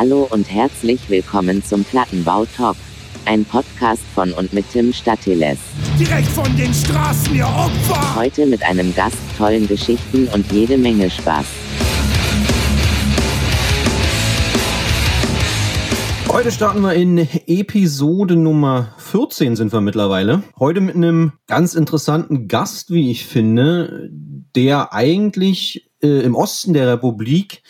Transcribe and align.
Hallo 0.00 0.28
und 0.30 0.48
herzlich 0.48 1.10
willkommen 1.10 1.64
zum 1.64 1.82
Plattenbau 1.82 2.44
Talk. 2.56 2.76
Ein 3.24 3.44
Podcast 3.44 4.04
von 4.14 4.32
und 4.32 4.52
mit 4.52 4.70
Tim 4.70 4.92
Statiles. 4.92 5.58
Direkt 5.98 6.28
von 6.28 6.56
den 6.56 6.72
Straßen, 6.72 7.34
ihr 7.34 7.48
Opfer! 7.48 8.14
Heute 8.14 8.46
mit 8.46 8.62
einem 8.62 8.94
Gast, 8.94 9.18
tollen 9.36 9.66
Geschichten 9.66 10.28
und 10.28 10.52
jede 10.52 10.78
Menge 10.78 11.10
Spaß. 11.10 11.46
Heute 16.28 16.52
starten 16.52 16.80
wir 16.82 16.94
in 16.94 17.18
Episode 17.48 18.36
Nummer 18.36 18.94
14 18.98 19.56
sind 19.56 19.72
wir 19.72 19.80
mittlerweile. 19.80 20.44
Heute 20.60 20.80
mit 20.80 20.94
einem 20.94 21.32
ganz 21.48 21.74
interessanten 21.74 22.46
Gast, 22.46 22.92
wie 22.92 23.10
ich 23.10 23.26
finde, 23.26 24.08
der 24.54 24.92
eigentlich 24.92 25.90
äh, 26.00 26.20
im 26.20 26.36
Osten 26.36 26.72
der 26.72 26.86
Republik 26.86 27.64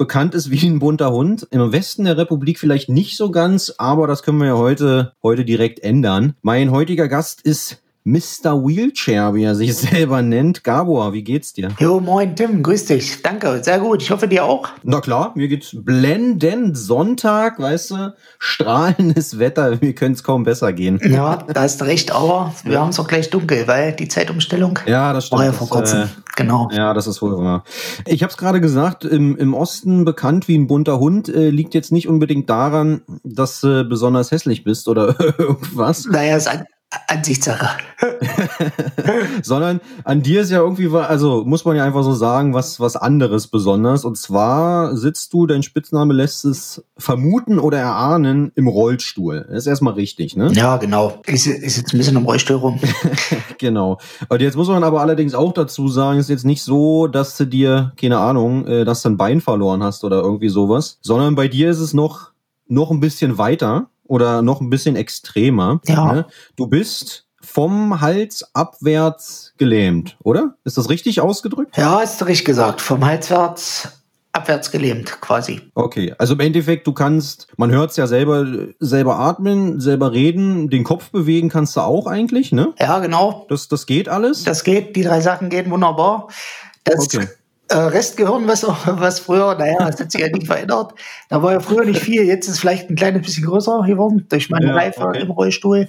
bekannt 0.00 0.34
ist 0.34 0.50
wie 0.50 0.66
ein 0.66 0.78
bunter 0.78 1.12
Hund. 1.12 1.46
Im 1.50 1.72
Westen 1.72 2.06
der 2.06 2.16
Republik 2.16 2.58
vielleicht 2.58 2.88
nicht 2.88 3.18
so 3.18 3.30
ganz, 3.30 3.74
aber 3.76 4.06
das 4.06 4.22
können 4.22 4.38
wir 4.38 4.46
ja 4.46 4.56
heute, 4.56 5.12
heute 5.22 5.44
direkt 5.44 5.80
ändern. 5.80 6.36
Mein 6.40 6.70
heutiger 6.70 7.06
Gast 7.06 7.42
ist 7.42 7.82
Mr. 8.04 8.64
Wheelchair, 8.64 9.34
wie 9.34 9.44
er 9.44 9.54
sich 9.54 9.76
selber 9.76 10.22
nennt. 10.22 10.64
Gabor, 10.64 11.12
wie 11.12 11.22
geht's 11.22 11.52
dir? 11.52 11.68
Jo, 11.78 12.00
moin 12.00 12.34
Tim, 12.34 12.62
grüß 12.62 12.86
dich. 12.86 13.22
Danke, 13.22 13.62
sehr 13.62 13.78
gut. 13.78 14.02
Ich 14.02 14.10
hoffe 14.10 14.26
dir 14.26 14.44
auch. 14.44 14.68
Na 14.82 15.00
klar, 15.00 15.32
mir 15.34 15.48
geht's 15.48 15.76
blendend. 15.78 16.78
Sonntag, 16.78 17.58
weißt 17.58 17.90
du, 17.90 18.14
strahlendes 18.38 19.38
Wetter, 19.38 19.76
mir 19.80 19.94
könnte 19.94 20.16
es 20.16 20.24
kaum 20.24 20.44
besser 20.44 20.72
gehen. 20.72 20.98
Ja, 21.04 21.36
da 21.36 21.62
hast 21.62 21.80
du 21.80 21.84
recht, 21.84 22.10
aber 22.10 22.54
wir 22.64 22.80
haben 22.80 22.90
es 22.90 22.98
auch 22.98 23.08
gleich 23.08 23.28
dunkel, 23.28 23.66
weil 23.66 23.92
die 23.92 24.08
Zeitumstellung 24.08 24.78
ja, 24.86 25.12
das 25.12 25.26
stimmt. 25.26 25.40
war 25.40 25.46
ja 25.46 25.52
vor 25.52 25.68
kurzem. 25.68 26.02
Äh, 26.02 26.06
genau. 26.36 26.70
Ja, 26.72 26.94
das 26.94 27.06
ist 27.06 27.20
wohl 27.20 27.36
wahr. 27.36 27.64
Ich 28.06 28.22
habe 28.22 28.30
es 28.30 28.38
gerade 28.38 28.60
gesagt, 28.60 29.04
im, 29.04 29.36
im 29.36 29.52
Osten 29.52 30.04
bekannt 30.06 30.48
wie 30.48 30.56
ein 30.56 30.66
bunter 30.66 30.98
Hund, 30.98 31.28
äh, 31.28 31.50
liegt 31.50 31.74
jetzt 31.74 31.92
nicht 31.92 32.08
unbedingt 32.08 32.48
daran, 32.48 33.02
dass 33.24 33.60
du 33.60 33.84
besonders 33.84 34.30
hässlich 34.30 34.64
bist 34.64 34.88
oder 34.88 35.14
irgendwas. 35.38 36.06
Naja, 36.06 36.36
ist 36.36 36.48
ein 36.48 36.64
Ansichtssache. 37.06 37.68
Sondern 39.42 39.80
an 40.02 40.22
dir 40.22 40.40
ist 40.40 40.50
ja 40.50 40.58
irgendwie, 40.58 40.88
also 40.96 41.44
muss 41.44 41.64
man 41.64 41.76
ja 41.76 41.84
einfach 41.84 42.02
so 42.02 42.12
sagen, 42.14 42.52
was, 42.52 42.80
was 42.80 42.96
anderes 42.96 43.46
besonders. 43.46 44.04
Und 44.04 44.18
zwar 44.18 44.96
sitzt 44.96 45.32
du, 45.32 45.46
dein 45.46 45.62
Spitzname 45.62 46.14
lässt 46.14 46.44
es 46.44 46.84
vermuten 46.98 47.60
oder 47.60 47.78
erahnen, 47.78 48.50
im 48.56 48.66
Rollstuhl. 48.66 49.46
Das 49.48 49.58
ist 49.58 49.66
erstmal 49.68 49.94
richtig, 49.94 50.36
ne? 50.36 50.50
Ja, 50.52 50.78
genau. 50.78 51.20
Ist, 51.26 51.46
ist 51.46 51.76
jetzt 51.76 51.94
ein 51.94 51.98
bisschen 51.98 52.16
im 52.16 52.24
Rollstuhl 52.24 52.56
rum. 52.56 52.80
genau. 53.58 53.98
Und 54.28 54.40
jetzt 54.40 54.56
muss 54.56 54.68
man 54.68 54.82
aber 54.82 55.00
allerdings 55.00 55.34
auch 55.34 55.52
dazu 55.52 55.86
sagen, 55.86 56.18
ist 56.18 56.28
jetzt 56.28 56.44
nicht 56.44 56.62
so, 56.62 57.06
dass 57.06 57.36
du 57.36 57.44
dir, 57.44 57.92
keine 58.00 58.18
Ahnung, 58.18 58.66
äh, 58.66 58.84
dass 58.84 59.02
du 59.02 59.10
ein 59.10 59.16
Bein 59.16 59.40
verloren 59.40 59.84
hast 59.84 60.02
oder 60.02 60.22
irgendwie 60.22 60.48
sowas, 60.48 60.98
sondern 61.02 61.36
bei 61.36 61.46
dir 61.46 61.70
ist 61.70 61.78
es 61.80 61.94
noch, 61.94 62.32
noch 62.66 62.90
ein 62.90 63.00
bisschen 63.00 63.38
weiter 63.38 63.89
oder 64.10 64.42
noch 64.42 64.60
ein 64.60 64.70
bisschen 64.70 64.96
extremer. 64.96 65.80
Ja. 65.86 66.12
Ne? 66.12 66.26
Du 66.56 66.66
bist 66.66 67.26
vom 67.40 68.00
Hals 68.00 68.44
abwärts 68.54 69.54
gelähmt, 69.56 70.16
oder? 70.22 70.56
Ist 70.64 70.76
das 70.76 70.90
richtig 70.90 71.20
ausgedrückt? 71.20 71.76
Ja, 71.76 72.02
du 72.04 72.24
richtig 72.24 72.44
gesagt. 72.44 72.80
Vom 72.80 73.04
Halswärts 73.04 73.88
abwärts 74.32 74.70
gelähmt 74.70 75.20
quasi. 75.20 75.60
Okay, 75.74 76.14
also 76.18 76.34
im 76.34 76.40
Endeffekt, 76.40 76.86
du 76.86 76.92
kannst, 76.92 77.48
man 77.56 77.70
hört 77.70 77.90
es 77.90 77.96
ja 77.96 78.06
selber, 78.06 78.46
selber 78.78 79.18
atmen, 79.18 79.80
selber 79.80 80.12
reden, 80.12 80.70
den 80.70 80.84
Kopf 80.84 81.10
bewegen 81.10 81.48
kannst 81.48 81.76
du 81.76 81.80
auch 81.80 82.06
eigentlich, 82.06 82.52
ne? 82.52 82.72
Ja, 82.78 82.98
genau. 82.98 83.46
Das, 83.48 83.68
das 83.68 83.86
geht 83.86 84.08
alles? 84.08 84.44
Das 84.44 84.64
geht, 84.64 84.94
die 84.96 85.02
drei 85.02 85.20
Sachen 85.20 85.50
gehen 85.50 85.70
wunderbar. 85.70 86.28
Das 86.84 87.14
Okay. 87.14 87.28
Äh, 87.70 87.76
Restgehirn, 87.76 88.46
was, 88.46 88.64
was 88.86 89.20
früher, 89.20 89.54
naja, 89.56 89.78
das 89.78 90.00
hat 90.00 90.12
sich 90.12 90.20
ja 90.20 90.28
nicht 90.28 90.46
verändert. 90.46 90.94
Da 91.28 91.42
war 91.42 91.52
ja 91.52 91.60
früher 91.60 91.84
nicht 91.84 92.00
viel, 92.00 92.24
jetzt 92.24 92.46
ist 92.46 92.54
es 92.54 92.60
vielleicht 92.60 92.90
ein 92.90 92.96
kleines 92.96 93.22
bisschen 93.22 93.46
größer 93.46 93.82
geworden 93.86 94.26
durch 94.28 94.50
meine 94.50 94.66
Ja, 94.66 94.74
Reife 94.74 95.02
okay. 95.02 95.20
im 95.22 95.30
Rollstuhl. 95.30 95.88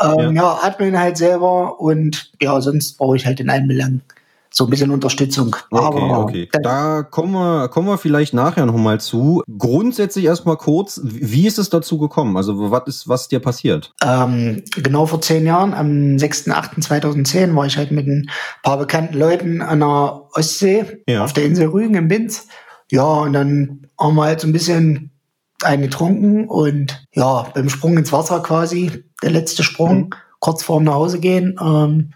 Ähm, 0.00 0.36
ja. 0.36 0.58
atmen 0.62 0.98
halt 0.98 1.18
selber 1.18 1.78
und 1.80 2.32
ja, 2.40 2.60
sonst 2.60 2.96
brauche 2.96 3.16
ich 3.16 3.26
halt 3.26 3.40
in 3.40 3.50
allen 3.50 3.68
Belangen 3.68 4.00
so 4.52 4.64
ein 4.64 4.70
bisschen 4.70 4.90
Unterstützung. 4.90 5.56
Aber 5.70 6.18
okay. 6.20 6.48
Da 6.62 7.02
kommen 7.02 7.32
wir, 7.32 7.68
kommen 7.68 7.88
wir 7.88 7.96
vielleicht 7.98 8.34
nachher 8.34 8.66
nochmal 8.66 9.00
zu. 9.00 9.42
Grundsätzlich 9.58 10.26
erstmal 10.26 10.56
kurz, 10.58 11.00
wie 11.04 11.46
ist 11.46 11.58
es 11.58 11.70
dazu 11.70 11.96
gekommen? 11.98 12.36
Also 12.36 12.70
was 12.70 12.82
ist, 12.86 13.08
was 13.08 13.28
dir 13.28 13.40
passiert? 13.40 13.92
Ähm, 14.04 14.62
genau 14.76 15.06
vor 15.06 15.20
zehn 15.22 15.46
Jahren, 15.46 15.72
am 15.74 16.16
6.8.2010, 16.16 17.54
war 17.56 17.66
ich 17.66 17.76
halt 17.76 17.90
mit 17.90 18.06
ein 18.06 18.28
paar 18.62 18.78
bekannten 18.78 19.18
Leuten 19.18 19.62
an 19.62 19.80
der 19.80 20.22
Ostsee 20.34 20.84
Ja. 21.08 21.24
auf 21.24 21.32
der 21.32 21.44
Insel 21.44 21.68
Rügen 21.68 21.94
im 21.94 22.08
Binz. 22.08 22.46
Ja, 22.90 23.04
und 23.04 23.32
dann 23.32 23.86
haben 23.98 24.16
wir 24.16 24.24
halt 24.24 24.40
so 24.40 24.46
ein 24.48 24.52
bisschen 24.52 25.10
einen 25.62 25.82
getrunken 25.82 26.46
und 26.48 27.06
ja, 27.14 27.46
beim 27.54 27.68
Sprung 27.68 27.96
ins 27.96 28.12
Wasser 28.12 28.40
quasi, 28.40 29.04
der 29.22 29.30
letzte 29.30 29.62
Sprung, 29.62 29.96
Mhm. 29.98 30.10
kurz 30.40 30.62
vorm 30.62 30.84
nach 30.84 30.94
Hause 30.94 31.20
gehen, 31.20 31.56
ähm, 31.62 32.12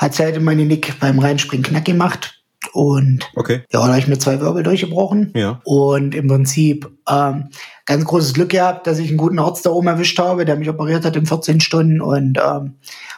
hat 0.00 0.18
halt 0.18 0.36
in 0.36 0.44
meine 0.44 0.64
Nick 0.64 0.98
beim 0.98 1.18
Reinspringen 1.18 1.64
knack 1.64 1.84
gemacht. 1.84 2.42
Und 2.72 3.20
Okay. 3.36 3.62
ja, 3.72 3.80
da 3.80 3.88
habe 3.88 3.98
ich 3.98 4.06
mir 4.08 4.18
zwei 4.18 4.40
Wirbel 4.40 4.62
durchgebrochen. 4.62 5.32
Ja. 5.34 5.60
Und 5.64 6.14
im 6.14 6.26
Prinzip 6.28 6.88
ähm, 7.08 7.48
ganz 7.86 8.04
großes 8.04 8.34
Glück 8.34 8.50
gehabt, 8.50 8.86
dass 8.86 8.98
ich 8.98 9.08
einen 9.08 9.16
guten 9.18 9.38
Arzt 9.38 9.64
da 9.66 9.70
oben 9.70 9.88
erwischt 9.88 10.18
habe, 10.18 10.44
der 10.44 10.56
mich 10.56 10.68
operiert 10.68 11.04
hat 11.04 11.16
in 11.16 11.26
14 11.26 11.60
Stunden 11.60 12.00
und 12.00 12.38
ähm, 12.42 12.74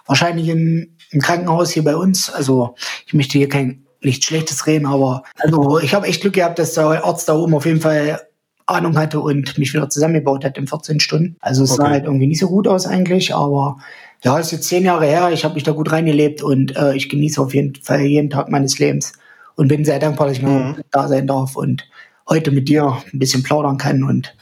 wahrscheinlich 0.06 0.48
in, 0.48 0.96
im 1.10 1.20
Krankenhaus 1.20 1.70
hier 1.70 1.84
bei 1.84 1.96
uns. 1.96 2.30
Also 2.30 2.74
ich 3.06 3.14
möchte 3.14 3.38
hier 3.38 3.48
kein 3.48 3.84
nichts 4.00 4.26
Schlechtes 4.26 4.66
reden, 4.66 4.86
aber 4.86 5.22
also 5.38 5.78
ich 5.78 5.94
habe 5.94 6.06
echt 6.08 6.22
Glück 6.22 6.34
gehabt, 6.34 6.58
dass 6.58 6.74
der 6.74 7.04
Arzt 7.04 7.28
da 7.28 7.34
oben 7.34 7.54
auf 7.54 7.66
jeden 7.66 7.80
Fall 7.80 8.20
Ahnung 8.66 8.96
hatte 8.96 9.20
und 9.20 9.58
mich 9.58 9.72
wieder 9.74 9.88
zusammengebaut 9.90 10.44
hat 10.44 10.56
in 10.58 10.66
14 10.66 10.98
Stunden. 11.00 11.36
Also 11.40 11.64
es 11.64 11.74
sah 11.74 11.84
Okay. 11.84 11.92
halt 11.92 12.04
irgendwie 12.04 12.26
nicht 12.26 12.40
so 12.40 12.48
gut 12.48 12.66
aus 12.66 12.86
eigentlich, 12.86 13.34
aber 13.34 13.78
ja, 14.22 14.38
ist 14.38 14.52
jetzt 14.52 14.68
zehn 14.68 14.84
Jahre 14.84 15.06
her. 15.06 15.30
Ich 15.32 15.44
habe 15.44 15.54
mich 15.54 15.64
da 15.64 15.72
gut 15.72 15.90
reingelebt 15.92 16.42
und 16.42 16.76
äh, 16.76 16.94
ich 16.94 17.08
genieße 17.08 17.40
auf 17.40 17.54
jeden 17.54 17.74
Fall 17.76 18.02
jeden 18.02 18.30
Tag 18.30 18.48
meines 18.50 18.78
Lebens 18.78 19.12
und 19.56 19.68
bin 19.68 19.84
sehr 19.84 19.98
dankbar, 19.98 20.28
dass 20.28 20.36
ich 20.38 20.42
Mhm. 20.42 20.76
da 20.90 21.08
sein 21.08 21.26
darf 21.26 21.56
und 21.56 21.84
heute 22.28 22.50
mit 22.50 22.68
dir 22.68 22.96
ein 23.12 23.18
bisschen 23.18 23.42
plaudern 23.42 23.78
kann 23.78 24.04
und 24.04 24.34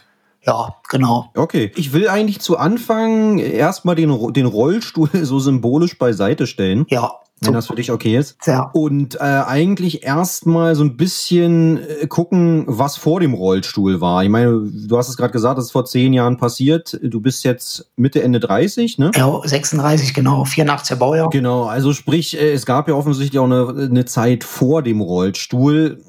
ja, 0.46 0.74
genau. 0.88 1.30
Okay. 1.36 1.70
Ich 1.76 1.92
will 1.92 2.08
eigentlich 2.08 2.40
zu 2.40 2.56
Anfang 2.56 3.38
erstmal 3.38 3.94
den, 3.94 4.32
den 4.32 4.46
Rollstuhl 4.46 5.10
so 5.22 5.38
symbolisch 5.38 5.98
beiseite 5.98 6.46
stellen, 6.46 6.86
Ja, 6.88 7.12
wenn 7.40 7.54
das 7.54 7.68
für 7.68 7.74
dich 7.74 7.90
okay 7.90 8.16
ist. 8.16 8.36
sehr. 8.42 8.70
Und 8.74 9.14
äh, 9.14 9.18
eigentlich 9.18 10.02
erstmal 10.02 10.74
so 10.74 10.84
ein 10.84 10.96
bisschen 10.96 11.78
äh, 11.78 12.06
gucken, 12.06 12.64
was 12.66 12.96
vor 12.96 13.20
dem 13.20 13.34
Rollstuhl 13.34 14.00
war. 14.00 14.22
Ich 14.22 14.28
meine, 14.28 14.70
du 14.70 14.96
hast 14.96 15.08
es 15.08 15.16
gerade 15.16 15.32
gesagt, 15.32 15.58
das 15.58 15.66
ist 15.66 15.70
vor 15.70 15.86
zehn 15.86 16.12
Jahren 16.12 16.36
passiert. 16.36 16.98
Du 17.02 17.20
bist 17.20 17.44
jetzt 17.44 17.90
Mitte, 17.96 18.22
Ende 18.22 18.40
30, 18.40 18.98
ne? 18.98 19.10
Ja, 19.14 19.40
36, 19.42 20.12
genau, 20.12 20.42
84er 20.42 20.96
Baujahr. 20.96 21.30
Genau, 21.30 21.64
also 21.64 21.92
sprich, 21.92 22.38
äh, 22.38 22.52
es 22.52 22.66
gab 22.66 22.88
ja 22.88 22.94
offensichtlich 22.94 23.38
auch 23.38 23.44
eine, 23.44 23.68
eine 23.68 24.04
Zeit 24.04 24.44
vor 24.44 24.82
dem 24.82 25.00
Rollstuhl. 25.00 26.02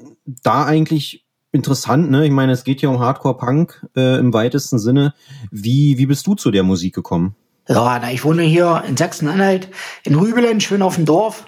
Da 0.44 0.66
eigentlich 0.66 1.26
interessant, 1.54 2.12
ne? 2.12 2.26
Ich 2.26 2.32
meine, 2.32 2.52
es 2.52 2.64
geht 2.64 2.82
ja 2.82 2.90
um 2.90 3.00
Hardcore-Punk 3.00 3.88
äh, 3.96 4.20
im 4.20 4.34
weitesten 4.34 4.80
Sinne. 4.80 5.14
Wie, 5.50 5.98
wie 5.98 6.06
bist 6.06 6.28
du 6.28 6.36
zu 6.36 6.52
der 6.52 6.64
Musik 6.64 6.96
gekommen? 6.96 7.36
Ja, 7.72 8.00
na, 8.02 8.12
ich 8.12 8.24
wohne 8.26 8.42
hier 8.44 8.84
in 8.88 8.98
Sachsen-Anhalt, 8.98 9.70
in 10.04 10.16
Rübelen, 10.16 10.60
schön 10.60 10.82
auf 10.82 10.96
dem 10.96 11.06
Dorf. 11.06 11.46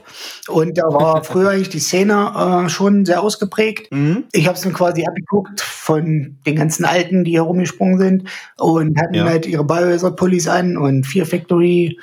Und 0.47 0.78
da 0.78 0.84
war 0.84 1.23
früher 1.25 1.50
eigentlich 1.50 1.69
die 1.69 1.79
Szene 1.79 2.63
äh, 2.66 2.69
schon 2.69 3.06
sehr 3.06 3.22
ausgeprägt. 3.22 3.89
Ich 4.31 4.47
habe 4.47 4.57
es 4.57 4.63
mir 4.66 4.72
quasi 4.72 5.06
abgeguckt 5.06 5.59
von 5.59 6.38
den 6.45 6.56
ganzen 6.56 6.85
Alten, 6.85 7.23
die 7.25 7.31
hier 7.31 7.41
rumgesprungen 7.41 7.97
sind 7.97 8.29
und 8.57 8.97
hatten 9.00 9.16
Ja. 9.16 9.25
halt 9.25 9.45
ihre 9.45 9.66
Biohazard-Pullis 9.66 10.47
an 10.47 10.78
und 10.78 11.06
Fear 11.06 11.25
Factory. 11.25 12.00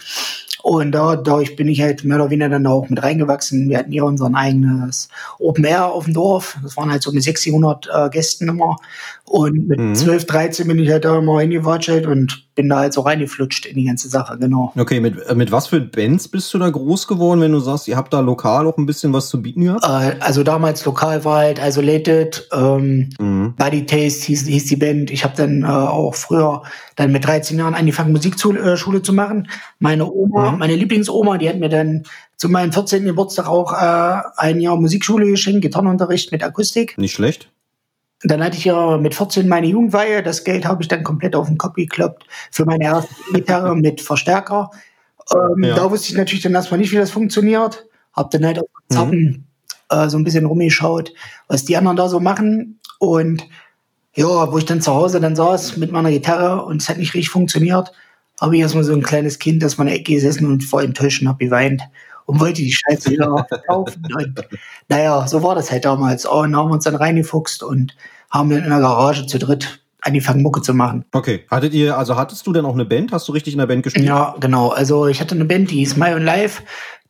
Und 0.62 0.92
da, 0.92 1.16
dadurch 1.16 1.56
bin 1.56 1.68
ich 1.68 1.80
halt 1.80 2.04
mehr 2.04 2.18
oder 2.18 2.28
weniger 2.28 2.50
dann 2.50 2.66
auch 2.66 2.86
mit 2.90 3.02
reingewachsen. 3.02 3.70
Wir 3.70 3.78
hatten 3.78 3.92
hier 3.92 4.04
unser 4.04 4.30
eigenes 4.34 5.08
Open 5.38 5.64
Air 5.64 5.86
auf 5.86 6.04
dem 6.04 6.12
Dorf. 6.12 6.58
Das 6.62 6.76
waren 6.76 6.90
halt 6.90 7.02
so 7.02 7.10
mit 7.12 7.22
600 7.22 7.88
äh, 7.90 8.10
Gästen 8.10 8.46
immer. 8.48 8.76
Und 9.24 9.68
mit 9.68 9.80
Mhm. 9.80 9.94
12, 9.94 10.26
13 10.26 10.66
bin 10.68 10.78
ich 10.78 10.90
halt 10.90 11.06
da 11.06 11.16
immer 11.16 11.40
hingewatschelt 11.40 12.06
und 12.06 12.46
bin 12.60 12.68
da 12.68 12.80
halt 12.80 12.92
so 12.92 13.00
reingeflutscht 13.00 13.64
in 13.64 13.74
die 13.76 13.84
ganze 13.84 14.08
Sache, 14.10 14.36
genau. 14.38 14.70
Okay, 14.78 15.00
mit, 15.00 15.16
äh, 15.26 15.34
mit 15.34 15.50
was 15.50 15.68
für 15.68 15.80
Bands 15.80 16.28
bist 16.28 16.52
du 16.52 16.58
da 16.58 16.68
groß 16.68 17.06
geworden, 17.06 17.40
wenn 17.40 17.52
du 17.52 17.58
sagst, 17.60 17.88
ihr 17.88 17.96
habt 17.96 18.12
da 18.12 18.20
lokal 18.20 18.66
auch 18.66 18.76
ein 18.76 18.84
bisschen 18.84 19.14
was 19.14 19.30
zu 19.30 19.40
bieten 19.40 19.64
gehabt? 19.64 19.84
Äh, 19.84 20.20
also 20.20 20.42
damals 20.42 20.84
lokal 20.84 21.24
war 21.24 21.38
halt 21.38 21.58
Isolated, 21.58 22.46
ähm, 22.52 23.08
Mhm. 23.18 23.54
Body 23.56 23.86
Taste 23.86 24.26
hieß, 24.26 24.46
hieß 24.46 24.66
die 24.66 24.76
Band. 24.76 25.10
Ich 25.10 25.24
habe 25.24 25.34
dann 25.36 25.62
äh, 25.62 25.66
auch 25.66 26.14
früher 26.14 26.62
dann 26.96 27.12
mit 27.12 27.24
13 27.26 27.58
Jahren 27.58 27.74
angefangen, 27.74 28.12
Musikschule 28.12 28.60
äh, 28.60 28.76
Schule 28.76 29.00
zu 29.00 29.14
machen. 29.14 29.48
Meine 29.78 30.10
Oma, 30.10 30.50
Mhm. 30.52 30.58
meine 30.58 30.76
Lieblingsoma, 30.76 31.38
die 31.38 31.48
hat 31.48 31.58
mir 31.58 31.70
dann 31.70 32.02
zu 32.36 32.50
meinem 32.50 32.72
14. 32.72 33.04
Geburtstag 33.06 33.48
auch 33.48 33.72
äh, 33.72 34.20
ein 34.36 34.60
Jahr 34.60 34.76
Musikschule 34.76 35.26
geschenkt, 35.26 35.62
Gitarrenunterricht 35.62 36.30
mit 36.30 36.42
Akustik. 36.42 36.98
Nicht 36.98 37.14
schlecht. 37.14 37.50
Dann 38.22 38.44
hatte 38.44 38.56
ich 38.58 38.66
ja 38.66 38.98
mit 38.98 39.14
14 39.14 39.48
meine 39.48 39.66
Jugendweihe. 39.66 40.22
Das 40.22 40.44
Geld 40.44 40.66
habe 40.66 40.82
ich 40.82 40.88
dann 40.88 41.02
komplett 41.04 41.34
auf 41.34 41.46
den 41.48 41.58
Kopf 41.58 41.74
gekloppt 41.74 42.26
für 42.50 42.64
meine 42.66 42.84
erste 42.84 43.14
Gitarre 43.32 43.74
mit 43.74 44.00
Verstärker. 44.00 44.70
Ähm, 45.34 45.64
Ja. 45.64 45.74
Da 45.74 45.90
wusste 45.90 46.08
ich 46.10 46.18
natürlich 46.18 46.42
dann 46.42 46.54
erstmal 46.54 46.78
nicht, 46.80 46.92
wie 46.92 46.96
das 46.96 47.10
funktioniert. 47.10 47.86
Hab 48.12 48.30
dann 48.30 48.44
halt 48.44 48.58
auf 48.58 48.66
Konzerten 48.72 49.46
äh, 49.88 50.08
so 50.08 50.18
ein 50.18 50.24
bisschen 50.24 50.44
rumgeschaut, 50.46 51.12
was 51.48 51.64
die 51.64 51.76
anderen 51.76 51.96
da 51.96 52.08
so 52.08 52.20
machen. 52.20 52.78
Und 52.98 53.46
ja, 54.14 54.52
wo 54.52 54.58
ich 54.58 54.64
dann 54.66 54.82
zu 54.82 54.92
Hause 54.94 55.20
dann 55.20 55.36
saß 55.36 55.76
mit 55.76 55.92
meiner 55.92 56.10
Gitarre 56.10 56.64
und 56.64 56.82
es 56.82 56.88
hat 56.88 56.98
nicht 56.98 57.14
richtig 57.14 57.30
funktioniert, 57.30 57.92
habe 58.40 58.56
ich 58.56 58.62
erstmal 58.62 58.84
so 58.84 58.92
ein 58.92 59.02
kleines 59.02 59.38
Kind, 59.38 59.62
das 59.62 59.74
in 59.74 59.86
der 59.86 59.94
Ecke 59.94 60.14
gesessen 60.14 60.46
und 60.46 60.64
voll 60.64 60.84
enttäuscht 60.84 61.22
und 61.22 61.28
habe 61.28 61.44
geweint 61.44 61.82
und 62.30 62.40
wollte 62.40 62.62
die 62.62 62.72
Scheiße 62.72 63.10
wieder 63.10 63.46
kaufen. 63.66 64.02
Und 64.16 64.40
naja, 64.88 65.26
so 65.26 65.42
war 65.42 65.54
das 65.54 65.70
halt 65.70 65.84
damals. 65.84 66.26
Und 66.26 66.56
haben 66.56 66.70
uns 66.70 66.84
dann 66.84 66.94
reingefuchst 66.94 67.62
und 67.62 67.94
haben 68.30 68.50
dann 68.50 68.62
in 68.64 68.70
der 68.70 68.80
Garage 68.80 69.26
zu 69.26 69.38
dritt 69.38 69.80
angefangen, 70.02 70.42
Mucke 70.42 70.62
zu 70.62 70.72
machen. 70.72 71.04
Okay. 71.12 71.44
Hattet 71.50 71.74
ihr, 71.74 71.98
also 71.98 72.16
hattest 72.16 72.46
du 72.46 72.52
denn 72.52 72.64
auch 72.64 72.74
eine 72.74 72.84
Band? 72.86 73.12
Hast 73.12 73.28
du 73.28 73.32
richtig 73.32 73.52
in 73.54 73.58
der 73.58 73.66
Band 73.66 73.82
gespielt? 73.82 74.06
Ja, 74.06 74.34
genau. 74.40 74.68
Also 74.68 75.06
ich 75.06 75.20
hatte 75.20 75.34
eine 75.34 75.44
Band, 75.44 75.70
die 75.70 75.76
hieß 75.76 75.96
My 75.96 76.14
on 76.14 76.22
Live. 76.24 76.62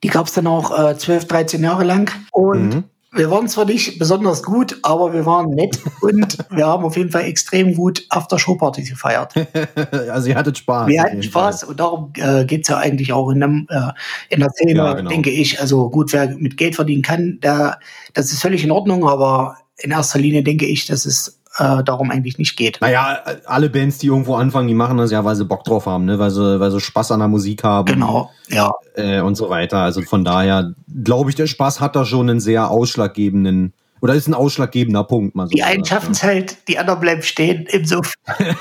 Die 0.03 0.09
gab 0.09 0.27
es 0.27 0.33
dann 0.33 0.47
auch 0.47 0.77
äh, 0.77 0.97
12, 0.97 1.27
13 1.27 1.63
Jahre 1.63 1.85
lang. 1.85 2.11
Und 2.33 2.75
Mhm. 2.75 2.85
Wir 3.13 3.31
waren 3.31 3.49
zwar 3.49 3.65
nicht 3.65 3.99
besonders 3.99 4.43
gut, 4.43 4.79
aber 4.83 5.13
wir 5.13 5.27
waren 5.27 5.51
nett 5.51 5.81
und 6.01 6.39
wir 6.51 6.67
haben 6.67 6.85
auf 6.85 6.97
jeden 6.97 7.11
Fall 7.11 7.25
extrem 7.25 7.75
gut 7.75 8.07
After-Show-Partys 8.09 8.89
gefeiert. 8.91 9.35
also 10.11 10.29
ihr 10.29 10.37
hattet 10.37 10.59
Spaß. 10.59 10.87
Wir 10.87 11.03
hatten 11.03 11.23
Spaß 11.23 11.65
und 11.65 11.81
darum 11.81 12.13
äh, 12.17 12.45
geht's 12.45 12.69
ja 12.69 12.79
eigentlich 12.79 13.13
auch 13.13 13.31
in, 13.31 13.41
dem, 13.41 13.67
äh, 13.69 13.91
in 14.29 14.41
der 14.41 14.51
Szene, 14.51 14.75
Ja, 14.75 14.93
genau. 14.95 15.11
denke 15.11 15.31
ich. 15.31 15.61
Also 15.61 15.91
gut, 15.91 16.13
wer 16.13 16.29
mit 16.37 16.57
Geld 16.57 16.77
verdienen 16.77 17.03
kann, 17.03 17.41
der, 17.43 17.81
das 18.15 18.31
ist 18.31 18.43
völlig 18.43 18.63
in 18.63 18.71
Ordnung, 18.71 19.09
aber 19.09 19.57
in 19.79 19.91
erster 19.91 20.21
Linie 20.21 20.45
denke 20.45 20.67
ich, 20.67 20.87
dass 20.87 21.05
es 21.05 21.40
äh, 21.59 21.83
darum 21.83 22.11
eigentlich 22.11 22.39
nicht 22.39 22.57
geht. 22.57 22.79
Naja, 22.81 23.19
alle 23.47 23.71
Bands, 23.71 23.99
die 23.99 24.07
irgendwo 24.07 24.35
anfangen, 24.37 24.69
die 24.69 24.75
machen 24.75 24.99
das 24.99 25.11
ja, 25.11 25.25
weil 25.25 25.37
sie 25.37 25.45
Bock 25.45 25.65
drauf 25.65 25.87
haben, 25.87 26.05
ne? 26.05 26.19
weil, 26.19 26.31
sie, 26.31 26.61
weil 26.61 26.71
sie 26.71 26.81
Spaß 26.81 27.13
an 27.13 27.21
der 27.21 27.29
Musik 27.29 27.65
haben 27.65 27.87
Genau, 27.87 28.31
ja. 28.49 28.73
äh, 28.95 29.21
und 29.21 29.35
so 29.35 29.51
weiter. 29.51 29.79
Also 29.79 30.03
von 30.03 30.25
daher 30.25 30.75
glaube 31.05 31.31
ich, 31.31 31.37
der 31.37 31.47
Spaß 31.47 31.81
hat 31.81 31.97
da 31.97 32.05
schon 32.05 32.31
einen 32.31 32.41
sehr 32.41 32.71
ausschlaggebenden, 32.71 33.73
oder 34.01 34.15
ist 34.15 34.29
ein 34.29 34.35
ausschlaggebender 34.35 35.05
Punkt. 35.05 35.35
Mal 35.35 35.47
so 35.47 35.51
Die 35.51 35.63
einen 35.63 35.85
schaffen 35.85 36.13
es 36.13 36.23
halt, 36.23 36.69
die 36.69 36.79
anderen 36.79 37.01
bleiben 37.01 37.23
stehen 37.23 37.67
im 37.71 37.85
Suff. 37.85 38.15
ja. 38.39 38.55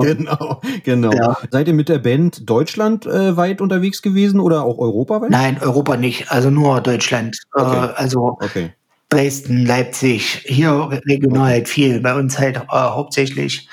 Genau, 0.00 0.60
genau. 0.84 1.12
Ja. 1.12 1.36
Seid 1.50 1.68
ihr 1.68 1.74
mit 1.74 1.90
der 1.90 1.98
Band 1.98 2.48
deutschlandweit 2.48 3.14
äh, 3.14 3.36
weit 3.36 3.60
unterwegs 3.60 4.00
gewesen 4.00 4.40
oder 4.40 4.64
auch 4.64 4.78
europaweit? 4.78 5.30
Nein, 5.30 5.58
Europa 5.60 5.98
nicht, 5.98 6.32
also 6.32 6.48
nur 6.48 6.80
Deutschland. 6.80 7.36
Okay. 7.52 7.76
Äh, 7.76 7.92
also 7.96 8.38
Okay. 8.40 8.72
Dresden, 9.12 9.66
Leipzig, 9.66 10.42
hier 10.46 10.88
regional 11.06 11.46
halt 11.50 11.68
viel, 11.68 12.00
bei 12.00 12.14
uns 12.14 12.38
halt 12.38 12.56
äh, 12.56 12.62
hauptsächlich. 12.70 13.68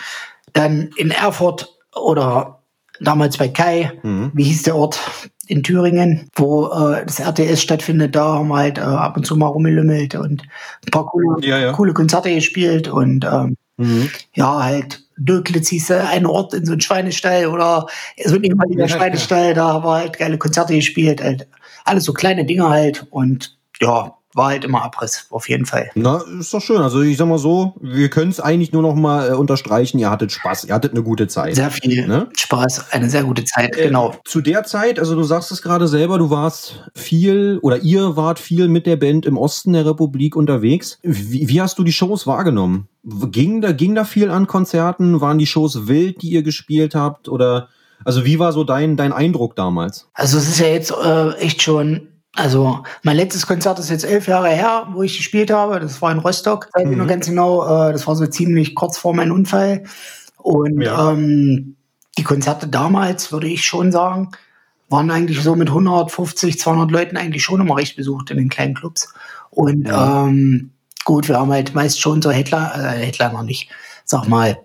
Dann 0.53 0.89
in 0.97 1.11
Erfurt 1.11 1.69
oder 1.95 2.61
damals 2.99 3.37
bei 3.37 3.47
Kai, 3.47 3.91
Mhm. 4.03 4.31
wie 4.33 4.43
hieß 4.43 4.63
der 4.63 4.75
Ort 4.75 4.99
in 5.47 5.63
Thüringen, 5.63 6.29
wo 6.35 6.67
äh, 6.67 7.05
das 7.05 7.19
RTS 7.19 7.61
stattfindet, 7.61 8.15
da 8.15 8.33
haben 8.35 8.49
wir 8.49 8.57
halt 8.57 8.77
äh, 8.77 8.81
ab 8.81 9.17
und 9.17 9.25
zu 9.25 9.35
mal 9.35 9.47
rumgelümmelt 9.47 10.15
und 10.15 10.43
ein 10.43 10.91
paar 10.91 11.05
coole, 11.07 11.43
Ja, 11.45 11.57
ja. 11.57 11.71
coole 11.71 11.93
Konzerte 11.93 12.33
gespielt 12.33 12.87
und 12.87 13.25
ähm, 13.25 13.55
Mhm. 13.77 14.09
ja, 14.35 14.61
halt 14.61 15.01
Döglitz 15.15 15.69
hieß 15.69 15.87
der 15.87 16.09
ein 16.09 16.25
Ort 16.25 16.53
in 16.53 16.65
so 16.65 16.73
einem 16.73 16.81
Schweinestall 16.81 17.45
oder 17.47 17.87
so 18.25 18.35
ein 18.35 18.43
ehemaliger 18.43 18.81
Ja, 18.81 18.89
Schweinestall, 18.89 19.53
da 19.53 19.69
haben 19.73 19.85
wir 19.85 19.91
halt 19.93 20.17
geile 20.19 20.37
Konzerte 20.37 20.75
gespielt, 20.75 21.23
halt 21.23 21.47
alles 21.85 22.03
so 22.03 22.11
kleine 22.13 22.43
Dinge 22.45 22.67
halt 22.69 23.07
und 23.09 23.57
ja, 23.81 24.13
war 24.33 24.49
halt 24.49 24.63
immer 24.63 24.83
Abriss, 24.83 25.25
auf 25.29 25.49
jeden 25.49 25.65
Fall. 25.65 25.89
Na, 25.95 26.21
ist 26.39 26.53
doch 26.53 26.61
schön. 26.61 26.81
Also 26.81 27.01
ich 27.01 27.17
sag 27.17 27.27
mal 27.27 27.39
so, 27.39 27.75
wir 27.81 28.09
können 28.09 28.29
es 28.29 28.39
eigentlich 28.39 28.71
nur 28.71 28.81
noch 28.81 28.95
mal 28.95 29.29
äh, 29.29 29.33
unterstreichen, 29.33 29.97
ihr 29.99 30.09
hattet 30.09 30.31
Spaß, 30.31 30.65
ihr 30.65 30.73
hattet 30.73 30.91
eine 30.91 31.03
gute 31.03 31.27
Zeit. 31.27 31.55
Sehr 31.55 31.71
viel 31.71 32.07
Ne? 32.07 32.29
Spaß, 32.35 32.91
eine 32.91 33.09
sehr 33.09 33.23
gute 33.23 33.43
Zeit, 33.43 33.75
Äh, 33.75 33.87
genau. 33.87 34.15
Zu 34.25 34.41
der 34.41 34.63
Zeit, 34.63 34.99
also 34.99 35.15
du 35.15 35.23
sagst 35.23 35.51
es 35.51 35.61
gerade 35.61 35.87
selber, 35.87 36.17
du 36.17 36.29
warst 36.29 36.83
viel 36.95 37.59
oder 37.61 37.77
ihr 37.77 38.15
wart 38.15 38.39
viel 38.39 38.67
mit 38.67 38.85
der 38.85 38.97
Band 38.97 39.25
im 39.25 39.37
Osten 39.37 39.73
der 39.73 39.85
Republik 39.85 40.35
unterwegs. 40.35 40.99
Wie, 41.01 41.49
wie 41.49 41.61
hast 41.61 41.79
du 41.79 41.83
die 41.83 41.93
Shows 41.93 42.27
wahrgenommen? 42.27 42.87
Ging 43.03 43.61
da, 43.61 43.71
ging 43.71 43.95
da 43.95 44.03
viel 44.03 44.29
an 44.29 44.45
Konzerten? 44.45 45.21
Waren 45.21 45.39
die 45.39 45.47
Shows 45.47 45.87
wild, 45.87 46.21
die 46.21 46.29
ihr 46.29 46.43
gespielt 46.43 46.93
habt? 46.95 47.29
Oder 47.29 47.69
also 48.05 48.25
wie 48.25 48.39
war 48.39 48.51
so 48.53 48.63
dein, 48.63 48.95
dein 48.95 49.11
Eindruck 49.11 49.55
damals? 49.55 50.07
Also 50.13 50.37
es 50.37 50.47
ist 50.47 50.59
ja 50.59 50.67
jetzt 50.67 50.91
äh, 50.91 51.31
echt 51.37 51.61
schon, 51.61 52.08
also 52.35 52.83
mein 53.03 53.17
letztes 53.17 53.45
Konzert 53.47 53.79
ist 53.79 53.89
jetzt 53.89 54.05
elf 54.05 54.27
Jahre 54.27 54.49
her, 54.49 54.87
wo 54.93 55.03
ich 55.03 55.17
gespielt 55.17 55.51
habe. 55.51 55.79
Das 55.79 56.01
war 56.01 56.11
in 56.11 56.19
Rostock. 56.19 56.69
Mhm. 56.77 56.97
noch 56.97 57.07
ganz 57.07 57.27
genau, 57.27 57.65
äh, 57.89 57.91
das 57.91 58.07
war 58.07 58.15
so 58.15 58.25
ziemlich 58.27 58.75
kurz 58.75 58.97
vor 58.97 59.13
meinem 59.13 59.33
Unfall. 59.33 59.83
Und 60.37 60.81
Ja. 60.81 61.11
ähm, 61.11 61.75
die 62.17 62.23
Konzerte 62.23 62.67
damals, 62.67 63.31
würde 63.31 63.47
ich 63.47 63.65
schon 63.65 63.91
sagen, 63.91 64.31
waren 64.89 65.11
eigentlich 65.11 65.41
so 65.41 65.55
mit 65.55 65.69
150, 65.69 66.59
200 66.59 66.91
Leuten 66.91 67.17
eigentlich 67.17 67.43
schon 67.43 67.61
immer 67.61 67.77
recht 67.77 67.95
besucht 67.95 68.31
in 68.31 68.37
den 68.37 68.49
kleinen 68.49 68.73
Clubs. 68.75 69.13
Und 69.49 69.87
Ja. 69.87 70.25
ähm, 70.25 70.71
gut, 71.05 71.27
wir 71.27 71.39
haben 71.39 71.51
halt 71.51 71.75
meist 71.75 71.99
schon 71.99 72.21
so 72.21 72.31
Headliner, 72.31 72.73
äh, 72.75 73.05
Headliner 73.05 73.43
nicht, 73.43 73.69
sag 74.05 74.27
mal, 74.27 74.57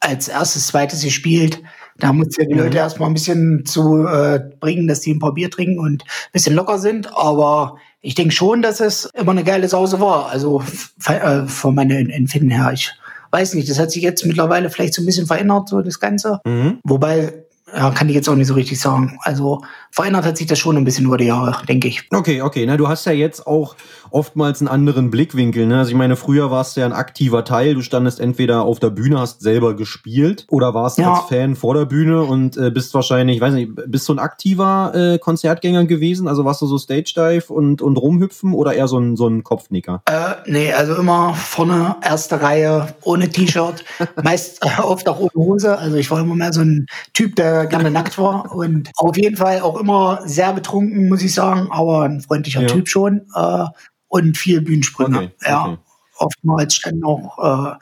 als 0.00 0.28
erstes, 0.28 0.66
zweites 0.66 1.02
gespielt. 1.02 1.62
Da 1.98 2.12
muss 2.12 2.36
ja 2.36 2.44
die 2.44 2.54
Mhm. 2.54 2.60
Leute 2.60 2.78
erstmal 2.78 3.08
ein 3.08 3.14
bisschen 3.14 3.64
zu 3.64 4.06
äh, 4.06 4.40
bringen, 4.60 4.88
dass 4.88 5.00
die 5.00 5.12
ein 5.12 5.18
paar 5.20 5.34
Bier 5.34 5.50
trinken 5.50 5.78
und 5.78 6.02
ein 6.02 6.32
bisschen 6.32 6.54
locker 6.54 6.78
sind. 6.78 7.14
Aber 7.16 7.76
ich 8.00 8.14
denke 8.14 8.32
schon, 8.34 8.62
dass 8.62 8.80
es 8.80 9.08
immer 9.14 9.32
eine 9.32 9.44
geile 9.44 9.68
Sause 9.68 10.00
war. 10.00 10.28
Also 10.28 10.62
äh, 11.06 11.46
von 11.46 11.74
meinem 11.74 12.10
Empfinden 12.10 12.50
her. 12.50 12.72
Ich 12.72 12.90
weiß 13.30 13.54
nicht, 13.54 13.68
das 13.70 13.78
hat 13.78 13.90
sich 13.90 14.02
jetzt 14.02 14.26
mittlerweile 14.26 14.70
vielleicht 14.70 14.94
so 14.94 15.02
ein 15.02 15.06
bisschen 15.06 15.26
verändert, 15.26 15.68
so 15.68 15.82
das 15.82 16.00
Ganze. 16.00 16.40
Mhm. 16.44 16.78
Wobei, 16.84 17.43
ja, 17.76 17.90
kann 17.90 18.08
ich 18.08 18.14
jetzt 18.14 18.28
auch 18.28 18.34
nicht 18.36 18.46
so 18.46 18.54
richtig 18.54 18.80
sagen. 18.80 19.18
Also 19.22 19.62
verändert 19.90 20.24
hat 20.24 20.36
sich 20.36 20.46
das 20.46 20.58
schon 20.58 20.76
ein 20.76 20.84
bisschen 20.84 21.06
über 21.06 21.16
die 21.18 21.26
Jahre, 21.26 21.56
denke 21.66 21.88
ich. 21.88 22.06
Okay, 22.12 22.42
okay. 22.42 22.64
Na, 22.66 22.76
du 22.76 22.88
hast 22.88 23.04
ja 23.06 23.12
jetzt 23.12 23.46
auch 23.46 23.76
oftmals 24.10 24.60
einen 24.60 24.68
anderen 24.68 25.10
Blickwinkel. 25.10 25.66
Ne? 25.66 25.78
Also 25.78 25.90
ich 25.90 25.96
meine, 25.96 26.16
früher 26.16 26.50
warst 26.50 26.76
du 26.76 26.80
ja 26.80 26.86
ein 26.86 26.92
aktiver 26.92 27.44
Teil. 27.44 27.74
Du 27.74 27.82
standest 27.82 28.20
entweder 28.20 28.62
auf 28.62 28.78
der 28.78 28.90
Bühne, 28.90 29.18
hast 29.18 29.40
selber 29.40 29.74
gespielt 29.74 30.46
oder 30.50 30.72
warst 30.74 30.98
Ja. 30.98 31.14
als 31.14 31.24
Fan 31.28 31.56
vor 31.56 31.74
der 31.74 31.84
Bühne 31.84 32.22
und 32.22 32.56
äh, 32.56 32.70
bist 32.70 32.94
wahrscheinlich, 32.94 33.36
ich 33.36 33.42
weiß 33.42 33.54
nicht, 33.54 33.72
bist 33.86 34.08
du 34.08 34.12
ein 34.14 34.18
aktiver 34.20 34.92
äh, 34.94 35.18
Konzertgänger 35.18 35.84
gewesen? 35.86 36.28
Also 36.28 36.44
warst 36.44 36.62
du 36.62 36.66
so 36.66 36.78
Stage 36.78 37.12
Dive 37.16 37.52
und, 37.52 37.82
und 37.82 37.96
rumhüpfen 37.96 38.52
oder 38.54 38.72
eher 38.74 38.86
so 38.88 38.98
ein, 38.98 39.16
so 39.16 39.26
ein 39.26 39.42
Kopfnicker? 39.42 40.02
Äh, 40.06 40.34
nee, 40.46 40.72
also 40.72 40.94
immer 40.94 41.34
vorne, 41.34 41.96
erste 42.02 42.40
Reihe, 42.40 42.94
ohne 43.02 43.28
T-Shirt, 43.28 43.84
meist 44.22 44.64
oft 44.82 45.08
auch 45.08 45.18
ohne 45.18 45.30
Hose. 45.34 45.76
Also 45.76 45.96
ich 45.96 46.10
war 46.10 46.20
immer 46.20 46.36
mehr 46.36 46.52
so 46.52 46.60
ein 46.60 46.86
Typ, 47.14 47.34
der 47.36 47.63
gerne 47.66 47.90
nackt 47.90 48.18
war 48.18 48.54
und 48.54 48.90
auf 48.96 49.16
jeden 49.16 49.36
Fall 49.36 49.60
auch 49.60 49.78
immer 49.78 50.20
sehr 50.24 50.52
betrunken, 50.52 51.08
muss 51.08 51.22
ich 51.22 51.34
sagen, 51.34 51.68
aber 51.70 52.02
ein 52.02 52.20
freundlicher 52.20 52.62
Ja. 52.62 52.68
Typ 52.68 52.88
schon 52.88 53.22
äh, 53.34 53.64
und 54.08 54.36
viel 54.38 54.60
Bühnensprünge. 54.60 55.16
Okay, 55.18 55.30
Ja, 55.46 55.64
okay. 55.66 55.78
oftmals 56.18 56.74
standen 56.76 57.04
auch 57.04 57.72
äh, 57.72 57.76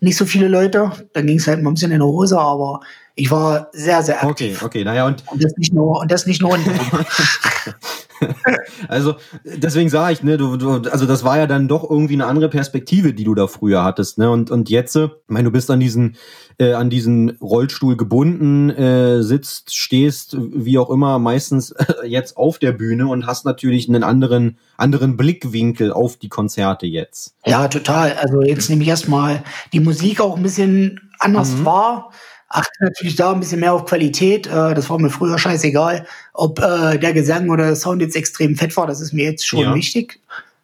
nicht 0.00 0.16
so 0.16 0.26
viele 0.26 0.48
Leute. 0.48 0.92
Dann 1.14 1.26
ging 1.26 1.38
es 1.38 1.46
halt 1.46 1.62
mal 1.62 1.70
ein 1.70 1.74
bisschen 1.74 1.92
in 1.92 1.98
der 1.98 2.06
Hose, 2.08 2.38
aber 2.38 2.80
ich 3.14 3.30
war 3.30 3.68
sehr, 3.72 4.02
sehr 4.02 4.16
Okay, 4.18 4.28
aktiv. 4.52 4.62
okay. 4.62 4.84
Naja, 4.84 5.06
und 5.06 5.24
Und 5.30 5.42
das 5.42 5.52
nicht 5.56 5.72
nur, 5.74 6.00
und 6.00 6.10
das 6.10 6.26
nicht 6.26 6.40
nur. 6.40 6.56
Also 8.88 9.16
deswegen 9.44 9.88
sage 9.88 10.12
ich, 10.12 10.22
ne, 10.22 10.36
du, 10.36 10.56
du, 10.56 10.90
also 10.90 11.06
das 11.06 11.24
war 11.24 11.38
ja 11.38 11.46
dann 11.46 11.68
doch 11.68 11.88
irgendwie 11.88 12.14
eine 12.14 12.26
andere 12.26 12.48
Perspektive, 12.48 13.12
die 13.12 13.24
du 13.24 13.34
da 13.34 13.46
früher 13.46 13.84
hattest, 13.84 14.18
ne? 14.18 14.30
Und 14.30 14.50
und 14.50 14.70
jetzt, 14.70 14.96
äh, 14.96 15.04
ich 15.06 15.10
meine, 15.26 15.44
du 15.44 15.50
bist 15.52 15.70
an 15.70 15.80
diesen 15.80 16.16
äh, 16.58 16.72
an 16.72 16.90
diesen 16.90 17.30
Rollstuhl 17.40 17.96
gebunden, 17.96 18.70
äh, 18.70 19.22
sitzt, 19.22 19.74
stehst, 19.76 20.36
wie 20.38 20.78
auch 20.78 20.90
immer, 20.90 21.18
meistens 21.18 21.70
äh, 21.72 22.06
jetzt 22.06 22.36
auf 22.36 22.58
der 22.58 22.72
Bühne 22.72 23.06
und 23.08 23.26
hast 23.26 23.44
natürlich 23.44 23.88
einen 23.88 24.04
anderen 24.04 24.58
anderen 24.76 25.16
Blickwinkel 25.16 25.92
auf 25.92 26.16
die 26.16 26.28
Konzerte 26.28 26.86
jetzt. 26.86 27.34
Ja, 27.46 27.68
total. 27.68 28.12
Also 28.20 28.42
jetzt 28.42 28.68
nehme 28.70 28.82
ich 28.82 28.88
erstmal 28.88 29.42
die 29.72 29.80
Musik 29.80 30.20
auch 30.20 30.36
ein 30.36 30.42
bisschen 30.42 31.00
anders 31.18 31.56
Mhm. 31.56 31.64
wahr. 31.64 32.10
Achte 32.50 32.82
natürlich 32.84 33.16
da 33.16 33.32
ein 33.32 33.40
bisschen 33.40 33.60
mehr 33.60 33.74
auf 33.74 33.84
Qualität. 33.84 34.46
Äh, 34.46 34.74
das 34.74 34.88
war 34.88 34.98
mir 34.98 35.10
früher 35.10 35.38
scheißegal, 35.38 36.06
ob 36.32 36.58
äh, 36.60 36.98
der 36.98 37.12
Gesang 37.12 37.50
oder 37.50 37.66
der 37.66 37.76
Sound 37.76 38.00
jetzt 38.00 38.16
extrem 38.16 38.56
fett 38.56 38.74
war. 38.76 38.86
Das 38.86 39.00
ist 39.00 39.12
mir 39.12 39.24
jetzt 39.24 39.46
schon 39.46 39.60
Ja. 39.60 39.74
wichtig, 39.74 40.20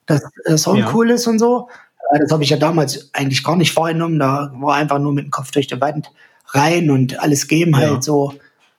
dass 0.07 0.23
der 0.47 0.57
Sound 0.57 0.81
Ja. 0.81 0.91
cool 0.95 1.11
ist 1.11 1.27
und 1.27 1.39
so. 1.39 1.69
Äh, 2.13 2.21
das 2.21 2.31
habe 2.33 2.43
ich 2.43 2.51
ja 2.51 2.57
damals 2.57 3.11
eigentlich 3.13 3.45
gar 3.45 3.57
nicht 3.57 3.77
wahrgenommen. 3.77 4.19
Da 4.19 4.51
war 4.57 4.77
einfach 4.77 4.99
nur 4.99 5.13
mit 5.13 5.25
dem 5.27 5.31
Kopf 5.31 5.51
durch 5.51 5.67
die 5.67 5.79
Wand 5.81 6.11
rein 6.49 6.91
und 6.91 7.19
alles 7.21 7.49
geben 7.49 7.73
Ja. 7.73 7.79
halt 7.91 8.03
so. 8.05 8.35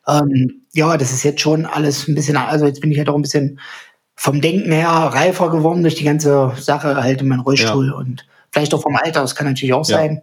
Ähm, 0.07 0.61
ja, 0.73 0.97
das 0.97 1.11
ist 1.11 1.23
jetzt 1.23 1.41
schon 1.41 1.65
alles 1.65 2.07
ein 2.07 2.15
bisschen, 2.15 2.37
also 2.37 2.65
jetzt 2.65 2.81
bin 2.81 2.91
ich 2.91 2.97
halt 2.97 3.09
auch 3.09 3.15
ein 3.15 3.21
bisschen 3.23 3.59
vom 4.15 4.39
Denken 4.41 4.71
her 4.71 4.87
reifer 4.89 5.49
geworden 5.51 5.81
durch 5.83 5.95
die 5.95 6.03
ganze 6.05 6.53
Sache 6.59 6.95
halt 7.01 7.21
in 7.21 7.27
meinem 7.27 7.41
Rollstuhl 7.41 7.91
und 7.91 8.25
vielleicht 8.51 8.73
auch 8.73 8.81
vom 8.81 8.95
Alter, 8.95 9.21
das 9.21 9.35
kann 9.35 9.45
natürlich 9.47 9.73
auch 9.73 9.83
sein. 9.85 10.21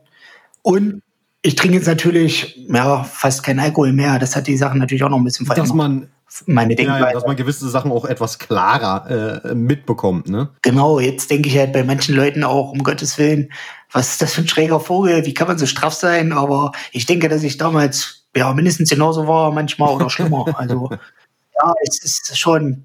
Und 0.62 1.02
ich 1.42 1.56
trinke 1.56 1.76
jetzt 1.76 1.86
natürlich 1.86 2.56
ja, 2.68 3.02
fast 3.04 3.42
kein 3.42 3.58
Alkohol 3.58 3.92
mehr. 3.92 4.18
Das 4.18 4.36
hat 4.36 4.46
die 4.46 4.56
Sachen 4.56 4.78
natürlich 4.78 5.02
auch 5.02 5.08
noch 5.08 5.18
ein 5.18 5.24
bisschen 5.24 5.46
Dass 5.46 5.56
verändert. 5.56 5.76
man 5.76 6.08
Meine 6.46 6.76
Denkweise. 6.76 7.04
ja, 7.04 7.12
dass 7.12 7.26
man 7.26 7.36
gewisse 7.36 7.68
Sachen 7.68 7.90
auch 7.90 8.04
etwas 8.04 8.38
klarer 8.38 9.42
äh, 9.44 9.54
mitbekommt, 9.54 10.28
ne? 10.28 10.50
Genau, 10.62 11.00
jetzt 11.00 11.30
denke 11.30 11.48
ich 11.48 11.58
halt 11.58 11.72
bei 11.72 11.82
manchen 11.84 12.14
Leuten 12.14 12.44
auch, 12.44 12.70
um 12.70 12.82
Gottes 12.84 13.18
Willen, 13.18 13.52
was 13.90 14.12
ist 14.12 14.22
das 14.22 14.32
für 14.34 14.42
ein 14.42 14.48
schräger 14.48 14.80
Vogel? 14.80 15.26
Wie 15.26 15.34
kann 15.34 15.48
man 15.48 15.58
so 15.58 15.66
straff 15.66 15.94
sein? 15.94 16.32
Aber 16.32 16.72
ich 16.92 17.06
denke, 17.06 17.28
dass 17.28 17.42
ich 17.42 17.58
damals 17.58 18.24
ja 18.34 18.52
mindestens 18.54 18.88
genauso 18.90 19.26
war, 19.26 19.50
manchmal 19.52 19.94
oder 19.94 20.08
schlimmer. 20.08 20.46
Also 20.56 20.90
ja, 20.90 21.74
es 21.86 22.02
ist 22.02 22.38
schon 22.38 22.84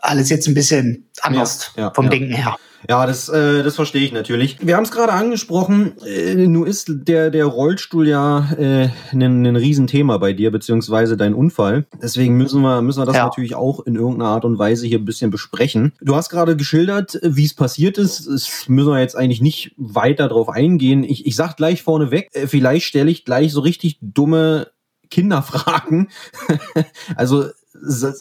alles 0.00 0.28
jetzt 0.28 0.46
ein 0.48 0.54
bisschen 0.54 1.08
anders 1.22 1.72
Ja, 1.76 1.84
ja, 1.84 1.94
vom. 1.94 2.10
Denken 2.10 2.32
her. 2.32 2.56
Ja, 2.88 3.06
das, 3.06 3.28
äh, 3.28 3.62
das 3.62 3.76
verstehe 3.76 4.02
ich 4.02 4.12
natürlich. 4.12 4.58
Wir 4.60 4.76
haben 4.76 4.84
es 4.84 4.90
gerade 4.90 5.12
angesprochen, 5.12 5.92
äh, 6.04 6.34
nun 6.34 6.66
ist 6.66 6.90
der, 6.90 7.30
der 7.30 7.46
Rollstuhl 7.46 8.08
ja 8.08 8.50
äh, 8.58 8.88
ein, 9.12 9.46
ein 9.46 9.56
Riesenthema 9.56 10.18
bei 10.18 10.32
dir, 10.32 10.50
beziehungsweise 10.50 11.16
dein 11.16 11.34
Unfall. 11.34 11.86
Deswegen 12.02 12.36
müssen 12.36 12.62
wir, 12.62 12.82
müssen 12.82 13.00
wir 13.00 13.06
das 13.06 13.16
Ja. 13.16 13.24
natürlich 13.24 13.54
auch 13.54 13.80
in 13.86 13.94
irgendeiner 13.96 14.30
Art 14.30 14.44
und 14.44 14.58
Weise 14.58 14.86
hier 14.86 14.98
ein 14.98 15.04
bisschen 15.04 15.30
besprechen. 15.30 15.92
Du 16.00 16.16
hast 16.16 16.28
gerade 16.28 16.56
geschildert, 16.56 17.18
wie 17.22 17.44
es 17.44 17.54
passiert 17.54 17.98
ist. 17.98 18.26
Es 18.26 18.68
müssen 18.68 18.90
wir 18.90 19.00
jetzt 19.00 19.16
eigentlich 19.16 19.40
nicht 19.40 19.74
weiter 19.76 20.28
drauf 20.28 20.48
eingehen. 20.48 21.04
Ich, 21.04 21.26
ich 21.26 21.36
sag 21.36 21.56
gleich 21.56 21.82
vorneweg, 21.82 22.28
äh, 22.32 22.46
vielleicht 22.46 22.86
stelle 22.86 23.10
ich 23.10 23.24
gleich 23.24 23.52
so 23.52 23.60
richtig 23.60 23.98
dumme 24.00 24.68
Kinderfragen. 25.10 26.08
also 27.16 27.44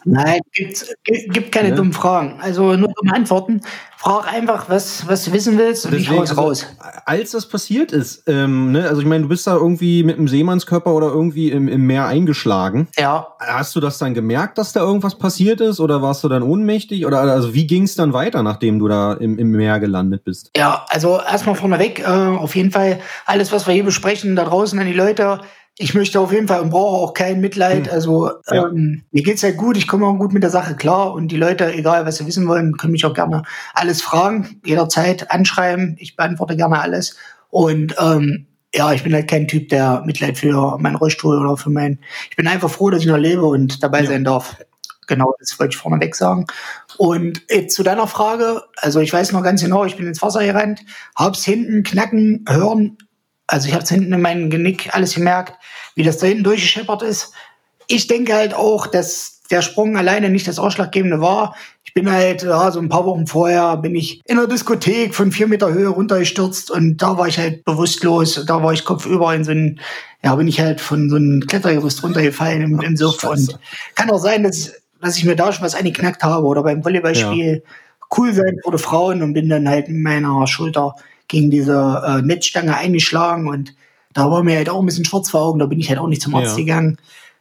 Nein, 0.05 0.39
gibt, 0.53 0.85
gibt 1.03 1.51
keine 1.51 1.69
Ne? 1.69 1.75
dummen 1.75 1.93
Fragen. 1.93 2.39
Also 2.41 2.75
nur 2.75 2.89
dumme 2.93 3.13
Antworten. 3.13 3.61
Frag 3.97 4.33
einfach, 4.33 4.67
was, 4.67 5.07
was 5.07 5.25
du 5.25 5.31
wissen 5.33 5.59
willst 5.59 5.85
und 5.85 5.93
ich 5.93 6.05
Deswegen, 6.05 6.21
hau's 6.21 6.29
also, 6.31 6.41
raus. 6.41 6.65
Als 7.05 7.31
das 7.31 7.47
passiert 7.47 7.91
ist, 7.91 8.23
ähm, 8.27 8.71
ne, 8.71 8.87
also 8.87 8.99
ich 9.01 9.07
meine, 9.07 9.23
du 9.23 9.29
bist 9.29 9.45
da 9.45 9.55
irgendwie 9.55 10.03
mit 10.03 10.17
einem 10.17 10.27
Seemannskörper 10.27 10.91
oder 10.91 11.09
irgendwie 11.09 11.51
im, 11.51 11.67
im 11.67 11.85
Meer 11.85 12.07
eingeschlagen. 12.07 12.87
Ja, 12.97 13.27
Hast 13.39 13.75
du 13.75 13.79
das 13.79 13.97
dann 13.97 14.13
gemerkt, 14.13 14.57
dass 14.57 14.73
da 14.73 14.81
irgendwas 14.81 15.17
passiert 15.17 15.61
ist 15.61 15.79
oder 15.79 16.01
warst 16.01 16.23
du 16.23 16.29
dann 16.29 16.43
ohnmächtig? 16.43 17.05
Oder 17.05 17.21
also 17.21 17.53
wie 17.53 17.67
ging 17.67 17.83
es 17.83 17.95
dann 17.95 18.13
weiter, 18.13 18.41
nachdem 18.43 18.79
du 18.79 18.87
da 18.87 19.13
im, 19.13 19.37
im 19.37 19.51
Meer 19.51 19.79
gelandet 19.79 20.23
bist? 20.23 20.51
Ja, 20.55 20.85
also 20.89 21.19
erstmal 21.19 21.55
vorneweg, 21.55 21.99
äh, 21.99 22.03
auf 22.05 22.55
jeden 22.55 22.71
Fall 22.71 22.99
alles, 23.25 23.51
was 23.51 23.67
wir 23.67 23.73
hier 23.73 23.83
besprechen, 23.83 24.35
da 24.35 24.45
draußen 24.45 24.77
an 24.79 24.85
die 24.85 24.93
Leute. 24.93 25.41
Ich 25.81 25.95
möchte 25.95 26.19
auf 26.19 26.31
jeden 26.31 26.47
Fall 26.47 26.61
und 26.61 26.69
brauche 26.69 26.97
auch 26.97 27.13
kein 27.15 27.41
Mitleid. 27.41 27.87
Hm. 27.87 27.93
Also 27.93 28.31
Ja. 28.51 28.67
ähm, 28.67 29.03
mir 29.11 29.23
geht's 29.23 29.41
halt 29.41 29.57
gut, 29.57 29.77
ich 29.77 29.87
komme 29.87 30.05
auch 30.05 30.15
gut 30.17 30.31
mit 30.31 30.43
der 30.43 30.51
Sache 30.51 30.75
klar 30.75 31.13
und 31.13 31.29
die 31.29 31.37
Leute, 31.37 31.73
egal 31.73 32.05
was 32.05 32.17
sie 32.17 32.27
wissen 32.27 32.47
wollen, 32.47 32.77
können 32.77 32.91
mich 32.91 33.03
auch 33.05 33.15
gerne 33.15 33.41
alles 33.73 34.01
fragen, 34.01 34.61
jederzeit 34.63 35.31
anschreiben. 35.31 35.95
Ich 35.99 36.15
beantworte 36.15 36.55
gerne 36.55 36.79
alles. 36.79 37.15
Und 37.49 37.95
ähm, 37.99 38.45
ja, 38.75 38.93
ich 38.93 39.03
bin 39.03 39.13
halt 39.13 39.27
kein 39.27 39.47
Typ, 39.47 39.69
der 39.69 40.03
Mitleid 40.05 40.37
für 40.37 40.77
meinen 40.77 40.95
Rollstuhl 40.95 41.39
oder 41.39 41.57
für 41.57 41.71
mein. 41.71 41.99
Ich 42.29 42.35
bin 42.35 42.47
einfach 42.47 42.69
froh, 42.69 42.89
dass 42.91 43.01
ich 43.01 43.07
noch 43.07 43.17
lebe 43.17 43.43
und 43.45 43.81
dabei 43.83 44.01
Ja. 44.01 44.07
sein 44.11 44.23
darf. 44.23 44.55
Genau, 45.07 45.33
das 45.39 45.59
wollte 45.59 45.71
ich 45.73 45.77
vorneweg 45.77 46.15
sagen. 46.15 46.45
Und 46.97 47.41
jetzt 47.49 47.75
zu 47.75 47.81
deiner 47.83 48.07
Frage, 48.07 48.61
also 48.77 48.99
ich 48.99 49.11
weiß 49.11 49.31
noch 49.31 49.43
ganz 49.43 49.61
genau, 49.63 49.83
ich 49.83 49.97
bin 49.97 50.05
ins 50.07 50.21
Wasser 50.21 50.45
gerannt, 50.45 50.81
hab's 51.17 51.43
hinten 51.43 51.83
knacken, 51.83 52.45
hören, 52.47 52.97
also 53.51 53.67
ich 53.67 53.73
hab's 53.73 53.89
hinten 53.89 54.13
in 54.13 54.21
meinem 54.21 54.49
Genick 54.49 54.95
alles 54.95 55.15
gemerkt, 55.15 55.59
wie 55.95 56.03
das 56.03 56.17
da 56.17 56.27
hinten 56.27 56.45
durchgescheppert 56.45 57.01
ist. 57.01 57.33
Ich 57.87 58.07
denke 58.07 58.33
halt 58.33 58.53
auch, 58.53 58.87
dass 58.87 59.41
der 59.51 59.61
Sprung 59.61 59.97
alleine 59.97 60.29
nicht 60.29 60.47
das 60.47 60.57
Ausschlaggebende 60.57 61.19
war. 61.19 61.55
Ich 61.83 61.93
bin 61.93 62.09
halt, 62.09 62.43
ja, 62.43 62.71
so 62.71 62.79
ein 62.79 62.87
paar 62.87 63.05
Wochen 63.05 63.27
vorher 63.27 63.75
bin 63.75 63.93
ich 63.93 64.21
in 64.25 64.37
der 64.37 64.47
Diskothek 64.47 65.13
von 65.13 65.33
vier 65.33 65.47
Meter 65.47 65.73
Höhe 65.73 65.89
runtergestürzt 65.89 66.71
und 66.71 67.01
da 67.01 67.17
war 67.17 67.27
ich 67.27 67.37
halt 67.37 67.65
bewusstlos, 67.65 68.41
da 68.47 68.63
war 68.63 68.71
ich 68.71 68.85
kopfüber 68.85 69.35
in 69.35 69.43
so 69.43 69.51
ein, 69.51 69.81
ja, 70.23 70.33
bin 70.35 70.47
ich 70.47 70.61
halt 70.61 70.79
von 70.79 71.09
so 71.09 71.17
einem 71.17 71.41
Klettergerüst 71.45 72.01
runtergefallen 72.03 72.61
im, 72.61 72.79
im 72.79 72.95
Scheiße. 72.95 73.27
und 73.27 73.59
kann 73.95 74.09
auch 74.09 74.19
sein, 74.19 74.43
dass, 74.43 74.71
dass 75.01 75.17
ich 75.17 75.25
mir 75.25 75.35
da 75.35 75.51
schon 75.51 75.65
was 75.65 75.75
eingeknackt 75.75 76.23
habe 76.23 76.45
oder 76.45 76.63
beim 76.63 76.85
Volleyballspiel 76.85 77.63
cool 78.17 78.33
sein 78.33 78.59
vor 78.63 78.71
der 78.71 78.79
Frauen 78.79 79.21
und 79.21 79.33
bin 79.33 79.49
dann 79.49 79.67
halt 79.67 79.89
mit 79.89 79.97
meiner 79.97 80.47
Schulter 80.47 80.95
gegen 81.31 81.49
diese 81.49 82.03
äh, 82.05 82.21
Netzstange 82.21 82.75
eingeschlagen 82.77 83.47
und 83.47 83.73
da 84.13 84.29
war 84.29 84.43
mir 84.43 84.57
halt 84.57 84.69
auch 84.69 84.79
ein 84.81 84.85
bisschen 84.85 85.05
schwarz 85.05 85.29
vor 85.29 85.41
Augen, 85.41 85.59
da 85.59 85.65
bin 85.65 85.79
ich 85.79 85.89
halt 85.89 85.97
auch 85.99 86.07
nicht 86.07 86.21
zum 86.21 86.35
Arzt 86.35 86.57
Ja. 86.57 86.63
gegangen. 86.63 86.97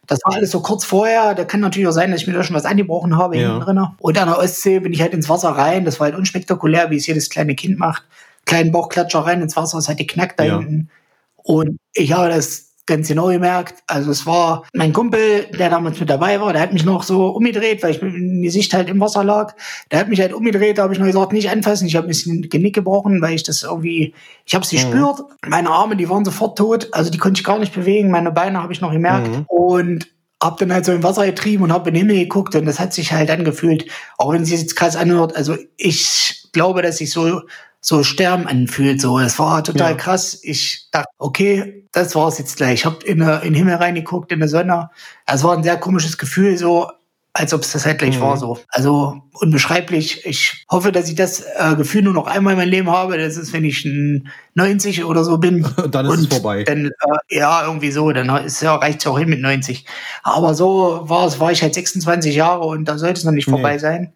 Das 0.07 0.19
war 0.23 0.33
alles 0.33 0.51
so 0.51 0.61
kurz 0.61 0.85
vorher, 0.85 1.35
da 1.35 1.43
kann 1.45 1.59
natürlich 1.59 1.87
auch 1.87 1.91
sein, 1.93 2.11
dass 2.11 2.21
ich 2.21 2.27
mir 2.27 2.33
da 2.33 2.43
schon 2.43 2.55
was 2.55 2.65
angebrochen 2.65 3.17
habe 3.17 3.37
Ja. 3.37 3.41
hinten 3.59 3.59
drin. 3.65 3.85
Und 3.99 4.17
an 4.17 4.27
der 4.29 4.39
Ostsee 4.39 4.79
bin 4.79 4.93
ich 4.93 5.01
halt 5.01 5.13
ins 5.13 5.29
Wasser 5.29 5.49
rein, 5.49 5.85
das 5.85 5.99
war 5.99 6.05
halt 6.07 6.15
unspektakulär, 6.17 6.89
wie 6.89 6.95
es 6.95 7.05
jedes 7.07 7.29
kleine 7.29 7.53
Kind 7.55 7.77
macht. 7.77 8.03
Kleinen 8.45 8.71
Bauchklatscher 8.71 9.19
rein 9.19 9.41
ins 9.41 9.55
Wasser, 9.57 9.77
es 9.77 9.87
hat 9.89 9.97
geknackt 9.97 10.39
da 10.39 10.45
Ja. 10.45 10.57
hinten. 10.59 10.89
Und 11.35 11.77
ich 11.93 12.13
habe 12.13 12.29
das 12.29 12.70
ganz 12.85 13.07
genau 13.07 13.27
gemerkt. 13.27 13.83
Also 13.87 14.11
es 14.11 14.25
war 14.25 14.63
mein 14.73 14.93
Kumpel, 14.93 15.45
der 15.57 15.69
damals 15.69 15.99
mit 15.99 16.09
dabei 16.09 16.39
war, 16.41 16.53
der 16.53 16.61
hat 16.61 16.73
mich 16.73 16.85
noch 16.85 17.03
so 17.03 17.27
umgedreht, 17.27 17.83
weil 17.83 17.91
ich 17.91 18.01
mit 18.01 18.13
dem 18.13 18.41
Gesicht 18.41 18.73
halt 18.73 18.89
im 18.89 18.99
Wasser 18.99 19.23
lag. 19.23 19.55
Der 19.91 19.99
hat 19.99 20.09
mich 20.09 20.19
halt 20.19 20.33
umgedreht, 20.33 20.77
da 20.77 20.83
habe 20.83 20.93
ich 20.93 20.99
noch 20.99 21.05
gesagt, 21.05 21.33
nicht 21.33 21.49
anfassen. 21.49 21.87
Ich 21.87 21.95
habe 21.95 22.07
ein 22.07 22.09
bisschen 22.09 22.49
Genick 22.49 22.75
gebrochen, 22.75 23.21
weil 23.21 23.35
ich 23.35 23.43
das 23.43 23.63
irgendwie, 23.63 24.13
ich 24.45 24.55
habe 24.55 24.63
es 24.63 24.71
gespürt. 24.71 25.21
Meine 25.47 25.69
Arme, 25.69 25.95
die 25.95 26.09
waren 26.09 26.25
sofort 26.25 26.57
tot, 26.57 26.89
also 26.91 27.09
die 27.11 27.17
konnte 27.17 27.39
ich 27.39 27.45
gar 27.45 27.59
nicht 27.59 27.73
bewegen. 27.73 28.11
Meine 28.11 28.31
Beine 28.31 28.61
habe 28.61 28.73
ich 28.73 28.81
noch 28.81 28.91
gemerkt. 28.91 29.29
Mhm. 29.29 29.45
Und 29.47 30.07
hab 30.41 30.57
dann 30.57 30.73
halt 30.73 30.85
so 30.85 30.91
im 30.91 31.03
Wasser 31.03 31.25
getrieben 31.25 31.63
und 31.63 31.71
hab 31.71 31.85
in 31.87 31.93
den 31.93 32.07
Himmel 32.07 32.23
geguckt 32.23 32.55
und 32.55 32.65
das 32.65 32.79
hat 32.79 32.93
sich 32.93 33.13
halt 33.13 33.29
angefühlt, 33.29 33.85
auch 34.17 34.33
wenn 34.33 34.41
es 34.41 34.49
jetzt 34.49 34.75
krass 34.75 34.95
anhört, 34.95 35.35
also 35.35 35.55
ich 35.77 36.49
glaube, 36.51 36.81
dass 36.81 36.97
sich 36.97 37.11
so 37.11 37.41
so 37.81 38.03
Sterben 38.03 38.47
anfühlt. 38.47 39.01
So, 39.01 39.19
das 39.19 39.37
war 39.39 39.63
total 39.63 39.91
Ja. 39.91 39.97
krass. 39.97 40.39
Ich 40.43 40.87
dachte, 40.91 41.09
okay, 41.17 41.87
das 41.91 42.13
war's 42.15 42.37
jetzt 42.37 42.57
gleich. 42.57 42.73
Ich 42.81 42.85
hab 42.85 43.03
in, 43.03 43.19
der- 43.19 43.41
in 43.41 43.53
den 43.53 43.55
Himmel 43.55 43.75
reingeguckt, 43.75 44.31
in 44.31 44.39
der 44.39 44.47
Sonne. 44.49 44.89
Es 45.25 45.43
war 45.43 45.57
ein 45.57 45.63
sehr 45.63 45.77
komisches 45.77 46.17
Gefühl, 46.17 46.57
so 46.57 46.89
als 47.33 47.53
ob 47.53 47.61
es 47.61 47.71
das 47.71 47.85
halt 47.85 47.99
gleich 47.99 48.17
Mhm. 48.17 48.21
war. 48.23 48.37
So, 48.37 48.59
also 48.69 49.21
unbeschreiblich. 49.33 50.25
Ich 50.25 50.65
hoffe, 50.69 50.91
dass 50.91 51.07
ich 51.07 51.15
das 51.15 51.41
äh, 51.41 51.75
Gefühl 51.77 52.01
nur 52.01 52.13
noch 52.13 52.27
einmal 52.27 52.53
in 52.53 52.59
meinem 52.59 52.69
Leben 52.69 52.91
habe. 52.91 53.17
Das 53.17 53.37
ist, 53.37 53.53
wenn 53.53 53.63
ich 53.63 53.85
ein 53.85 54.27
90 54.53 55.05
oder 55.05 55.23
so 55.23 55.37
bin. 55.37 55.65
Dann 55.91 56.05
ist 56.07 56.19
es 56.19 56.27
vorbei. 56.27 56.63
Dann, 56.65 56.87
äh, 56.87 57.37
ja, 57.37 57.65
irgendwie 57.65 57.91
so. 57.91 58.11
Dann 58.11 58.29
ist 58.43 58.61
ja, 58.61 58.75
reicht 58.75 58.99
es 58.99 59.07
auch 59.07 59.17
hin 59.17 59.29
mit 59.29 59.39
90. 59.41 59.85
Aber 60.23 60.53
so 60.53 61.01
war 61.05 61.25
es, 61.25 61.39
war 61.39 61.51
ich 61.53 61.61
halt 61.61 61.73
26 61.73 62.35
Jahre 62.35 62.65
und 62.65 62.85
da 62.85 62.97
sollte 62.97 63.19
es 63.19 63.23
noch 63.23 63.31
nicht 63.31 63.47
Nee. 63.47 63.53
vorbei 63.53 63.77
sein. 63.77 64.13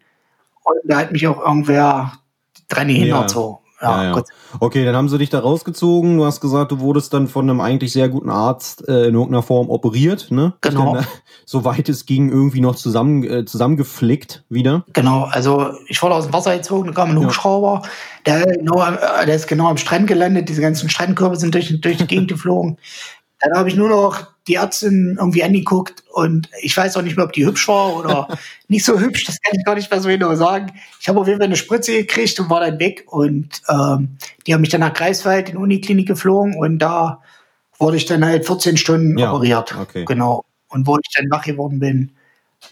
Und 0.64 0.76
da 0.84 0.98
hat 0.98 1.10
mich 1.12 1.26
auch 1.26 1.40
irgendwer 1.40 2.12
dran 2.68 2.88
gehindert. 2.88 3.22
Ja. 3.22 3.28
So. 3.28 3.60
Ja, 3.80 4.04
Ja, 4.04 4.16
ja. 4.16 4.24
Okay, 4.58 4.84
dann 4.86 4.96
haben 4.96 5.08
sie 5.10 5.18
dich 5.18 5.28
da 5.28 5.40
rausgezogen. 5.40 6.16
Du 6.16 6.24
hast 6.24 6.40
gesagt, 6.40 6.72
du 6.72 6.80
wurdest 6.80 7.12
dann 7.12 7.28
von 7.28 7.48
einem 7.48 7.60
eigentlich 7.60 7.92
sehr 7.92 8.08
guten 8.08 8.30
Arzt 8.30 8.88
äh, 8.88 9.08
in 9.08 9.14
irgendeiner 9.14 9.42
Form 9.42 9.68
operiert, 9.68 10.30
ne? 10.30 10.54
Genau. 10.62 10.94
Dann, 10.94 11.04
äh, 11.04 11.06
soweit 11.44 11.88
es 11.90 12.06
ging, 12.06 12.30
irgendwie 12.30 12.62
noch 12.62 12.76
zusammen, 12.76 13.22
äh, 13.24 13.44
zusammengeflickt 13.44 14.44
wieder. 14.48 14.84
Genau, 14.94 15.24
also 15.24 15.72
ich 15.88 16.02
wurde 16.02 16.14
aus 16.14 16.24
dem 16.24 16.32
Wasser 16.32 16.56
gezogen, 16.56 16.86
da 16.86 16.92
kam 16.94 17.10
ein. 17.10 17.18
Hubschrauber, 17.18 17.82
der, 18.24 18.46
genau, 18.46 18.82
der 19.26 19.34
ist 19.34 19.46
genau 19.46 19.68
am 19.68 19.76
Strand 19.76 20.06
gelandet, 20.06 20.48
diese 20.48 20.62
ganzen 20.62 20.88
Strandkörbe 20.88 21.36
sind 21.36 21.54
durch, 21.54 21.78
durch 21.80 21.98
die 21.98 22.06
Gegend 22.06 22.28
geflogen. 22.28 22.78
Dann 23.40 23.52
habe 23.58 23.68
ich 23.68 23.76
nur 23.76 23.88
noch 23.88 24.26
die 24.46 24.54
Ärztin 24.54 25.16
irgendwie 25.18 25.42
angeguckt 25.42 26.04
und 26.12 26.48
ich 26.62 26.76
weiß 26.76 26.96
auch 26.96 27.02
nicht 27.02 27.16
mehr, 27.16 27.26
ob 27.26 27.32
die 27.32 27.44
hübsch 27.44 27.66
war 27.68 27.96
oder 27.96 28.28
nicht 28.68 28.84
so 28.84 28.98
hübsch, 28.98 29.24
das 29.24 29.40
kann 29.42 29.52
ich 29.58 29.64
gar 29.64 29.74
nicht 29.74 29.90
mehr 29.90 30.00
so 30.00 30.08
genau 30.08 30.34
sagen. 30.36 30.72
Ich 31.00 31.08
habe 31.08 31.20
auf 31.20 31.26
jeden 31.26 31.38
Fall 31.38 31.46
eine 31.46 31.56
Spritze 31.56 31.92
gekriegt 31.92 32.38
und 32.40 32.48
war 32.48 32.60
dann 32.60 32.78
weg 32.78 33.04
und 33.08 33.60
ähm, 33.68 34.16
die 34.46 34.54
haben 34.54 34.60
mich 34.60 34.70
dann 34.70 34.80
nach 34.80 34.94
Greifswald 34.94 35.48
in 35.48 35.56
die 35.56 35.60
Uniklinik 35.62 36.06
geflogen 36.06 36.54
und 36.54 36.78
da 36.78 37.22
wurde 37.78 37.96
ich 37.98 38.06
dann 38.06 38.24
halt 38.24 38.46
14 38.46 38.76
Stunden 38.76 39.18
Ja, 39.18 39.32
operiert. 39.32 39.74
okay. 39.78 40.04
Genau. 40.06 40.44
Und 40.68 40.86
wo 40.86 40.96
ich 40.96 41.12
dann 41.14 41.30
wach 41.30 41.44
geworden 41.44 41.78
bin, 41.78 42.12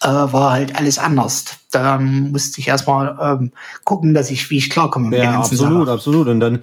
äh, 0.00 0.06
war 0.08 0.52
halt 0.52 0.76
alles 0.76 0.98
anders. 0.98 1.56
Da 1.70 1.98
musste 1.98 2.60
ich 2.60 2.68
erstmal 2.68 3.16
ähm, 3.20 3.52
gucken, 3.84 4.14
dass 4.14 4.30
ich, 4.30 4.48
wie 4.50 4.58
ich 4.58 4.70
klarkomme 4.70 5.14
Ja, 5.16 5.40
absolut, 5.40 5.86
Sache. 5.86 5.94
absolut. 5.94 6.28
Und 6.28 6.40
dann, 6.40 6.62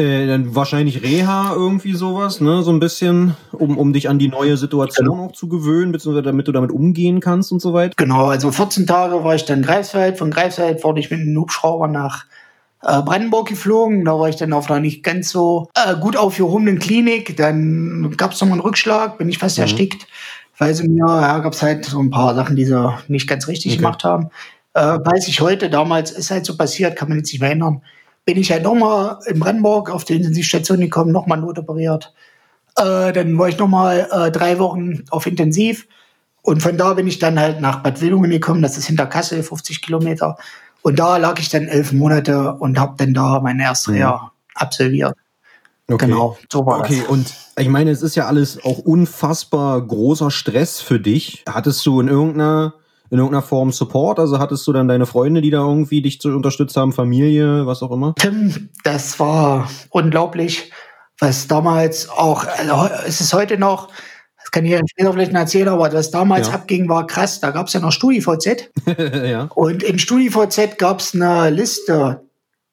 äh, 0.00 0.26
dann 0.26 0.54
wahrscheinlich 0.54 1.02
Reha 1.02 1.52
irgendwie 1.54 1.92
sowas, 1.94 2.40
ne? 2.40 2.62
So 2.62 2.72
ein 2.72 2.80
bisschen, 2.80 3.36
um, 3.52 3.76
um 3.78 3.92
dich 3.92 4.08
an 4.08 4.18
die 4.18 4.28
neue 4.28 4.56
Situation 4.56 5.06
Genau. 5.06 5.26
auch 5.26 5.32
zu 5.32 5.48
gewöhnen, 5.48 5.92
beziehungsweise 5.92 6.22
damit 6.24 6.48
du 6.48 6.52
damit 6.52 6.70
umgehen 6.72 7.20
kannst 7.20 7.52
und 7.52 7.60
so 7.60 7.72
weiter. 7.74 7.94
Genau, 7.96 8.26
also 8.26 8.50
14 8.50 8.86
Tage 8.86 9.22
war 9.22 9.34
ich 9.34 9.44
dann 9.44 9.58
in 9.60 9.64
Greifswald. 9.64 10.18
Von 10.18 10.30
Greifswald 10.30 10.82
wurde 10.82 11.00
ich 11.00 11.10
mit 11.10 11.20
einem 11.20 11.36
Hubschrauber 11.38 11.86
nach 11.88 12.24
äh, 12.82 13.02
Brandenburg 13.02 13.48
geflogen. 13.48 14.04
Da 14.04 14.18
war 14.18 14.28
ich 14.28 14.36
dann 14.36 14.52
auf 14.52 14.70
einer 14.70 14.80
nicht 14.80 15.02
ganz 15.02 15.28
so 15.30 15.68
äh, 15.74 15.94
gut 15.96 16.16
aufgehobenen 16.16 16.78
Klinik. 16.78 17.36
Dann 17.36 18.14
gab 18.16 18.32
es 18.32 18.40
nochmal 18.40 18.54
einen 18.54 18.62
Rückschlag, 18.62 19.18
bin 19.18 19.28
ich 19.28 19.38
fast 19.38 19.58
Mhm. 19.58 19.62
erstickt. 19.62 20.06
Weil 20.58 20.74
sie 20.74 20.88
mir, 20.88 21.06
ja, 21.06 21.38
gab 21.38 21.52
es 21.54 21.62
halt 21.62 21.84
so 21.86 21.98
ein 22.00 22.10
paar 22.10 22.34
Sachen, 22.34 22.56
die 22.56 22.64
sie 22.66 22.94
nicht 23.08 23.26
ganz 23.28 23.48
richtig 23.48 23.72
Okay. 23.72 23.82
gemacht 23.82 24.04
haben. 24.04 24.28
Äh, 24.74 24.80
weiß 24.82 25.28
ich 25.28 25.40
heute, 25.40 25.68
damals 25.70 26.10
ist 26.10 26.30
halt 26.30 26.44
so 26.46 26.56
passiert, 26.56 26.96
kann 26.96 27.08
man 27.08 27.18
jetzt 27.18 27.32
nicht 27.32 27.40
mehr 27.40 27.50
ändern. 27.50 27.82
Bin 28.30 28.40
ich 28.40 28.52
halt 28.52 28.62
nochmal 28.62 29.18
in 29.26 29.40
Brandenburg 29.40 29.90
auf 29.90 30.04
die 30.04 30.14
Intensivstation 30.14 30.78
gekommen, 30.78 31.10
nochmal 31.10 31.40
notoperiert. 31.40 32.14
Äh, 32.76 33.12
dann 33.12 33.36
war 33.36 33.48
ich 33.48 33.58
nochmal 33.58 34.06
äh, 34.12 34.30
drei 34.30 34.60
Wochen 34.60 35.02
auf 35.10 35.26
Intensiv. 35.26 35.88
Und 36.42 36.62
von 36.62 36.78
da 36.78 36.94
bin 36.94 37.08
ich 37.08 37.18
dann 37.18 37.40
halt 37.40 37.60
nach 37.60 37.82
Bad 37.82 38.00
Wildungen 38.00 38.30
gekommen, 38.30 38.62
das 38.62 38.78
ist 38.78 38.86
hinter 38.86 39.06
Kassel, 39.06 39.42
50 39.42 39.82
Kilometer. 39.82 40.36
Und 40.82 41.00
da 41.00 41.16
lag 41.16 41.40
ich 41.40 41.48
dann 41.48 41.66
elf 41.66 41.90
Monate 41.90 42.54
und 42.54 42.78
habe 42.78 42.94
dann 42.98 43.14
da 43.14 43.40
meine 43.40 43.64
erste 43.64 43.90
Mhm. 43.90 43.96
Reha 43.96 44.32
absolviert. 44.54 45.16
Okay. 45.88 46.06
Genau, 46.06 46.38
so 46.48 46.64
war 46.64 46.78
Okay, 46.78 47.00
das. 47.00 47.08
und 47.08 47.34
ich 47.58 47.68
meine, 47.68 47.90
es 47.90 48.02
ist 48.02 48.14
ja 48.14 48.26
alles 48.26 48.62
auch 48.64 48.78
unfassbar 48.78 49.84
großer 49.84 50.30
Stress 50.30 50.80
für 50.80 51.00
dich. 51.00 51.42
Hattest 51.48 51.84
du 51.84 52.00
in 52.00 52.06
irgendeiner, 52.06 52.74
in 53.10 53.18
irgendeiner 53.18 53.42
Form 53.42 53.72
Support? 53.72 54.18
Also 54.18 54.38
hattest 54.38 54.66
du 54.66 54.72
dann 54.72 54.88
deine 54.88 55.06
Freunde, 55.06 55.40
die 55.40 55.50
da 55.50 55.58
irgendwie 55.58 56.02
dich 56.02 56.20
zu 56.20 56.30
unterstützt 56.30 56.76
haben, 56.76 56.92
Familie, 56.92 57.66
was 57.66 57.82
auch 57.82 57.90
immer? 57.90 58.14
Tim, 58.16 58.70
das 58.84 59.18
war 59.18 59.68
unglaublich, 59.90 60.70
was 61.18 61.48
damals 61.48 62.08
auch, 62.08 62.46
also 62.46 62.88
es 63.06 63.20
ist 63.20 63.32
heute 63.32 63.58
noch, 63.58 63.88
das 64.38 64.50
kann 64.50 64.64
ich 64.64 64.72
ja 64.72 64.80
später 64.86 65.12
vielleicht 65.12 65.32
noch 65.32 65.40
erzählen, 65.40 65.68
aber 65.68 65.92
was 65.92 66.10
damals 66.10 66.48
Ja. 66.48 66.54
abging, 66.54 66.88
war 66.88 67.06
krass. 67.06 67.40
Da 67.40 67.50
gab 67.50 67.66
es 67.66 67.72
ja 67.72 67.80
noch 67.80 67.92
StudiVZ 67.92 68.70
ja. 69.24 69.48
und 69.54 69.82
im 69.82 69.98
StudiVZ 69.98 70.78
gab 70.78 71.00
es 71.00 71.14
eine 71.14 71.50
Liste 71.50 72.22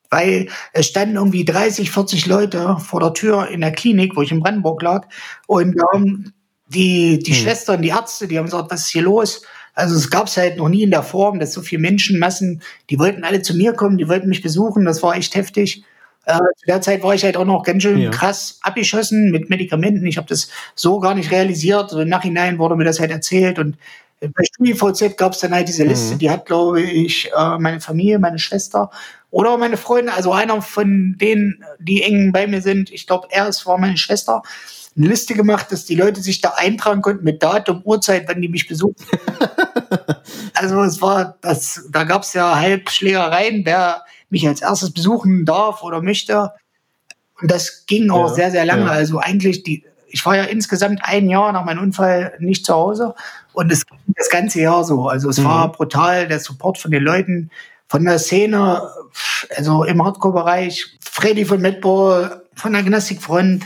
weil 0.10 0.48
es 0.74 0.88
standen 0.88 1.15
irgendwie 1.15 1.46
30, 1.46 1.91
40 1.91 2.25
Leute 2.27 2.77
vor 2.79 3.00
der 3.00 3.13
Tür 3.13 3.48
in 3.48 3.62
der 3.62 3.72
Klinik, 3.72 4.15
wo 4.15 4.22
ich 4.22 4.32
in 4.32 4.39
Brandenburg 4.39 4.82
lag. 4.82 5.08
Und 5.48 5.75
ähm, 5.94 6.34
die, 6.67 7.20
die 7.20 7.34
hm. 7.34 7.41
Schwestern, 7.41 7.82
die 7.82 7.89
Ärzte, 7.89 8.27
die 8.27 8.38
haben 8.38 8.46
gesagt, 8.46 8.72
was 8.72 8.82
ist 8.82 8.91
hier 8.91 9.03
los? 9.03 9.41
Also 9.78 9.96
es 9.96 10.10
gab 10.10 10.26
es 10.26 10.36
halt 10.38 10.58
noch 10.58 10.70
nie 10.70 10.82
in 10.82 10.90
der 10.90 11.04
Form, 11.04 11.40
dass 11.40 11.54
so 11.54 11.62
viele 11.62 11.84
Menschenmassen, 11.84 12.64
die 12.90 12.98
wollten 12.98 13.24
alle 13.24 13.44
zu 13.44 13.56
mir 13.56 13.74
kommen, 13.74 14.00
die 14.00 14.10
wollten 14.10 14.28
mich 14.28 14.42
besuchen, 14.42 14.86
das 14.86 15.04
war 15.04 15.16
echt 15.16 15.36
heftig. 15.36 15.84
Äh, 16.26 16.40
zu 16.58 16.66
der 16.68 16.82
Zeit 16.82 17.04
war 17.04 17.14
ich 17.14 17.24
halt 17.24 17.38
auch 17.38 17.46
noch 17.46 17.62
ganz 17.62 17.84
schön 17.84 18.00
ja. 18.00 18.10
krass 18.10 18.58
abgeschossen 18.64 19.30
mit 19.30 19.52
Medikamenten. 19.52 20.08
Ich 20.08 20.18
habe 20.18 20.28
das 20.28 20.50
so 20.74 21.00
gar 21.00 21.14
nicht 21.14 21.30
realisiert. 21.30 21.84
Also 21.84 22.00
Im 22.00 22.10
Nachhinein 22.10 22.58
wurde 22.58 22.76
mir 22.76 22.86
das 22.86 23.00
halt 23.00 23.12
erzählt 23.12 23.60
und 23.60 23.78
bei 24.20 24.44
StudiVZ 24.46 25.16
gab 25.16 25.34
es 25.34 25.42
dann 25.42 25.54
halt 25.54 25.68
diese 25.68 25.84
Liste, 25.84 26.16
mhm. 26.16 26.18
die 26.18 26.32
hat, 26.32 26.48
glaube 26.48 26.82
ich, 26.82 27.32
äh, 27.38 27.60
meine 27.60 27.80
Familie, 27.80 28.18
meine 28.18 28.40
Schwester 28.40 28.90
oder 29.30 29.60
meine 29.60 29.78
Freunde, 29.78 30.12
also 30.12 30.32
einer 30.32 30.60
von 30.64 31.18
denen, 31.22 31.64
die 31.78 32.02
eng 32.02 32.32
bei 32.32 32.48
mir 32.48 32.64
sind, 32.64 32.92
ich 32.92 33.06
glaube, 33.06 33.28
er 33.30 33.48
es 33.48 33.68
war 33.68 33.78
meine 33.78 33.98
Schwester, 33.98 34.42
eine 34.98 35.08
Liste 35.08 35.36
gemacht, 35.36 35.72
dass 35.72 35.86
die 35.86 35.96
Leute 35.96 36.22
sich 36.22 36.42
da 36.42 36.54
eintragen 36.58 37.01
konnten 37.01 37.24
mit 37.24 37.44
Datum, 37.44 37.82
Uhrzeit, 37.84 38.27
wann 38.27 38.42
die 38.42 38.50
mich 38.50 38.68
besuchen. 38.68 38.96
also 40.54 40.82
es 40.82 41.01
war, 41.01 41.38
das, 41.42 41.88
da 41.92 42.04
gab 42.04 42.24
es 42.24 42.34
ja 42.34 42.56
halb 42.56 42.89
Schlägereien, 42.89 43.63
wer 43.66 44.04
mich 44.30 44.48
als 44.48 44.62
erstes 44.62 44.92
besuchen 44.92 45.46
darf 45.46 45.84
oder 45.84 46.01
möchte. 46.01 46.51
Und 47.39 47.51
das 47.51 47.86
ging 47.86 48.10
auch 48.10 48.30
ja, 48.30 48.34
sehr, 48.34 48.51
sehr 48.51 48.66
lange. 48.66 48.86
Ja. 48.86 48.92
Also 48.92 49.20
eigentlich 49.20 49.63
die, 49.63 49.86
ich 50.08 50.25
war 50.25 50.36
ja 50.36 50.44
insgesamt 50.44 51.01
ein 51.04 51.30
Jahr 51.30 51.51
nach 51.51 51.63
meinem 51.63 51.84
Unfall 51.84 52.34
nicht 52.39 52.66
zu 52.66 52.74
Hause 52.74 53.13
und 53.54 53.72
es 53.72 53.86
ging 53.86 54.00
das 54.16 54.30
ganze 54.30 54.62
Jahr 54.62 54.84
so. 54.84 55.08
Also 55.08 55.30
es 55.30 55.38
mhm. 55.38 55.46
war 55.46 55.72
brutal, 55.72 56.27
der 56.27 56.39
Support 56.39 56.80
von 56.80 56.92
den 56.92 57.04
Leuten, 57.04 57.51
von 57.88 58.04
der 58.04 58.20
Szene, 58.20 58.82
also 59.56 59.84
im 59.84 60.04
Hardcore-Bereich, 60.04 60.98
Freddy 61.01 61.46
von 61.46 61.62
Medball, 61.62 62.44
von 62.56 62.74
der 62.74 62.84
Gymnastikfront, 62.84 63.66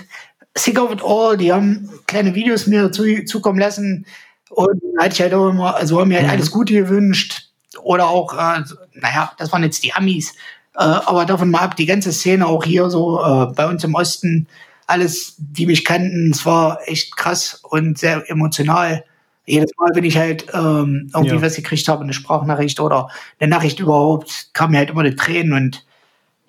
Sick 0.57 0.79
of 0.79 0.91
It 0.91 1.01
All, 1.03 1.37
die 1.37 1.51
haben 1.53 1.89
kleine 2.07 2.35
Videos 2.35 2.67
mir 2.67 2.91
zu, 2.91 3.23
zukommen 3.25 3.59
lassen 3.59 4.05
und 4.49 4.81
hatte 4.99 5.13
ich 5.13 5.21
halt 5.21 5.33
auch 5.33 5.49
immer, 5.49 5.75
also 5.75 5.99
haben 5.99 6.09
mir 6.09 6.17
halt 6.17 6.27
mhm. 6.27 6.33
alles 6.33 6.51
Gute 6.51 6.73
gewünscht 6.73 7.49
oder 7.81 8.09
auch, 8.09 8.33
äh, 8.33 8.63
naja, 8.93 9.31
das 9.37 9.51
waren 9.51 9.63
jetzt 9.63 9.83
die 9.83 9.93
Amis, 9.93 10.33
äh, 10.75 10.79
aber 10.83 11.25
davon 11.25 11.51
mal 11.51 11.59
ab, 11.59 11.75
die 11.75 11.85
ganze 11.85 12.11
Szene 12.11 12.45
auch 12.47 12.63
hier 12.63 12.89
so 12.89 13.21
äh, 13.23 13.45
bei 13.53 13.67
uns 13.67 13.83
im 13.83 13.95
Osten, 13.95 14.47
alles, 14.87 15.35
die 15.37 15.65
mich 15.65 15.85
kannten, 15.85 16.31
es 16.31 16.45
war 16.45 16.79
echt 16.85 17.15
krass 17.15 17.61
und 17.63 17.97
sehr 17.97 18.29
emotional. 18.29 19.05
Jedes 19.45 19.71
Mal, 19.77 19.91
wenn 19.93 20.03
ich 20.03 20.17
halt 20.17 20.47
ähm, 20.53 21.09
irgendwie 21.13 21.35
ja. 21.35 21.41
was 21.41 21.55
gekriegt 21.55 21.87
habe, 21.87 22.03
eine 22.03 22.13
Sprachnachricht 22.13 22.79
oder 22.79 23.09
eine 23.39 23.49
Nachricht 23.49 23.79
überhaupt, 23.79 24.49
kam 24.53 24.71
mir 24.71 24.79
halt 24.79 24.89
immer 24.89 25.03
die 25.03 25.15
Tränen 25.15 25.53
und 25.53 25.85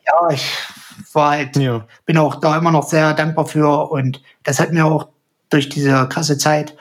ja, 0.05 0.31
ich 0.31 0.45
war 1.13 1.33
halt, 1.33 1.57
ja. 1.57 1.87
bin 2.07 2.19
auch 2.19 2.37
da 2.37 2.57
immer 2.59 2.71
noch 2.71 2.89
sehr 2.89 3.15
dankbar 3.15 3.47
für 3.47 3.91
und 3.91 4.23
das 4.43 4.61
hat 4.61 4.73
mir 4.73 4.87
auch 4.87 5.09
durch 5.51 5.69
diese 5.69 6.09
krasse 6.09 6.39
Zeit 6.39 6.77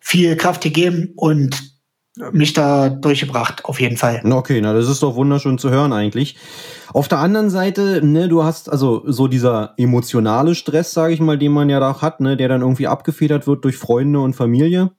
viel 0.00 0.36
Kraft 0.36 0.62
gegeben 0.62 1.12
und 1.16 1.74
mich 2.32 2.52
da 2.52 2.90
durchgebracht, 2.90 3.64
auf 3.64 3.80
jeden 3.80 3.96
Fall. 3.96 4.22
Okay, 4.24 4.60
na, 4.60 4.72
das 4.72 4.88
ist 4.88 5.02
doch 5.02 5.16
wunderschön 5.16 5.58
zu 5.58 5.70
hören 5.70 5.92
eigentlich. 5.92 6.36
Auf 6.92 7.08
der 7.08 7.18
anderen 7.18 7.50
Seite, 7.50 8.06
ne, 8.06 8.28
du 8.28 8.44
hast 8.44 8.70
also 8.70 9.02
so 9.06 9.26
dieser 9.26 9.74
emotionale 9.78 10.54
Stress, 10.54 10.92
sage 10.92 11.12
ich 11.12 11.20
mal, 11.20 11.38
den 11.38 11.50
man 11.50 11.68
ja 11.68 11.80
da 11.80 12.00
hat, 12.00 12.20
ne, 12.20 12.36
der 12.36 12.48
dann 12.48 12.60
irgendwie 12.60 12.86
abgefedert 12.86 13.48
wird 13.48 13.64
durch 13.64 13.76
Freunde 13.76 14.20
und 14.20 14.34
Familie, 14.34 14.92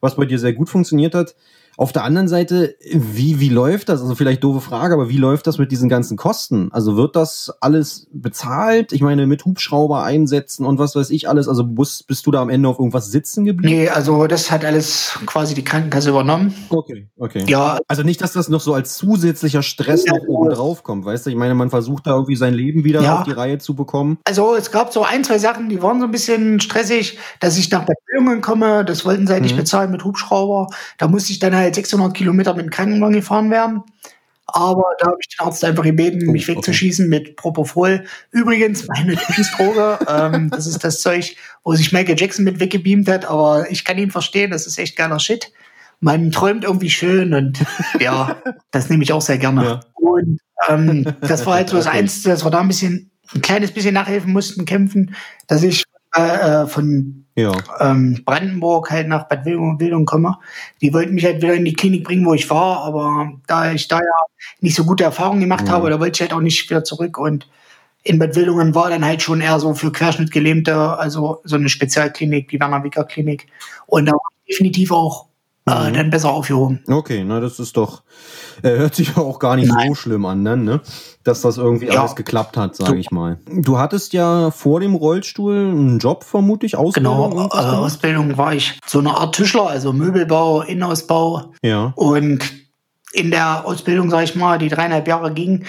was 0.00 0.14
bei 0.14 0.26
dir 0.26 0.38
sehr 0.38 0.52
gut 0.52 0.68
funktioniert 0.68 1.14
hat. 1.14 1.34
Auf 1.80 1.92
der 1.92 2.04
anderen 2.04 2.28
Seite, 2.28 2.76
wie, 2.92 3.40
wie 3.40 3.48
läuft 3.48 3.88
das? 3.88 4.02
Also 4.02 4.14
vielleicht 4.14 4.44
doofe 4.44 4.60
Frage, 4.60 4.92
aber 4.92 5.08
wie 5.08 5.16
läuft 5.16 5.46
das 5.46 5.56
mit 5.56 5.72
diesen 5.72 5.88
ganzen 5.88 6.18
Kosten? 6.18 6.68
Also 6.72 6.98
wird 6.98 7.16
das 7.16 7.54
alles 7.62 8.06
bezahlt? 8.12 8.92
Ich 8.92 9.00
meine, 9.00 9.26
mit 9.26 9.46
Hubschrauber 9.46 10.02
einsetzen 10.02 10.66
und 10.66 10.78
was 10.78 10.94
weiß 10.94 11.08
ich 11.08 11.26
alles. 11.26 11.48
Also 11.48 11.64
bist, 11.64 12.06
bist 12.06 12.26
du 12.26 12.32
da 12.32 12.42
am 12.42 12.50
Ende 12.50 12.68
auf 12.68 12.78
irgendwas 12.78 13.10
sitzen 13.10 13.46
geblieben? 13.46 13.74
Nee, 13.74 13.88
also 13.88 14.26
das 14.26 14.50
hat 14.50 14.62
alles 14.62 15.18
quasi 15.24 15.54
die 15.54 15.64
Krankenkasse 15.64 16.10
übernommen. 16.10 16.54
Okay, 16.68 17.08
okay. 17.16 17.46
Ja. 17.48 17.78
Also 17.88 18.02
nicht, 18.02 18.20
dass 18.20 18.34
das 18.34 18.50
noch 18.50 18.60
so 18.60 18.74
als 18.74 18.98
zusätzlicher 18.98 19.62
Stress 19.62 20.04
ja, 20.04 20.12
noch 20.12 20.26
oben 20.28 20.50
drauf 20.50 20.82
kommt, 20.82 21.06
weißt 21.06 21.24
du? 21.24 21.30
Ich 21.30 21.36
meine, 21.36 21.54
man 21.54 21.70
versucht 21.70 22.06
da 22.06 22.10
irgendwie 22.10 22.36
sein 22.36 22.52
Leben 22.52 22.84
wieder 22.84 23.00
ja. 23.00 23.20
auf 23.20 23.24
die 23.24 23.32
Reihe 23.32 23.56
zu 23.56 23.74
bekommen. 23.74 24.18
Also 24.26 24.54
es 24.54 24.70
gab 24.70 24.92
so 24.92 25.02
ein, 25.02 25.24
zwei 25.24 25.38
Sachen, 25.38 25.70
die 25.70 25.82
waren 25.82 25.98
so 25.98 26.04
ein 26.04 26.10
bisschen 26.10 26.60
stressig, 26.60 27.18
dass 27.40 27.56
ich 27.56 27.70
nach 27.70 27.86
Betreuungen 27.86 28.42
komme. 28.42 28.84
Das 28.84 29.06
wollten 29.06 29.26
sie 29.26 29.32
halt 29.32 29.40
mhm. 29.40 29.46
nicht 29.46 29.56
bezahlen 29.56 29.90
mit 29.90 30.04
Hubschrauber. 30.04 30.66
Da 30.98 31.08
musste 31.08 31.32
ich 31.32 31.38
dann 31.38 31.56
halt 31.56 31.69
600 31.74 32.14
Kilometer 32.14 32.54
mit 32.54 32.66
dem 32.66 32.70
Krankenwagen 32.70 33.14
gefahren 33.14 33.50
werden. 33.50 33.82
Aber 34.52 34.84
da 34.98 35.06
habe 35.06 35.18
ich 35.20 35.28
den 35.28 35.46
Arzt 35.46 35.64
einfach 35.64 35.84
gebeten, 35.84 36.28
oh, 36.28 36.32
mich 36.32 36.48
wegzuschießen 36.48 37.06
okay. 37.06 37.20
mit 37.20 37.36
Propofol. 37.36 38.04
Übrigens, 38.30 38.88
meine 38.88 39.12
Lieblingsdroge, 39.14 39.98
ähm, 40.08 40.50
das 40.50 40.66
ist 40.66 40.82
das 40.82 41.00
Zeug, 41.00 41.36
wo 41.64 41.74
sich 41.74 41.92
Michael 41.92 42.18
Jackson 42.18 42.44
mit 42.44 42.60
weggebeamt 42.60 43.08
hat, 43.08 43.24
aber 43.24 43.70
ich 43.70 43.84
kann 43.84 43.98
ihn 43.98 44.10
verstehen, 44.10 44.50
das 44.50 44.66
ist 44.66 44.78
echt 44.78 44.96
geiler 44.96 45.18
Shit. 45.18 45.52
Man 46.00 46.30
träumt 46.30 46.64
irgendwie 46.64 46.90
schön 46.90 47.34
und 47.34 47.60
ja, 48.00 48.36
das 48.70 48.88
nehme 48.88 49.02
ich 49.02 49.12
auch 49.12 49.22
sehr 49.22 49.38
gerne. 49.38 49.64
Ja. 49.64 49.80
Und 49.94 50.40
ähm, 50.68 51.06
das 51.20 51.46
war 51.46 51.54
halt 51.54 51.68
so 51.68 51.76
das 51.76 51.86
Einzige, 51.86 52.30
dass 52.30 52.44
wir 52.44 52.50
da 52.50 52.60
ein 52.60 52.68
bisschen, 52.68 53.10
ein 53.34 53.42
kleines 53.42 53.72
bisschen 53.72 53.94
nachhelfen 53.94 54.32
mussten, 54.32 54.64
kämpfen, 54.64 55.14
dass 55.46 55.62
ich 55.62 55.84
äh, 56.14 56.66
von 56.66 57.26
ja. 57.36 57.52
ähm, 57.78 58.22
Brandenburg 58.24 58.90
halt 58.90 59.08
nach 59.08 59.28
Bad 59.28 59.44
Wildung 59.46 60.04
komme. 60.04 60.38
Die 60.80 60.92
wollten 60.92 61.14
mich 61.14 61.24
halt 61.24 61.42
wieder 61.42 61.54
in 61.54 61.64
die 61.64 61.72
Klinik 61.72 62.04
bringen, 62.04 62.26
wo 62.26 62.34
ich 62.34 62.50
war, 62.50 62.84
aber 62.84 63.32
da 63.46 63.72
ich 63.72 63.88
da 63.88 63.98
ja 63.98 64.24
nicht 64.60 64.74
so 64.74 64.84
gute 64.84 65.04
Erfahrungen 65.04 65.40
gemacht 65.40 65.66
mhm. 65.66 65.70
habe, 65.70 65.90
da 65.90 66.00
wollte 66.00 66.16
ich 66.16 66.20
halt 66.20 66.32
auch 66.32 66.42
nicht 66.42 66.68
wieder 66.68 66.84
zurück 66.84 67.18
und 67.18 67.48
in 68.02 68.18
Bad 68.18 68.34
Wildungen 68.34 68.74
war 68.74 68.88
dann 68.88 69.04
halt 69.04 69.22
schon 69.22 69.40
eher 69.40 69.60
so 69.60 69.74
für 69.74 69.92
Querschnittgelähmte, 69.92 70.74
also 70.74 71.40
so 71.44 71.56
eine 71.56 71.68
Spezialklinik, 71.68 72.48
die 72.48 72.58
Werner 72.58 72.82
Wicker 72.82 73.04
Klinik. 73.04 73.46
Und 73.86 74.06
da 74.06 74.12
war 74.12 74.20
ich 74.46 74.56
definitiv 74.56 74.90
auch 74.90 75.26
äh, 75.66 75.90
mhm. 75.90 75.94
dann 75.94 76.10
besser 76.10 76.30
aufgehoben. 76.30 76.82
Okay, 76.88 77.24
na 77.24 77.40
das 77.40 77.58
ist 77.58 77.76
doch, 77.76 78.02
äh, 78.62 78.70
hört 78.70 78.94
sich 78.94 79.16
auch 79.16 79.38
gar 79.38 79.56
nicht 79.56 79.68
Nein. 79.72 79.88
so 79.88 79.94
schlimm 79.94 80.24
an, 80.26 80.42
ne? 80.42 80.56
ne? 80.56 80.80
Dass 81.22 81.42
das 81.42 81.58
irgendwie 81.58 81.86
ja. 81.86 82.00
alles 82.00 82.16
geklappt 82.16 82.56
hat, 82.56 82.74
sage 82.76 82.98
ich 82.98 83.10
mal. 83.10 83.38
Du 83.46 83.78
hattest 83.78 84.12
ja 84.12 84.50
vor 84.50 84.80
dem 84.80 84.94
Rollstuhl 84.94 85.54
einen 85.54 85.98
Job 85.98 86.24
vermutlich, 86.24 86.76
Ausbildung? 86.76 87.30
Genau, 87.30 87.46
äh, 87.48 87.76
Ausbildung 87.76 88.36
war 88.38 88.54
ich 88.54 88.78
so 88.86 89.00
eine 89.00 89.10
Art 89.10 89.34
Tischler, 89.34 89.68
also 89.68 89.92
Möbelbau, 89.92 90.62
Innenausbau. 90.62 91.52
Ja. 91.62 91.92
Und 91.96 92.50
in 93.12 93.30
der 93.30 93.66
Ausbildung, 93.66 94.08
sage 94.08 94.24
ich 94.24 94.34
mal, 94.34 94.58
die 94.58 94.68
dreieinhalb 94.68 95.06
Jahre 95.06 95.32
ging, 95.32 95.64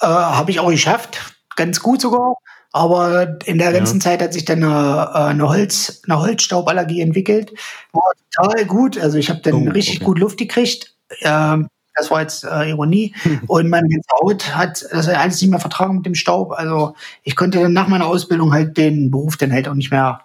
äh, 0.00 0.06
habe 0.06 0.50
ich 0.50 0.60
auch 0.60 0.70
geschafft, 0.70 1.18
ganz 1.54 1.80
gut 1.80 2.00
sogar. 2.00 2.34
Aber 2.76 3.38
in 3.46 3.56
der 3.56 3.72
ganzen 3.72 4.00
ja. 4.00 4.04
Zeit 4.04 4.20
hat 4.20 4.34
sich 4.34 4.44
dann 4.44 4.62
eine, 4.62 5.10
äh, 5.14 5.18
eine, 5.30 5.48
Holz, 5.48 6.02
eine 6.04 6.20
Holzstauballergie 6.20 7.00
entwickelt. 7.00 7.54
War 7.92 8.02
total 8.30 8.66
gut. 8.66 8.98
Also 8.98 9.16
ich 9.16 9.30
habe 9.30 9.40
dann 9.40 9.68
oh, 9.68 9.70
richtig 9.70 9.96
okay. 9.96 10.04
gut 10.04 10.18
Luft 10.18 10.36
gekriegt. 10.36 10.94
Ähm, 11.22 11.68
das 11.94 12.10
war 12.10 12.20
jetzt 12.20 12.44
äh, 12.44 12.68
Ironie. 12.68 13.14
Und 13.46 13.70
meine 13.70 13.88
ganze 13.88 14.08
Haut 14.20 14.54
hat 14.54 14.84
das 14.92 15.08
alles 15.08 15.40
nicht 15.40 15.50
mehr 15.50 15.58
vertragen 15.58 15.96
mit 15.96 16.04
dem 16.04 16.14
Staub. 16.14 16.52
Also 16.52 16.94
ich 17.22 17.34
konnte 17.34 17.60
dann 17.60 17.72
nach 17.72 17.88
meiner 17.88 18.08
Ausbildung 18.08 18.52
halt 18.52 18.76
den 18.76 19.10
Beruf 19.10 19.38
dann 19.38 19.54
halt 19.54 19.68
auch 19.68 19.74
nicht 19.74 19.90
mehr 19.90 20.20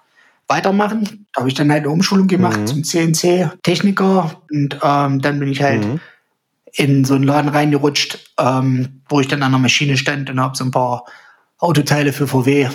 weitermachen. 0.50 1.28
Da 1.32 1.40
habe 1.40 1.48
ich 1.48 1.56
dann 1.56 1.72
halt 1.72 1.84
eine 1.84 1.90
Umschulung 1.90 2.28
gemacht 2.28 2.60
mhm. 2.60 2.68
zum 2.68 2.84
CNC-Techniker. 2.84 4.42
Und 4.52 4.78
ähm, 4.84 5.22
dann 5.22 5.40
bin 5.40 5.48
ich 5.48 5.64
halt 5.64 5.86
mhm. 5.86 6.02
in 6.74 7.06
so 7.06 7.16
einen 7.16 7.24
Laden 7.24 7.48
reingerutscht, 7.48 8.20
ähm, 8.38 9.04
wo 9.08 9.22
ich 9.22 9.30
dann 9.30 9.42
an 9.42 9.54
der 9.54 9.60
Maschine 9.60 9.96
stand 9.96 10.30
und 10.30 10.42
habe 10.42 10.58
so 10.58 10.66
ein 10.66 10.72
paar 10.72 11.06
Autoteile 11.62 12.12
für 12.12 12.28
VW 12.28 12.67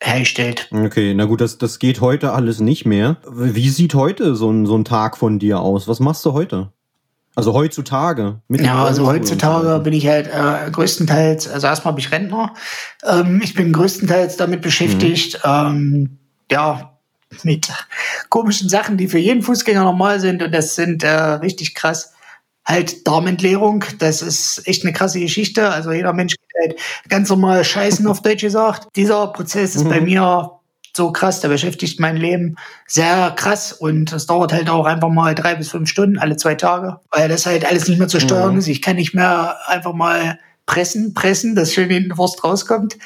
herstellt. 0.00 0.68
Okay, 0.70 1.14
na 1.14 1.24
gut, 1.24 1.40
das, 1.40 1.56
das 1.56 1.78
geht 1.78 2.02
heute 2.02 2.32
alles 2.32 2.60
nicht 2.60 2.84
mehr. 2.84 3.16
Wie 3.28 3.70
sieht 3.70 3.94
heute 3.94 4.36
so 4.36 4.50
ein, 4.50 4.66
so 4.66 4.76
ein 4.76 4.84
Tag 4.84 5.16
von 5.16 5.38
dir 5.38 5.60
aus? 5.60 5.88
Was 5.88 6.00
machst 6.00 6.24
du 6.26 6.34
heute? 6.34 6.70
Also 7.34 7.54
heutzutage? 7.54 8.40
ja, 8.48 8.84
also 8.84 9.06
heutzutage 9.06 9.80
bin 9.80 9.92
ich 9.92 10.06
halt 10.06 10.26
äh, 10.26 10.70
größtenteils, 10.70 11.48
also 11.48 11.66
erstmal 11.66 11.94
bin 11.94 12.04
ich 12.04 12.12
Rentner. 12.12 12.54
Ähm, 13.04 13.40
ich 13.42 13.54
bin 13.54 13.72
größtenteils 13.72 14.36
damit 14.36 14.62
beschäftigt, 14.62 15.40
mhm. 15.44 15.50
ähm, 15.50 16.18
ja, 16.50 16.98
mit 17.42 17.68
komischen 18.28 18.68
Sachen, 18.68 18.96
die 18.96 19.08
für 19.08 19.18
jeden 19.18 19.42
Fußgänger 19.42 19.84
normal 19.84 20.20
sind 20.20 20.42
und 20.42 20.52
das 20.54 20.74
sind 20.76 21.02
äh, 21.04 21.10
richtig 21.10 21.74
krass 21.74 22.14
halt 22.66 23.06
Darmentleerung. 23.06 23.84
Das 23.98 24.22
ist 24.22 24.66
echt 24.66 24.82
eine 24.82 24.92
krasse 24.92 25.20
Geschichte. 25.20 25.70
Also 25.70 25.92
jeder 25.92 26.12
Mensch 26.12 26.34
geht 26.34 26.70
halt 26.70 26.80
ganz 27.08 27.28
normal 27.28 27.64
scheißen 27.64 28.06
auf 28.06 28.20
Deutsch 28.20 28.42
gesagt. 28.42 28.88
Dieser 28.96 29.28
Prozess 29.28 29.76
ist 29.76 29.84
mhm. 29.84 29.88
bei 29.88 30.00
mir 30.00 30.50
so 30.96 31.12
krass, 31.12 31.40
der 31.40 31.48
beschäftigt 31.48 32.00
mein 32.00 32.16
Leben 32.16 32.56
sehr 32.86 33.30
krass 33.36 33.72
und 33.72 34.12
es 34.12 34.26
dauert 34.26 34.52
halt 34.52 34.70
auch 34.70 34.86
einfach 34.86 35.10
mal 35.10 35.34
drei 35.34 35.54
bis 35.54 35.68
fünf 35.68 35.90
Stunden 35.90 36.18
alle 36.18 36.36
zwei 36.36 36.54
Tage, 36.54 37.00
weil 37.10 37.28
das 37.28 37.44
halt 37.44 37.66
alles 37.66 37.86
nicht 37.86 37.98
mehr 37.98 38.08
zu 38.08 38.18
steuern 38.18 38.54
mhm. 38.54 38.58
ist. 38.58 38.68
Ich 38.68 38.80
kann 38.80 38.96
nicht 38.96 39.14
mehr 39.14 39.56
einfach 39.66 39.92
mal 39.92 40.38
pressen, 40.64 41.12
pressen, 41.14 41.54
dass 41.54 41.72
schön 41.72 41.90
in 41.90 42.04
den 42.04 42.18
Wurst 42.18 42.42
rauskommt. 42.42 42.96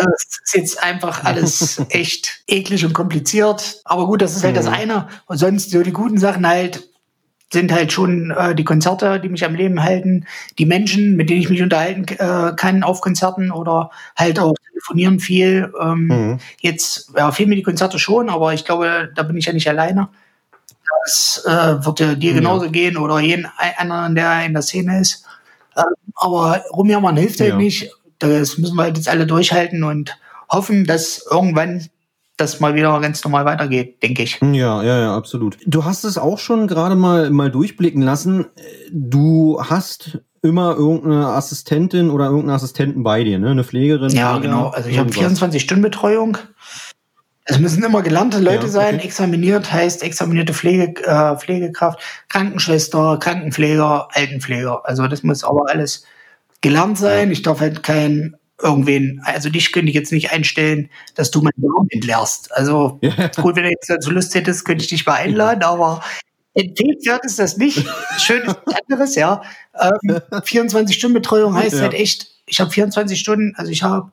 Das 0.00 0.24
ist 0.42 0.54
jetzt 0.54 0.82
einfach 0.82 1.24
alles 1.24 1.82
echt 1.90 2.42
eklig 2.46 2.86
und 2.86 2.94
kompliziert. 2.94 3.82
Aber 3.84 4.06
gut, 4.06 4.22
das 4.22 4.34
ist 4.34 4.42
halt 4.42 4.54
mhm. 4.54 4.58
das 4.58 4.66
eine. 4.68 5.08
Und 5.26 5.36
sonst 5.36 5.70
so 5.70 5.82
die 5.82 5.92
guten 5.92 6.18
Sachen 6.18 6.48
halt 6.48 6.88
sind 7.52 7.72
halt 7.72 7.92
schon 7.92 8.30
äh, 8.32 8.54
die 8.54 8.64
Konzerte, 8.64 9.20
die 9.20 9.28
mich 9.28 9.44
am 9.44 9.54
Leben 9.54 9.82
halten, 9.82 10.26
die 10.58 10.66
Menschen, 10.66 11.16
mit 11.16 11.30
denen 11.30 11.40
ich 11.40 11.48
mich 11.48 11.62
unterhalten 11.62 12.04
äh, 12.08 12.52
kann 12.56 12.82
auf 12.82 13.00
Konzerten 13.00 13.50
oder 13.50 13.90
halt 14.16 14.38
auch 14.40 14.54
telefonieren 14.70 15.20
viel. 15.20 15.72
Ähm, 15.80 16.06
mhm. 16.06 16.38
Jetzt 16.60 17.12
ja, 17.16 17.30
fehlen 17.30 17.50
mir 17.50 17.56
die 17.56 17.62
Konzerte 17.62 17.98
schon, 17.98 18.28
aber 18.28 18.52
ich 18.52 18.64
glaube, 18.64 19.10
da 19.14 19.22
bin 19.22 19.36
ich 19.36 19.46
ja 19.46 19.52
nicht 19.52 19.68
alleine. 19.68 20.08
Das 21.04 21.44
äh, 21.46 21.84
wird 21.84 22.00
ja 22.00 22.14
dir 22.14 22.34
genauso 22.34 22.64
ja. 22.64 22.70
gehen 22.70 22.96
oder 22.96 23.20
jeden 23.20 23.46
anderen, 23.76 24.16
der 24.16 24.44
in 24.44 24.52
der 24.52 24.62
Szene 24.62 25.00
ist. 25.00 25.24
Ähm, 25.76 25.84
aber 26.16 26.64
rumjammern 26.72 27.16
hilft 27.16 27.38
halt 27.40 27.50
ja. 27.50 27.56
nicht. 27.56 27.92
Das 28.18 28.58
müssen 28.58 28.76
wir 28.76 28.84
halt 28.84 28.96
jetzt 28.96 29.08
alle 29.08 29.26
durchhalten 29.26 29.84
und 29.84 30.16
hoffen, 30.48 30.84
dass 30.84 31.24
irgendwann 31.30 31.88
das 32.36 32.60
mal 32.60 32.74
wieder 32.74 33.00
ganz 33.00 33.24
normal 33.24 33.44
weitergeht, 33.44 34.02
denke 34.02 34.22
ich. 34.22 34.40
Ja, 34.40 34.82
ja, 34.82 35.00
ja, 35.00 35.16
absolut. 35.16 35.56
Du 35.66 35.84
hast 35.84 36.04
es 36.04 36.18
auch 36.18 36.38
schon 36.38 36.66
gerade 36.66 36.94
mal, 36.94 37.30
mal 37.30 37.50
durchblicken 37.50 38.02
lassen. 38.02 38.46
Du 38.92 39.58
hast 39.62 40.20
immer 40.42 40.76
irgendeine 40.76 41.28
Assistentin 41.28 42.10
oder 42.10 42.26
irgendeinen 42.26 42.56
Assistenten 42.56 43.02
bei 43.02 43.24
dir, 43.24 43.38
ne? 43.38 43.50
Eine 43.50 43.64
Pflegerin. 43.64 44.10
Ja, 44.10 44.38
genau. 44.38 44.68
Also 44.68 44.88
ich 44.88 44.98
habe 44.98 45.10
24-Stunden-Betreuung. 45.10 46.38
Es 47.48 47.58
müssen 47.58 47.82
immer 47.84 48.02
gelernte 48.02 48.38
Leute 48.38 48.66
ja, 48.66 48.72
sein. 48.72 48.98
Examiniert 48.98 49.72
heißt 49.72 50.02
examinierte 50.02 50.52
Pflege, 50.52 51.00
äh, 51.04 51.36
Pflegekraft, 51.36 52.00
Krankenschwester, 52.28 53.18
Krankenpfleger, 53.20 54.08
Altenpfleger. 54.12 54.84
Also 54.84 55.06
das 55.06 55.22
muss 55.22 55.44
aber 55.44 55.70
alles 55.70 56.04
gelernt 56.60 56.98
sein. 56.98 57.30
Ich 57.30 57.42
darf 57.42 57.60
halt 57.60 57.84
kein 57.84 58.36
irgendwen, 58.62 59.20
also 59.24 59.50
dich 59.50 59.72
könnte 59.72 59.90
ich 59.90 59.94
jetzt 59.94 60.12
nicht 60.12 60.32
einstellen, 60.32 60.90
dass 61.14 61.30
du 61.30 61.42
meinen 61.42 61.60
Darm 61.60 61.86
entleerst. 61.90 62.52
Also 62.52 62.98
gut, 63.36 63.56
wenn 63.56 63.64
du 63.64 63.70
jetzt 63.70 63.90
dazu 63.90 64.10
Lust 64.10 64.34
hättest, 64.34 64.64
könnte 64.64 64.82
ich 64.82 64.88
dich 64.90 65.06
mal 65.06 65.14
einladen, 65.14 65.62
aber 65.62 66.02
empfehlenswert 66.54 67.24
ist 67.24 67.38
das 67.38 67.56
nicht. 67.56 67.84
Schön 68.18 68.42
ist 68.42 68.56
anderes, 68.88 69.14
ja. 69.14 69.42
Ähm, 69.78 70.20
24-Stunden-Betreuung 70.30 71.54
heißt 71.54 71.76
ja. 71.76 71.82
halt 71.82 71.94
echt, 71.94 72.28
ich 72.46 72.60
habe 72.60 72.70
24 72.70 73.18
Stunden, 73.18 73.54
also 73.56 73.70
ich 73.70 73.82
habe 73.82 74.10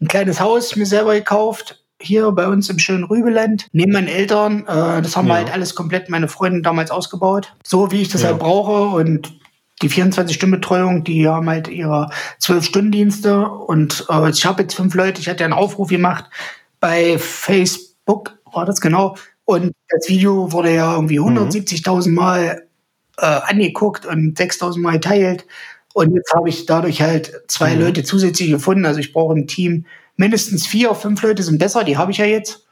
ein 0.00 0.08
kleines 0.08 0.40
Haus 0.40 0.76
mir 0.76 0.86
selber 0.86 1.14
gekauft, 1.14 1.82
hier 2.00 2.30
bei 2.32 2.48
uns 2.48 2.68
im 2.70 2.78
schönen 2.78 3.04
Rübeland, 3.04 3.66
neben 3.72 3.92
meinen 3.92 4.08
Eltern. 4.08 4.66
Äh, 4.66 5.02
das 5.02 5.16
haben 5.16 5.28
ja. 5.28 5.34
wir 5.34 5.38
halt 5.38 5.52
alles 5.52 5.74
komplett 5.74 6.08
meine 6.08 6.28
Freundin 6.28 6.62
damals 6.62 6.90
ausgebaut. 6.90 7.54
So 7.62 7.92
wie 7.92 8.02
ich 8.02 8.08
das 8.08 8.22
ja. 8.22 8.28
halt 8.28 8.38
brauche 8.38 8.96
und 8.96 9.39
die 9.82 9.90
24-Stunden-Betreuung, 9.90 11.04
die 11.04 11.26
haben 11.26 11.48
halt 11.48 11.68
ihre 11.68 12.10
12-Stunden-Dienste 12.40 13.48
und 13.48 14.06
äh, 14.08 14.30
ich 14.30 14.44
habe 14.44 14.62
jetzt 14.62 14.74
fünf 14.74 14.94
Leute, 14.94 15.20
ich 15.20 15.28
hatte 15.28 15.40
ja 15.40 15.46
einen 15.46 15.54
Aufruf 15.54 15.88
gemacht 15.88 16.26
bei 16.80 17.18
Facebook, 17.18 18.38
war 18.52 18.66
das 18.66 18.80
genau, 18.80 19.16
und 19.44 19.72
das 19.88 20.08
Video 20.08 20.52
wurde 20.52 20.74
ja 20.74 20.94
irgendwie 20.94 21.18
170.000 21.18 22.08
mhm. 22.08 22.14
Mal 22.14 22.68
äh, 23.18 23.24
angeguckt 23.24 24.06
und 24.06 24.38
6.000 24.38 24.80
Mal 24.80 24.92
geteilt. 24.92 25.46
Und 25.92 26.14
jetzt 26.14 26.32
habe 26.32 26.48
ich 26.48 26.66
dadurch 26.66 27.02
halt 27.02 27.32
zwei 27.48 27.74
mhm. 27.74 27.82
Leute 27.82 28.04
zusätzlich 28.04 28.50
gefunden, 28.50 28.86
also 28.86 29.00
ich 29.00 29.12
brauche 29.12 29.34
ein 29.34 29.48
Team, 29.48 29.86
mindestens 30.16 30.66
vier, 30.66 30.94
fünf 30.94 31.22
Leute 31.22 31.42
sind 31.42 31.58
besser, 31.58 31.82
die 31.82 31.96
habe 31.96 32.12
ich 32.12 32.18
ja 32.18 32.26
jetzt, 32.26 32.66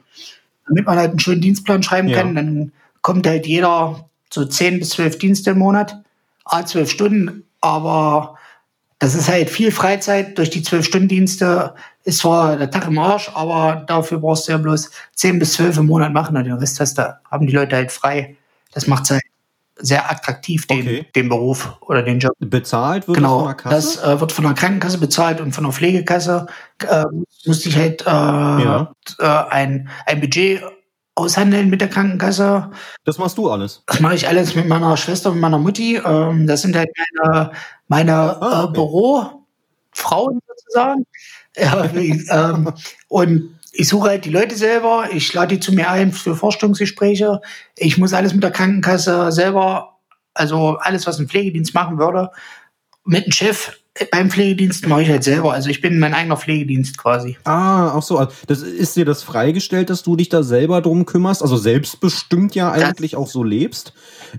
damit 0.68 0.86
man 0.86 0.98
halt 0.98 1.10
einen 1.10 1.18
schönen 1.18 1.40
Dienstplan 1.40 1.82
schreiben 1.82 2.08
ja. 2.08 2.18
kann, 2.18 2.34
dann 2.36 2.72
kommt 3.00 3.26
halt 3.26 3.46
jeder 3.46 4.08
so 4.32 4.44
10 4.44 4.78
bis 4.78 4.90
12 4.90 5.18
Dienste 5.18 5.50
im 5.50 5.58
Monat 5.58 5.96
a 6.48 6.66
zwölf 6.66 6.90
Stunden, 6.90 7.44
aber 7.61 8.37
das 8.98 9.14
ist 9.14 9.28
halt 9.28 9.48
viel 9.48 9.70
Freizeit 9.70 10.38
durch 10.38 10.50
die 10.50 10.62
zwölf 10.62 10.84
Stunden 10.84 11.08
Dienste. 11.08 11.74
Ist 12.04 12.18
zwar 12.18 12.56
der 12.56 12.70
Tag 12.70 12.87
im 12.88 12.98
Arsch, 12.98 13.30
aber 13.34 13.84
dafür 13.87 14.18
brauchst 14.18 14.48
du 14.48 14.52
ja 14.52 14.58
bloß 14.58 14.90
zehn 15.14 15.38
bis 15.38 15.52
zwölf 15.52 15.76
im 15.76 15.87
Monat 15.87 16.12
machen 16.12 16.37
und 16.37 16.44
den 16.44 16.54
Rest 16.54 16.80
hast 16.80 16.98
du, 16.98 17.18
haben 17.30 17.46
die 17.46 17.52
Leute 17.52 17.76
halt 17.76 17.92
frei. 17.92 18.37
Das 18.72 18.87
macht 18.87 19.11
halt 19.11 19.22
sehr 19.80 20.11
attraktiv, 20.11 20.66
den, 20.66 20.80
okay. 20.80 21.06
den 21.14 21.28
Beruf 21.28 21.76
oder 21.82 22.02
den 22.02 22.18
Job. 22.18 22.32
Bezahlt 22.40 23.06
wird 23.06 23.18
genau, 23.18 23.37
das 23.37 23.38
von 23.40 23.46
der 23.46 23.54
Kasse? 23.54 23.98
Das 24.02 24.04
äh, 24.04 24.20
wird 24.20 24.32
von 24.32 24.44
der 24.44 24.54
Krankenkasse 24.54 24.98
bezahlt 24.98 25.40
und 25.40 25.52
von 25.52 25.64
der 25.64 25.72
Pflegekasse 25.72 26.46
äh, 26.88 27.04
musste 27.44 27.68
ich 27.68 27.76
halt 27.76 28.02
äh, 28.02 28.04
ja. 28.06 28.92
äh, 29.20 29.24
ein, 29.24 29.88
ein 30.06 30.20
Budget 30.20 30.62
aushandeln 31.18 31.68
mit 31.68 31.81
der 31.81 31.88
Krankenkasse. 31.88 32.70
Das 33.04 33.18
machst 33.18 33.37
du 33.38 33.50
alles? 33.50 33.83
Das 33.87 34.00
mache 34.00 34.14
ich 34.14 34.28
alles 34.28 34.54
mit 34.54 34.66
meiner 34.68 34.96
Schwester 34.96 35.33
und 35.33 35.40
meiner 35.40 35.59
Mutti. 35.59 35.96
Ähm, 35.96 36.46
das 36.46 36.62
sind 36.62 36.76
halt 36.76 36.88
meine, 37.22 37.50
meine 37.88 38.12
ah, 38.14 38.64
okay. 38.64 38.70
äh, 38.70 38.72
Bürofrauen 38.72 40.40
sozusagen. 40.46 41.04
Ja, 41.61 41.90
ähm, 41.92 42.72
und 43.09 43.59
ich 43.72 43.88
suche 43.88 44.11
halt 44.11 44.24
die 44.24 44.31
Leute 44.31 44.54
selber, 44.54 45.09
ich 45.12 45.33
lade 45.35 45.57
die 45.57 45.61
zu 45.61 45.72
mir 45.72 45.90
ein 45.90 46.12
für 46.12 46.37
Vorstellungsgespräche. 46.37 47.40
Ich 47.76 47.98
muss 47.98 48.12
alles 48.12 48.33
mit 48.33 48.44
der 48.44 48.52
Krankenkasse 48.52 49.33
selber, 49.33 49.98
also 50.35 50.76
alles, 50.76 51.09
was 51.09 51.18
ein 51.18 51.26
Pflegedienst 51.26 51.74
machen 51.74 51.98
würde, 51.98 52.31
mit 53.04 53.26
dem 53.26 53.33
Chef 53.33 53.77
beim 54.11 54.30
Pflegedienst 54.30 54.87
mache 54.87 55.02
ich 55.02 55.08
halt 55.08 55.24
selber. 55.24 55.52
Also 55.52 55.70
ich 55.70 55.80
bin 55.80 55.98
mein 55.98 56.14
eigener 56.14 56.37
Pflegedienst 56.37 56.98
quasi. 56.98 57.37
Ah, 57.44 57.92
auch 57.92 58.02
so. 58.02 58.18
Also 58.18 58.32
das 58.46 58.62
ist 58.62 58.96
dir 58.96 59.04
das 59.04 59.22
freigestellt, 59.22 59.90
dass 59.90 60.02
du 60.02 60.16
dich 60.16 60.28
da 60.28 60.42
selber 60.42 60.80
drum 60.80 61.06
kümmerst? 61.06 61.42
Also 61.42 61.56
selbstbestimmt 61.56 62.54
ja 62.54 62.70
eigentlich 62.70 63.12
das, 63.12 63.20
auch 63.20 63.28
so 63.28 63.42
lebst? 63.42 63.92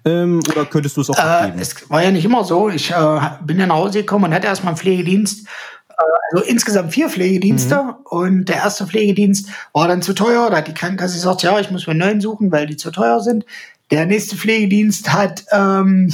Ähm, 0.06 0.42
oder 0.50 0.66
könntest 0.66 0.98
du 0.98 1.02
es 1.02 1.10
auch 1.10 1.18
äh, 1.18 1.22
abgeben? 1.22 1.60
Es 1.60 1.90
war 1.90 2.04
ja 2.04 2.12
nicht 2.12 2.26
immer 2.26 2.44
so. 2.44 2.70
Ich 2.70 2.92
äh, 2.92 3.20
bin 3.44 3.60
ja 3.60 3.68
nach 3.68 3.76
Hause 3.76 4.00
gekommen 4.00 4.26
und 4.26 4.34
hatte 4.34 4.48
erstmal 4.48 4.72
einen 4.72 4.78
Pflegedienst. 4.78 5.48
Äh, 5.90 5.94
also 6.32 6.46
insgesamt 6.46 6.94
vier 6.94 7.10
Pflegedienste. 7.10 7.84
Mhm. 7.84 7.96
Und 8.06 8.46
der 8.46 8.58
erste 8.58 8.88
Pflegedienst 8.88 9.50
war 9.74 9.88
dann 9.88 10.02
zu 10.02 10.14
teuer. 10.14 10.50
Da 10.50 10.58
hat 10.58 10.68
die 10.68 10.74
Krankenkasse 10.74 11.16
gesagt, 11.16 11.44
ja, 11.44 11.60
ich 11.60 11.72
muss 11.72 11.88
mir 11.88 11.92
einen 11.92 12.00
neuen 12.00 12.22
suchen, 12.22 12.52
weil 12.52 12.66
die 12.66 12.78
zu 12.78 12.92
teuer 12.92 13.20
sind. 13.20 13.46
Der 13.92 14.06
nächste 14.06 14.36
Pflegedienst 14.36 15.12
hat 15.12 15.46
ähm, 15.52 16.14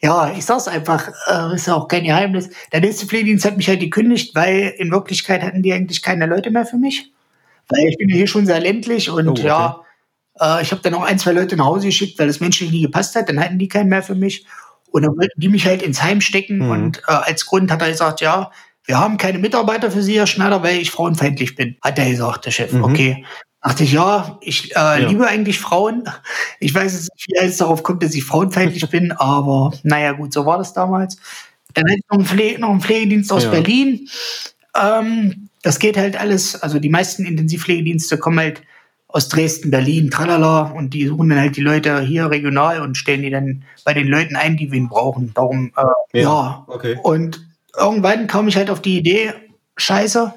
ja, 0.00 0.32
ich 0.36 0.44
sag's 0.44 0.68
einfach, 0.68 1.08
äh, 1.26 1.54
ist 1.54 1.66
ja 1.66 1.74
auch 1.74 1.88
kein 1.88 2.04
Geheimnis. 2.04 2.50
Der 2.72 2.80
nächste 2.80 3.06
Pflegedienst 3.06 3.44
hat 3.44 3.56
mich 3.56 3.68
halt 3.68 3.80
gekündigt, 3.80 4.34
weil 4.34 4.74
in 4.78 4.92
Wirklichkeit 4.92 5.42
hatten 5.42 5.62
die 5.62 5.72
eigentlich 5.72 6.02
keine 6.02 6.26
Leute 6.26 6.50
mehr 6.50 6.66
für 6.66 6.76
mich. 6.76 7.12
Weil 7.68 7.88
ich 7.88 7.98
bin 7.98 8.08
ja 8.08 8.16
hier 8.16 8.28
schon 8.28 8.46
sehr 8.46 8.60
ländlich 8.60 9.10
und 9.10 9.28
oh, 9.28 9.32
okay. 9.32 9.46
ja, 9.46 9.80
äh, 10.40 10.62
ich 10.62 10.70
habe 10.70 10.82
dann 10.82 10.94
auch 10.94 11.02
ein, 11.02 11.18
zwei 11.18 11.32
Leute 11.32 11.56
nach 11.56 11.66
Hause 11.66 11.86
geschickt, 11.86 12.18
weil 12.18 12.28
das 12.28 12.40
menschlich 12.40 12.70
nie 12.70 12.82
gepasst 12.82 13.16
hat. 13.16 13.28
Dann 13.28 13.40
hatten 13.40 13.58
die 13.58 13.68
keinen 13.68 13.88
mehr 13.88 14.02
für 14.02 14.14
mich. 14.14 14.46
Und 14.90 15.02
dann 15.02 15.16
wollten 15.16 15.40
die 15.40 15.48
mich 15.48 15.66
halt 15.66 15.82
ins 15.82 16.02
Heim 16.02 16.20
stecken. 16.20 16.58
Mhm. 16.58 16.70
Und 16.70 16.98
äh, 17.08 17.12
als 17.12 17.46
Grund 17.46 17.70
hat 17.70 17.82
er 17.82 17.90
gesagt, 17.90 18.20
ja, 18.20 18.50
wir 18.88 18.98
haben 18.98 19.18
keine 19.18 19.38
Mitarbeiter 19.38 19.90
für 19.90 20.02
Sie, 20.02 20.18
Herr 20.18 20.26
Schneider, 20.26 20.62
weil 20.62 20.78
ich 20.78 20.90
frauenfeindlich 20.90 21.54
bin. 21.54 21.76
Hat 21.82 21.98
er 21.98 22.08
gesagt, 22.08 22.46
der 22.46 22.50
Chef. 22.50 22.72
Mhm. 22.72 22.84
Okay. 22.84 23.24
Dachte 23.62 23.84
ich, 23.84 23.92
ja, 23.92 24.38
ich 24.40 24.70
äh, 24.70 24.78
ja. 24.78 24.96
liebe 24.96 25.26
eigentlich 25.26 25.58
Frauen. 25.58 26.04
Ich 26.58 26.74
weiß 26.74 26.94
jetzt 26.94 27.10
nicht, 27.14 27.28
wie 27.28 27.46
es 27.46 27.58
darauf 27.58 27.82
kommt, 27.82 28.02
dass 28.02 28.14
ich 28.14 28.24
frauenfeindlich 28.24 28.88
bin, 28.90 29.12
aber 29.12 29.72
naja, 29.82 30.12
gut, 30.12 30.32
so 30.32 30.46
war 30.46 30.56
das 30.56 30.72
damals. 30.72 31.18
Dann 31.74 31.84
hatte 31.84 31.98
ich 31.98 32.04
noch 32.10 32.18
einen, 32.18 32.26
Pfle 32.26 32.58
noch 32.58 32.70
einen 32.70 32.80
Pflegedienst 32.80 33.30
aus 33.30 33.44
ja. 33.44 33.50
Berlin. 33.50 34.08
Ähm, 34.74 35.50
das 35.62 35.78
geht 35.78 35.98
halt 35.98 36.18
alles, 36.18 36.62
also 36.62 36.78
die 36.78 36.88
meisten 36.88 37.26
Intensivpflegedienste 37.26 38.16
kommen 38.16 38.38
halt 38.38 38.62
aus 39.08 39.28
Dresden, 39.28 39.70
Berlin, 39.70 40.10
tralala, 40.10 40.70
und 40.70 40.94
die 40.94 41.06
suchen 41.06 41.28
dann 41.28 41.40
halt 41.40 41.56
die 41.56 41.62
Leute 41.62 42.00
hier 42.00 42.30
regional 42.30 42.80
und 42.80 42.96
stellen 42.96 43.22
die 43.22 43.30
dann 43.30 43.64
bei 43.84 43.92
den 43.92 44.08
Leuten 44.08 44.36
ein, 44.36 44.56
die 44.56 44.70
wir 44.70 44.78
ihn 44.78 44.88
brauchen. 44.88 45.34
Darum, 45.34 45.72
äh, 45.76 46.20
ja, 46.20 46.22
ja. 46.22 46.64
Okay. 46.68 46.96
Und 47.02 47.47
irgendwann 47.78 48.26
kam 48.26 48.48
ich 48.48 48.56
halt 48.56 48.70
auf 48.70 48.82
die 48.82 48.98
Idee, 48.98 49.32
scheiße, 49.76 50.34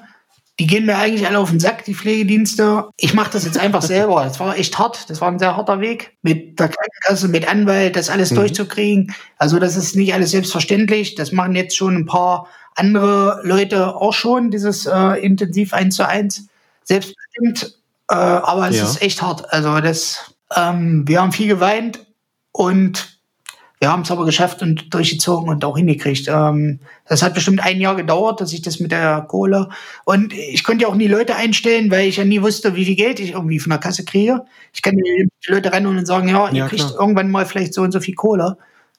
die 0.58 0.66
gehen 0.66 0.86
mir 0.86 0.98
eigentlich 0.98 1.26
alle 1.26 1.38
auf 1.38 1.50
den 1.50 1.60
Sack, 1.60 1.84
die 1.86 1.94
Pflegedienste. 1.94 2.84
Ich 2.98 3.14
mache 3.14 3.32
das 3.32 3.44
jetzt 3.44 3.58
einfach 3.58 3.82
selber. 3.82 4.22
Das 4.22 4.38
war 4.38 4.56
echt 4.56 4.78
hart. 4.78 5.08
Das 5.08 5.20
war 5.20 5.28
ein 5.28 5.38
sehr 5.38 5.56
harter 5.56 5.80
Weg. 5.80 6.16
Mit 6.22 6.60
der 6.60 6.68
Krankenkasse, 6.68 7.28
mit 7.28 7.48
Anwalt, 7.48 7.96
das 7.96 8.10
alles 8.10 8.30
mhm. 8.30 8.36
durchzukriegen. 8.36 9.14
Also 9.38 9.58
das 9.58 9.76
ist 9.76 9.96
nicht 9.96 10.12
alles 10.12 10.30
selbstverständlich. 10.30 11.14
Das 11.14 11.32
machen 11.32 11.54
jetzt 11.56 11.76
schon 11.76 11.96
ein 11.96 12.06
paar 12.06 12.48
andere 12.74 13.40
Leute 13.42 13.96
auch 13.96 14.12
schon, 14.12 14.50
dieses 14.50 14.86
äh, 14.86 15.20
intensiv 15.20 15.72
eins 15.72 15.96
zu 15.96 16.06
eins. 16.06 16.46
Selbstbestimmt. 16.84 17.78
Äh, 18.10 18.14
aber 18.14 18.68
es 18.68 18.76
ja. 18.76 18.84
ist 18.84 19.00
echt 19.00 19.22
hart. 19.22 19.52
Also 19.52 19.80
das, 19.80 20.34
ähm, 20.54 21.08
wir 21.08 21.22
haben 21.22 21.32
viel 21.32 21.48
geweint 21.48 22.06
und 22.52 23.11
wir 23.82 23.90
haben 23.90 24.02
es 24.02 24.12
aber 24.12 24.24
geschafft 24.24 24.62
und 24.62 24.94
durchgezogen 24.94 25.48
und 25.48 25.64
auch 25.64 25.76
hingekriegt. 25.76 26.28
Ähm, 26.28 26.78
das 27.08 27.20
hat 27.20 27.34
bestimmt 27.34 27.64
ein 27.64 27.80
Jahr 27.80 27.96
gedauert, 27.96 28.40
dass 28.40 28.52
ich 28.52 28.62
das 28.62 28.78
mit 28.78 28.92
der 28.92 29.22
Kohle 29.22 29.70
und 30.04 30.32
ich 30.32 30.62
konnte 30.62 30.82
ja 30.82 30.88
auch 30.88 30.94
nie 30.94 31.08
Leute 31.08 31.34
einstellen, 31.34 31.90
weil 31.90 32.06
ich 32.06 32.18
ja 32.18 32.24
nie 32.24 32.40
wusste, 32.40 32.76
wie 32.76 32.84
viel 32.84 32.94
Geld 32.94 33.18
ich 33.18 33.32
irgendwie 33.32 33.58
von 33.58 33.70
der 33.70 33.80
Kasse 33.80 34.04
kriege. 34.04 34.44
Ich 34.72 34.82
kann 34.82 34.94
die 34.94 35.28
Leute 35.48 35.72
rennen 35.72 35.98
und 35.98 36.06
sagen, 36.06 36.28
ja, 36.28 36.48
ihr 36.50 36.58
ja, 36.58 36.68
kriegt 36.68 36.94
irgendwann 36.96 37.32
mal 37.32 37.44
vielleicht 37.44 37.74
so 37.74 37.82
und 37.82 37.90
so 37.90 37.98
viel 37.98 38.14
Kohle. 38.14 38.56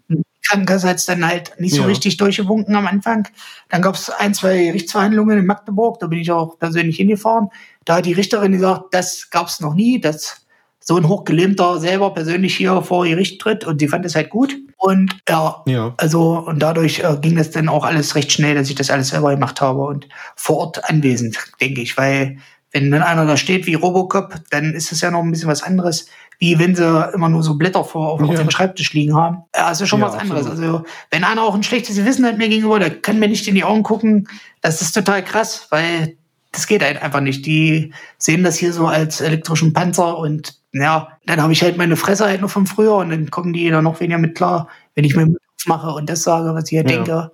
Die 0.10 0.22
Krankenkasse 0.46 0.90
hat 0.90 0.98
es 0.98 1.06
dann 1.06 1.26
halt 1.26 1.54
nicht 1.60 1.76
so 1.76 1.84
ja. 1.84 1.88
richtig 1.88 2.18
durchgewunken 2.18 2.76
am 2.76 2.86
Anfang. 2.86 3.30
Dann 3.70 3.82
gab 3.82 3.96
es 3.96 4.10
ein, 4.10 4.34
zwei 4.34 4.66
Gerichtsverhandlungen 4.66 5.40
in 5.40 5.46
Magdeburg, 5.46 5.98
da 6.02 6.08
bin 6.08 6.20
ich 6.20 6.30
auch 6.30 6.60
persönlich 6.60 6.98
hingefahren. 6.98 7.48
Da 7.86 7.96
hat 7.96 8.06
die 8.06 8.12
Richterin 8.12 8.52
gesagt, 8.52 8.88
das 8.92 9.30
gab 9.30 9.48
es 9.48 9.62
noch 9.62 9.76
nie, 9.76 10.02
das 10.02 10.44
so 10.86 10.98
ein 10.98 11.08
Hochgelähmter 11.08 11.80
selber 11.80 12.14
persönlich 12.14 12.58
hier 12.58 12.82
vor 12.82 13.06
Gericht 13.06 13.42
tritt 13.42 13.64
und 13.64 13.80
sie 13.80 13.88
fand 13.88 14.06
es 14.06 14.16
halt 14.16 14.30
gut. 14.30 14.58
Und 14.86 15.16
ja, 15.30 15.64
ja. 15.66 15.94
also 15.96 16.40
und 16.46 16.60
dadurch 16.60 17.00
äh, 17.00 17.16
ging 17.22 17.38
das 17.38 17.52
dann 17.52 17.70
auch 17.70 17.86
alles 17.86 18.16
recht 18.16 18.34
schnell, 18.34 18.54
dass 18.56 18.70
ich 18.70 18.76
das 18.76 18.90
alles 18.90 19.10
selber 19.10 19.32
gemacht 19.32 19.62
habe 19.62 19.80
und 19.80 20.10
vor 20.36 20.58
Ort 20.58 20.90
anwesend, 20.90 21.38
denke 21.62 21.80
ich, 21.80 21.96
weil 21.98 22.38
wenn 22.74 22.92
dann 22.92 23.02
einer 23.02 23.26
da 23.26 23.38
steht 23.38 23.66
wie 23.66 23.76
Robocop, 23.76 24.36
dann 24.50 24.74
ist 24.74 24.92
es 24.92 25.00
ja 25.00 25.10
noch 25.10 25.22
ein 25.22 25.32
bisschen 25.32 25.48
was 25.48 25.64
anderes, 25.64 26.08
wie 26.40 26.60
wenn 26.60 26.76
sie 26.76 27.10
immer 27.14 27.30
nur 27.30 27.44
so 27.44 27.54
Blätter 27.54 27.86
vor 27.86 28.10
auf, 28.12 28.20
Ja. 28.20 28.28
auf 28.28 28.36
dem 28.36 28.50
Schreibtisch 28.52 28.92
liegen 28.92 29.16
haben. 29.16 29.44
Ja, 29.56 29.72
ist 29.72 29.80
ja 29.80 29.86
schon 29.88 30.02
Ja, 30.02 30.08
was 30.08 30.16
anderes. 30.16 30.48
absolut. 30.48 30.74
Also 30.76 30.86
wenn 31.12 31.24
einer 31.24 31.44
auch 31.44 31.56
ein 31.56 31.64
schlechtes 31.64 31.96
Gewissen 31.96 32.26
hat 32.26 32.38
mir 32.38 32.50
gegenüber, 32.50 32.80
der 32.80 32.90
kann 32.90 33.20
mir 33.20 33.30
nicht 33.30 33.48
in 33.48 33.56
die 33.56 33.64
Augen 33.64 33.84
gucken. 33.84 34.28
Das 34.60 34.82
ist 34.82 34.92
total 34.92 35.24
krass, 35.24 35.68
weil 35.70 36.18
das 36.52 36.68
geht 36.68 36.84
halt 36.84 37.02
einfach 37.02 37.22
nicht. 37.22 37.46
Die 37.46 37.94
sehen 38.18 38.44
das 38.44 38.58
hier 38.58 38.74
so 38.74 38.88
als 38.88 39.22
elektrischen 39.22 39.72
Panzer 39.72 40.18
und 40.18 40.58
ja, 40.74 41.08
dann 41.26 41.42
habe 41.42 41.54
ich 41.54 41.62
halt 41.62 41.78
meine 41.78 41.96
Fresse 41.96 42.26
halt 42.26 42.42
noch 42.42 42.50
von 42.50 42.66
früher 42.68 42.96
und 42.96 43.10
dann 43.12 43.30
kommen 43.32 43.54
die 43.54 43.70
da 43.70 43.82
noch 43.82 44.00
weniger 44.00 44.18
mit 44.20 44.36
klar, 44.36 44.68
wenn 44.96 45.06
ich 45.06 45.16
mir 45.16 45.28
aufmache 45.60 45.92
und 45.92 46.10
das 46.10 46.24
sage, 46.24 46.54
was 46.54 46.66
ich 46.66 46.70
hier 46.72 46.82
Ja. 46.82 46.88
denke. 46.88 47.32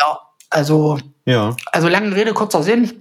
Ja, 0.00 0.18
also 0.50 0.98
Ja. 1.26 1.56
also 1.72 1.88
lange 1.88 2.14
Rede, 2.14 2.32
kurzer 2.32 2.62
Sinn. 2.62 2.92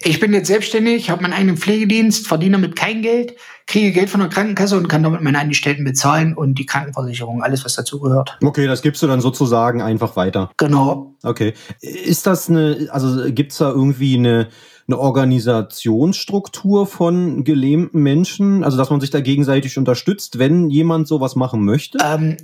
Ich 0.00 0.20
bin 0.20 0.32
jetzt 0.32 0.46
selbstständig, 0.46 1.10
habe 1.10 1.22
meinen 1.22 1.32
eigenen 1.32 1.56
Pflegedienst, 1.56 2.28
verdiene 2.28 2.52
damit 2.52 2.76
kein 2.76 3.02
Geld, 3.02 3.34
kriege 3.66 3.90
Geld 3.90 4.08
von 4.08 4.20
der 4.20 4.28
Krankenkasse 4.28 4.76
und 4.76 4.86
kann 4.86 5.02
damit 5.02 5.22
meine 5.22 5.40
Angestellten 5.40 5.82
bezahlen 5.82 6.34
und 6.34 6.54
die 6.56 6.66
Krankenversicherung, 6.66 7.42
alles 7.42 7.64
was 7.64 7.74
dazugehört. 7.74 8.38
Okay, 8.40 8.68
das 8.68 8.82
gibst 8.82 9.02
du 9.02 9.08
dann 9.08 9.20
sozusagen 9.20 9.82
einfach 9.82 10.14
weiter. 10.14 10.52
Genau. 10.56 11.16
Okay. 11.24 11.52
Ist 11.80 12.28
das 12.28 12.48
eine, 12.48 12.88
also 12.92 13.24
gibt's 13.32 13.58
da 13.58 13.70
irgendwie 13.70 14.16
eine, 14.16 14.48
eine 14.88 14.98
Organisationsstruktur 14.98 16.86
von 16.86 17.44
gelähmten 17.44 18.02
Menschen? 18.02 18.64
Also, 18.64 18.76
dass 18.78 18.90
man 18.90 19.00
sich 19.00 19.10
da 19.10 19.20
gegenseitig 19.20 19.76
unterstützt, 19.78 20.38
wenn 20.38 20.70
jemand 20.70 21.06
sowas 21.06 21.36
machen 21.36 21.64
möchte? 21.64 21.98
Ähm, 22.02 22.36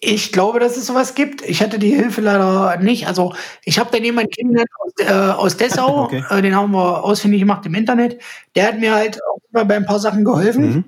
ich 0.00 0.32
glaube, 0.32 0.60
dass 0.60 0.76
es 0.76 0.86
sowas 0.86 1.14
gibt. 1.14 1.42
Ich 1.42 1.62
hatte 1.62 1.78
die 1.78 1.94
Hilfe 1.94 2.20
leider 2.22 2.76
nicht. 2.78 3.06
Also 3.06 3.34
ich 3.64 3.78
habe 3.78 3.90
dann 3.92 4.04
jemanden 4.04 4.30
kennengelernt 4.30 4.70
aus, 4.78 4.92
äh, 5.06 5.12
aus 5.12 5.56
Dessau, 5.56 6.04
Okay. 6.04 6.22
äh, 6.30 6.42
den 6.42 6.54
haben 6.54 6.72
wir 6.72 7.04
ausfindig 7.04 7.40
gemacht 7.40 7.64
im 7.66 7.74
Internet. 7.74 8.20
Der 8.54 8.68
hat 8.68 8.80
mir 8.80 8.94
halt 8.94 9.18
auch 9.22 9.38
immer 9.52 9.64
bei 9.64 9.76
ein 9.76 9.86
paar 9.86 9.98
Sachen 10.00 10.24
geholfen. 10.24 10.64
Mhm. 10.68 10.84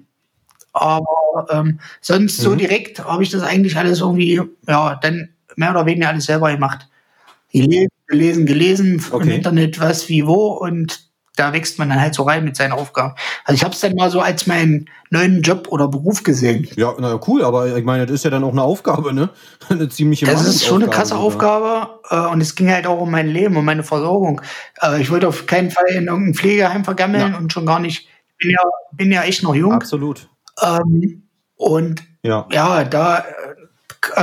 Aber 0.75 1.46
ähm, 1.51 1.81
sonst 2.01 2.38
so 2.38 2.51
Mhm. 2.51 2.59
direkt 2.59 3.05
habe 3.05 3.22
ich 3.22 3.31
das 3.31 3.42
eigentlich 3.42 3.77
alles 3.77 4.01
irgendwie, 4.01 4.40
ja, 4.66 4.94
dann 5.03 5.31
mehr 5.57 5.70
oder 5.70 5.85
weniger 5.87 6.09
alles 6.09 6.25
selber 6.25 6.51
gemacht. 6.51 6.88
Gelesen, 7.53 7.88
gelesen, 8.07 8.47
gelesen 8.47 8.95
im 8.95 9.12
Okay. 9.12 9.35
Internet, 9.35 9.79
was, 9.81 10.09
wie, 10.09 10.27
wo 10.27 10.49
und 10.53 11.11
da 11.37 11.55
wächst 11.55 11.79
man 11.79 11.88
dann 11.88 11.99
halt 12.01 12.15
so 12.15 12.25
rein 12.25 12.45
mit 12.45 12.57
seinen 12.57 12.73
Aufgaben. 12.73 13.15
Also 13.45 13.55
ich 13.57 13.65
habe 13.65 13.73
es 13.75 13.81
dann 13.81 13.95
mal 13.95 14.11
so 14.11 14.21
als 14.21 14.47
meinen 14.47 14.91
neuen 15.09 15.41
Job 15.41 15.67
oder 15.71 15.88
Beruf 15.88 16.23
gesehen. 16.25 16.69
Ja, 16.77 16.93
na 16.99 17.19
cool, 17.27 17.43
aber 17.43 17.75
ich 17.75 17.85
meine, 17.85 18.05
das 18.05 18.17
ist 18.17 18.25
ja 18.25 18.31
dann 18.31 18.45
auch 18.45 18.53
eine 18.53 18.62
Aufgabe, 18.62 19.15
ne? 19.15 19.31
Eine 19.71 19.88
ziemliche 19.88 20.27
Das 20.27 20.47
ist 20.47 20.62
schon 20.65 20.83
eine 20.83 20.91
krasse 20.91 21.11
sogar. 21.15 21.25
Aufgabe 21.25 22.01
äh, 22.11 22.31
und 22.33 22.43
es 22.43 22.55
ging 22.55 22.71
halt 22.71 22.87
auch 22.87 23.01
um 23.01 23.11
mein 23.11 23.29
Leben, 23.29 23.57
um 23.57 23.65
meine 23.65 23.83
Versorgung. 23.83 24.43
Äh, 24.83 25.01
ich 25.01 25.11
wollte 25.11 25.27
auf 25.29 25.47
keinen 25.47 25.71
Fall 25.71 25.87
in 25.88 26.07
irgendein 26.09 26.35
Pflegeheim 26.35 26.85
vergammeln 26.85 27.33
Ja. 27.33 27.38
und 27.38 27.51
schon 27.51 27.65
gar 27.65 27.79
nicht, 27.81 28.09
ich 28.29 28.37
bin 28.38 28.51
ja, 28.51 28.62
bin 28.93 29.11
ja 29.11 29.23
echt 29.23 29.43
noch 29.43 29.55
jung. 29.55 29.73
Absolut. 29.73 30.29
Ähm, 30.62 31.29
und 31.57 32.03
Ja. 32.23 32.47
ja, 32.53 32.85
da 32.85 33.25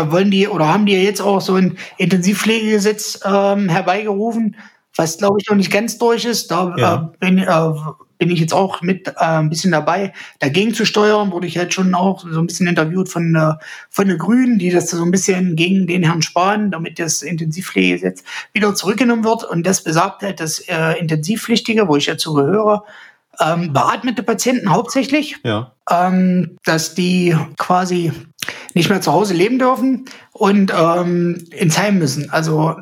wollen 0.10 0.32
die 0.32 0.48
oder 0.48 0.68
haben 0.72 0.86
die 0.86 0.94
jetzt 0.94 1.22
auch 1.22 1.42
so 1.42 1.56
ein 1.56 1.78
Intensivpflegegesetz 1.98 3.20
ähm, 3.26 3.70
herbeigerufen, 3.70 4.56
was 4.96 5.18
glaube 5.18 5.38
ich 5.42 5.50
noch 5.50 5.56
nicht 5.56 5.72
ganz 5.72 5.98
durch 5.98 6.26
ist. 6.26 6.52
Da 6.52 6.74
Ja. 6.78 7.12
äh, 7.14 7.18
bin, 7.20 7.38
äh, 7.40 7.72
bin 8.18 8.30
ich 8.32 8.40
jetzt 8.40 8.54
auch 8.54 8.82
mit 8.82 9.08
äh, 9.08 9.14
ein 9.18 9.50
bisschen 9.50 9.72
dabei, 9.72 10.12
dagegen 10.40 10.74
zu 10.74 10.86
steuern. 10.86 11.32
Wurde 11.32 11.48
ich 11.48 11.58
halt 11.58 11.74
schon 11.74 11.96
auch 11.96 12.22
so 12.30 12.40
ein 12.40 12.48
bisschen 12.48 12.68
interviewt 12.68 13.08
von, 13.10 13.34
äh, 13.36 13.54
von 13.90 14.08
den 14.10 14.18
Grünen, 14.18 14.60
die 14.60 14.72
das 14.72 14.90
so 14.90 15.02
ein 15.04 15.12
bisschen 15.12 15.56
gegen 15.56 15.88
den 15.88 16.04
Herrn 16.04 16.22
Spahn, 16.22 16.72
damit 16.72 17.00
das 17.00 17.22
Intensivpflegegesetz 17.22 18.24
wieder 18.54 18.76
zurückgenommen 18.76 19.24
wird. 19.24 19.46
Und 19.46 19.66
das 19.66 19.84
besagt 19.84 20.22
halt, 20.24 20.40
dass 20.42 20.60
äh, 20.60 21.00
Intensivpflichtige, 21.00 21.88
wo 21.88 21.96
ich 21.96 22.08
dazu 22.08 22.34
gehöre, 22.34 22.84
ähm, 23.40 23.72
beatmete 23.72 24.22
Patienten 24.24 24.70
hauptsächlich, 24.70 25.38
Ja. 25.46 25.72
ähm, 25.90 26.58
dass 26.66 26.94
die 26.94 27.38
quasi 27.58 28.12
nicht 28.74 28.90
mehr 28.90 29.02
zu 29.02 29.12
Hause 29.12 29.34
leben 29.34 29.60
dürfen 29.60 30.06
und 30.32 30.74
ähm, 30.78 31.46
ins 31.52 31.78
Heim 31.78 32.00
müssen. 32.00 32.30
Also 32.30 32.76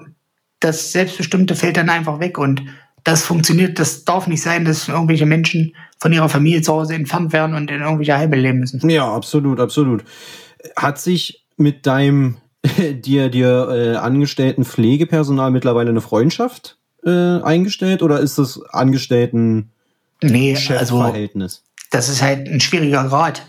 das 0.60 0.92
Selbstbestimmte 0.92 1.56
fällt 1.56 1.78
dann 1.78 1.90
einfach 1.90 2.20
weg 2.20 2.38
und 2.38 2.64
das 3.04 3.24
funktioniert, 3.24 3.80
das 3.80 4.04
darf 4.04 4.28
nicht 4.28 4.42
sein, 4.42 4.66
dass 4.66 4.88
irgendwelche 4.90 5.26
Menschen 5.26 5.74
von 6.00 6.12
ihrer 6.12 6.30
Familie 6.30 6.62
zu 6.62 6.74
Hause 6.74 6.96
entfernt 6.96 7.32
werden 7.32 7.56
und 7.56 7.72
in 7.72 7.82
irgendwelche 7.82 8.18
Heime 8.18 8.36
leben 8.36 8.60
müssen. 8.60 8.88
Ja, 8.90 9.12
absolut, 9.14 9.60
absolut. 9.60 10.04
Hat 10.76 11.00
sich 11.00 11.46
mit 11.56 11.86
deinem 11.86 12.38
dir 12.78 13.30
dir 13.30 13.70
äh, 13.70 13.96
angestellten 13.96 14.66
Pflegepersonal 14.66 15.52
mittlerweile 15.52 15.90
eine 15.90 16.02
Freundschaft 16.02 16.78
äh, 17.06 17.42
eingestellt 17.42 18.04
oder 18.04 18.20
ist 18.20 18.38
das 18.38 18.62
Angestellten 18.72 19.72
Nee, 20.22 20.56
also 20.56 20.98
Chefverhältnis? 20.98 21.64
das 21.92 22.10
ist 22.10 22.22
halt 22.22 22.48
ein 22.48 22.60
schwieriger 22.60 23.08
Grad. 23.08 23.44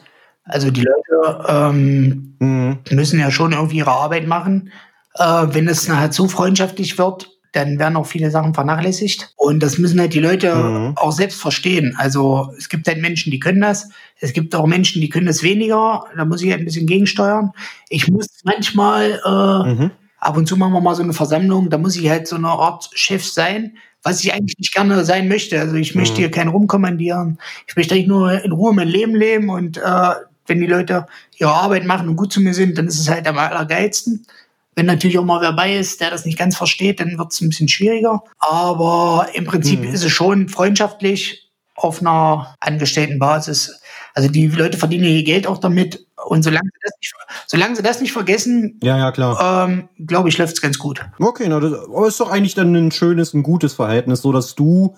Also 0.48 0.70
die 0.70 0.82
Leute 0.82 1.44
ähm, 1.48 2.34
Mhm. 2.40 2.78
müssen 2.90 3.18
ja 3.20 3.30
schon 3.30 3.52
irgendwie 3.52 3.78
ihre 3.78 3.90
Arbeit 3.90 4.26
machen. 4.26 4.70
Äh, 5.14 5.46
wenn 5.50 5.68
es 5.68 5.88
nachher 5.88 6.10
zu 6.10 6.28
freundschaftlich 6.28 6.98
wird, 6.98 7.30
dann 7.52 7.78
werden 7.78 7.96
auch 7.96 8.06
viele 8.06 8.30
Sachen 8.30 8.54
vernachlässigt. 8.54 9.32
Und 9.36 9.62
das 9.62 9.78
müssen 9.78 9.98
halt 9.98 10.14
die 10.14 10.20
Leute 10.20 10.54
Mhm. 10.54 10.92
auch 10.96 11.12
selbst 11.12 11.40
verstehen. 11.40 11.96
Also 11.98 12.52
es 12.58 12.68
gibt 12.68 12.86
halt 12.86 13.00
Menschen, 13.00 13.30
die 13.32 13.40
können 13.40 13.60
das. 13.62 13.88
Es 14.20 14.32
gibt 14.32 14.54
auch 14.54 14.66
Menschen, 14.66 15.00
die 15.00 15.08
können 15.08 15.26
das 15.26 15.42
weniger. 15.42 16.04
Da 16.16 16.24
muss 16.24 16.42
ich 16.42 16.50
halt 16.50 16.60
ein 16.60 16.66
bisschen 16.66 16.86
gegensteuern. 16.86 17.52
Ich 17.88 18.06
muss 18.08 18.28
manchmal, 18.44 19.20
äh, 19.24 19.68
Mhm. 19.72 19.90
ab 20.20 20.36
und 20.36 20.46
zu 20.46 20.56
machen 20.56 20.72
wir 20.74 20.80
mal 20.80 20.94
so 20.94 21.02
eine 21.02 21.12
Versammlung, 21.14 21.70
da 21.70 21.78
muss 21.78 21.96
ich 21.96 22.08
halt 22.08 22.28
so 22.28 22.36
eine 22.36 22.48
Art 22.48 22.90
Chef 22.94 23.24
sein, 23.24 23.76
was 24.02 24.22
ich 24.22 24.32
eigentlich 24.32 24.58
nicht 24.58 24.74
gerne 24.74 25.04
sein 25.04 25.26
möchte. 25.28 25.58
Also 25.58 25.74
ich 25.76 25.94
möchte 25.94 26.14
Mhm. 26.14 26.18
hier 26.18 26.30
keinen 26.30 26.48
rumkommandieren. 26.48 27.38
Ich 27.66 27.74
möchte 27.76 27.94
eigentlich 27.94 28.06
nur 28.08 28.44
in 28.44 28.52
Ruhe 28.52 28.72
mein 28.74 28.88
Leben 28.88 29.14
leben 29.16 29.48
und 29.48 29.78
äh, 29.78 30.10
wenn 30.48 30.60
die 30.60 30.66
Leute 30.66 31.06
ihre 31.36 31.52
Arbeit 31.52 31.84
machen 31.84 32.08
und 32.08 32.16
gut 32.16 32.32
zu 32.32 32.40
mir 32.40 32.54
sind, 32.54 32.76
dann 32.78 32.86
ist 32.88 32.98
es 32.98 33.08
halt 33.08 33.26
am 33.26 33.38
allergeilsten. 33.38 34.26
Wenn 34.74 34.86
natürlich 34.86 35.18
auch 35.18 35.24
mal 35.24 35.40
wer 35.40 35.52
bei 35.52 35.76
ist, 35.76 36.00
der 36.00 36.10
das 36.10 36.24
nicht 36.24 36.38
ganz 36.38 36.56
versteht, 36.56 37.00
dann 37.00 37.18
wird 37.18 37.32
es 37.32 37.40
ein 37.40 37.48
bisschen 37.48 37.68
schwieriger. 37.68 38.22
Aber 38.38 39.26
im 39.34 39.44
Prinzip 39.44 39.80
Mhm. 39.80 39.92
ist 39.92 40.04
es 40.04 40.12
schon 40.12 40.48
freundschaftlich 40.48 41.50
auf 41.74 42.00
einer 42.00 42.54
angestellten 42.60 43.18
Basis. 43.18 43.80
Also 44.14 44.28
die 44.28 44.46
Leute 44.48 44.78
verdienen 44.78 45.04
ihr 45.04 45.22
Geld 45.22 45.46
auch 45.46 45.58
damit. 45.58 46.06
Und 46.26 46.42
solange 46.42 46.66
sie 46.72 46.80
das 46.82 46.92
nicht, 47.00 47.14
solange 47.46 47.76
sie 47.76 47.82
das 47.82 48.00
nicht 48.00 48.12
vergessen, 48.12 48.78
Ja, 48.82 48.98
ja, 48.98 49.12
klar. 49.12 49.68
ähm, 49.68 49.88
glaube 50.06 50.28
ich, 50.28 50.38
läuft 50.38 50.54
es 50.54 50.60
ganz 50.60 50.78
gut. 50.78 51.00
Okay, 51.20 51.46
na, 51.48 51.60
das 51.60 51.72
aber 51.72 52.08
ist 52.08 52.18
doch 52.18 52.30
eigentlich 52.30 52.54
dann 52.54 52.74
ein 52.74 52.90
schönes, 52.90 53.34
ein 53.34 53.44
gutes 53.44 53.74
Verhältnis, 53.74 54.22
so 54.22 54.32
dass 54.32 54.54
du 54.56 54.96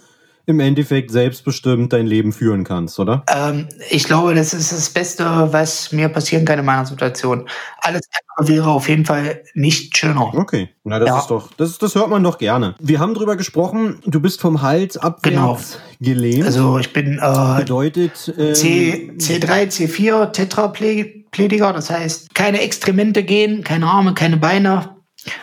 im 0.50 0.60
Endeffekt 0.60 1.10
selbstbestimmt 1.10 1.92
dein 1.92 2.06
Leben 2.06 2.32
führen 2.32 2.64
kannst, 2.64 2.98
oder? 3.00 3.22
Ähm, 3.34 3.68
ich 3.88 4.04
glaube, 4.04 4.34
das 4.34 4.52
ist 4.52 4.70
das 4.72 4.90
Beste, 4.90 5.24
was 5.52 5.92
mir 5.92 6.08
passieren 6.10 6.44
kann 6.44 6.58
in 6.58 6.64
meiner 6.64 6.84
Situation. 6.84 7.48
Alles 7.80 8.02
andere 8.36 8.54
wäre 8.56 8.68
auf 8.70 8.88
jeden 8.88 9.06
Fall 9.06 9.42
nicht 9.54 9.96
schöner. 9.96 10.34
Okay, 10.34 10.68
na 10.84 10.98
das 10.98 11.08
Ja. 11.08 11.18
ist 11.20 11.28
doch, 11.30 11.50
das, 11.56 11.78
das 11.78 11.94
hört 11.94 12.10
man 12.10 12.22
doch 12.22 12.36
gerne. 12.38 12.74
Wir 12.78 12.98
haben 13.00 13.14
drüber 13.14 13.36
gesprochen, 13.36 14.00
du 14.04 14.20
bist 14.20 14.40
vom 14.40 14.60
Hals 14.62 14.96
abwärts 14.98 15.22
Genau. 15.22 15.58
gelähmt. 16.00 16.44
Also 16.44 16.78
ich 16.78 16.92
bin 16.92 17.18
äh, 17.22 17.56
bedeutet 17.58 18.32
ähm, 18.38 18.54
C, 18.54 19.12
C3, 19.16 19.68
C4 19.70 20.32
Tetraplegiker, 20.32 21.72
das 21.72 21.90
heißt 21.90 22.34
keine 22.34 22.60
Extremente 22.60 23.22
gehen, 23.22 23.64
keine 23.64 23.86
Arme, 23.86 24.14
keine 24.14 24.36
Beine. 24.36 24.96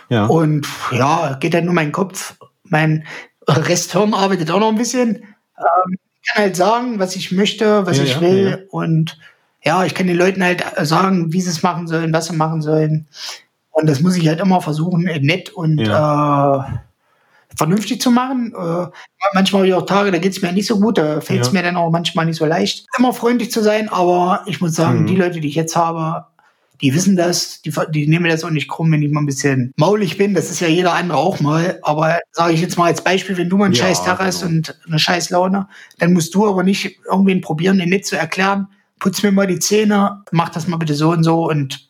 ja. 0.10 0.26
Und 0.26 0.68
ja, 0.92 1.38
geht 1.40 1.54
halt 1.54 1.66
nur 1.66 1.74
mein 1.74 1.92
Kopf. 1.92 2.36
Mein 2.70 3.06
Resthirn 3.48 4.14
arbeitet 4.14 4.52
auch 4.52 4.60
noch 4.60 4.70
ein 4.70 4.78
bisschen. 4.78 5.16
Ähm, 5.58 5.98
ich 6.22 6.30
kann 6.34 6.44
halt 6.44 6.56
sagen, 6.56 7.00
was 7.00 7.16
ich 7.16 7.32
möchte, 7.32 7.86
was 7.86 7.98
Ja, 7.98 8.04
ich 8.04 8.16
ja, 8.16 8.22
will. 8.22 8.50
ja. 8.52 8.58
Und 8.72 9.18
ja, 9.64 9.86
ich 9.86 9.96
kann 9.96 10.08
den 10.08 10.18
Leuten 10.18 10.44
halt 10.44 10.64
sagen, 10.82 11.32
wie 11.34 11.42
sie 11.42 11.50
es 11.50 11.64
machen 11.64 11.88
sollen, 11.88 12.14
was 12.14 12.28
sie 12.28 12.36
machen 12.36 12.62
sollen. 12.62 13.08
Und 13.72 13.88
das 13.88 14.02
muss 14.02 14.16
ich 14.18 14.28
halt 14.28 14.40
immer 14.40 14.60
versuchen, 14.62 15.04
nett 15.04 15.50
und 15.52 15.80
äh, 15.80 16.60
vernünftig 17.56 18.02
zu 18.02 18.12
machen. 18.12 18.54
Äh, 18.58 18.88
manchmal 19.34 19.62
habe 19.62 19.68
ich 19.68 19.74
auch 19.74 19.86
Tage, 19.86 20.12
da 20.12 20.18
geht 20.18 20.32
es 20.34 20.42
mir 20.42 20.52
nicht 20.52 20.68
so 20.68 20.80
gut, 20.80 20.98
da 20.98 21.22
fällt 21.22 21.42
es 21.42 21.52
mir 21.52 21.64
dann 21.64 21.78
auch 21.78 21.90
manchmal 21.90 22.26
nicht 22.26 22.38
so 22.38 22.46
leicht, 22.46 22.86
immer 22.98 23.14
freundlich 23.14 23.52
zu 23.52 23.62
sein. 23.62 23.90
Aber 23.90 24.42
ich 24.46 24.62
muss 24.62 24.74
sagen, 24.76 25.02
Mhm. 25.02 25.08
die 25.08 25.16
Leute, 25.16 25.40
die 25.40 25.48
ich 25.48 25.56
jetzt 25.56 25.76
habe, 25.76 26.26
die 26.82 26.94
wissen 26.94 27.16
das, 27.16 27.62
die, 27.62 27.74
die 27.90 28.08
nehmen 28.08 28.24
mir 28.24 28.30
das 28.32 28.44
auch 28.44 28.50
nicht 28.50 28.68
krumm, 28.68 28.92
wenn 28.92 29.02
ich 29.02 29.12
mal 29.12 29.22
ein 29.22 29.26
bisschen 29.26 29.74
maulig 29.78 30.18
bin. 30.18 30.34
Das 30.34 30.52
ist 30.52 30.60
ja 30.60 30.68
jeder 30.68 30.94
andere 30.94 31.18
auch 31.18 31.40
mal. 31.40 31.80
Aber 31.82 32.20
sage 32.32 32.54
ich 32.54 32.62
jetzt 32.62 32.78
mal 32.78 32.86
als 32.86 33.04
Beispiel, 33.04 33.38
wenn 33.38 33.50
du 33.50 33.58
mal 33.58 33.66
einen 33.66 33.74
Ja, 33.74 33.86
scheiß 33.86 34.04
Tag 34.04 34.20
hast 34.20 34.42
genau. 34.42 34.52
und 34.52 34.80
eine 34.88 35.00
scheiß 35.00 35.30
Laune, 35.32 35.68
dann 36.00 36.14
musst 36.14 36.36
du 36.36 36.48
aber 36.48 36.64
nicht 36.64 37.00
irgendwen 37.10 37.42
probieren, 37.42 37.80
den 37.80 37.90
nicht 37.90 38.06
zu 38.06 38.18
erklären. 38.18 38.68
Putz 39.00 39.24
mir 39.24 39.32
mal 39.32 39.48
die 39.48 39.60
Zähne, 39.60 40.24
mach 40.32 40.50
das 40.50 40.68
mal 40.68 40.78
bitte 40.78 40.96
so 40.96 41.12
und 41.12 41.24
so 41.24 41.50
und 41.50 41.90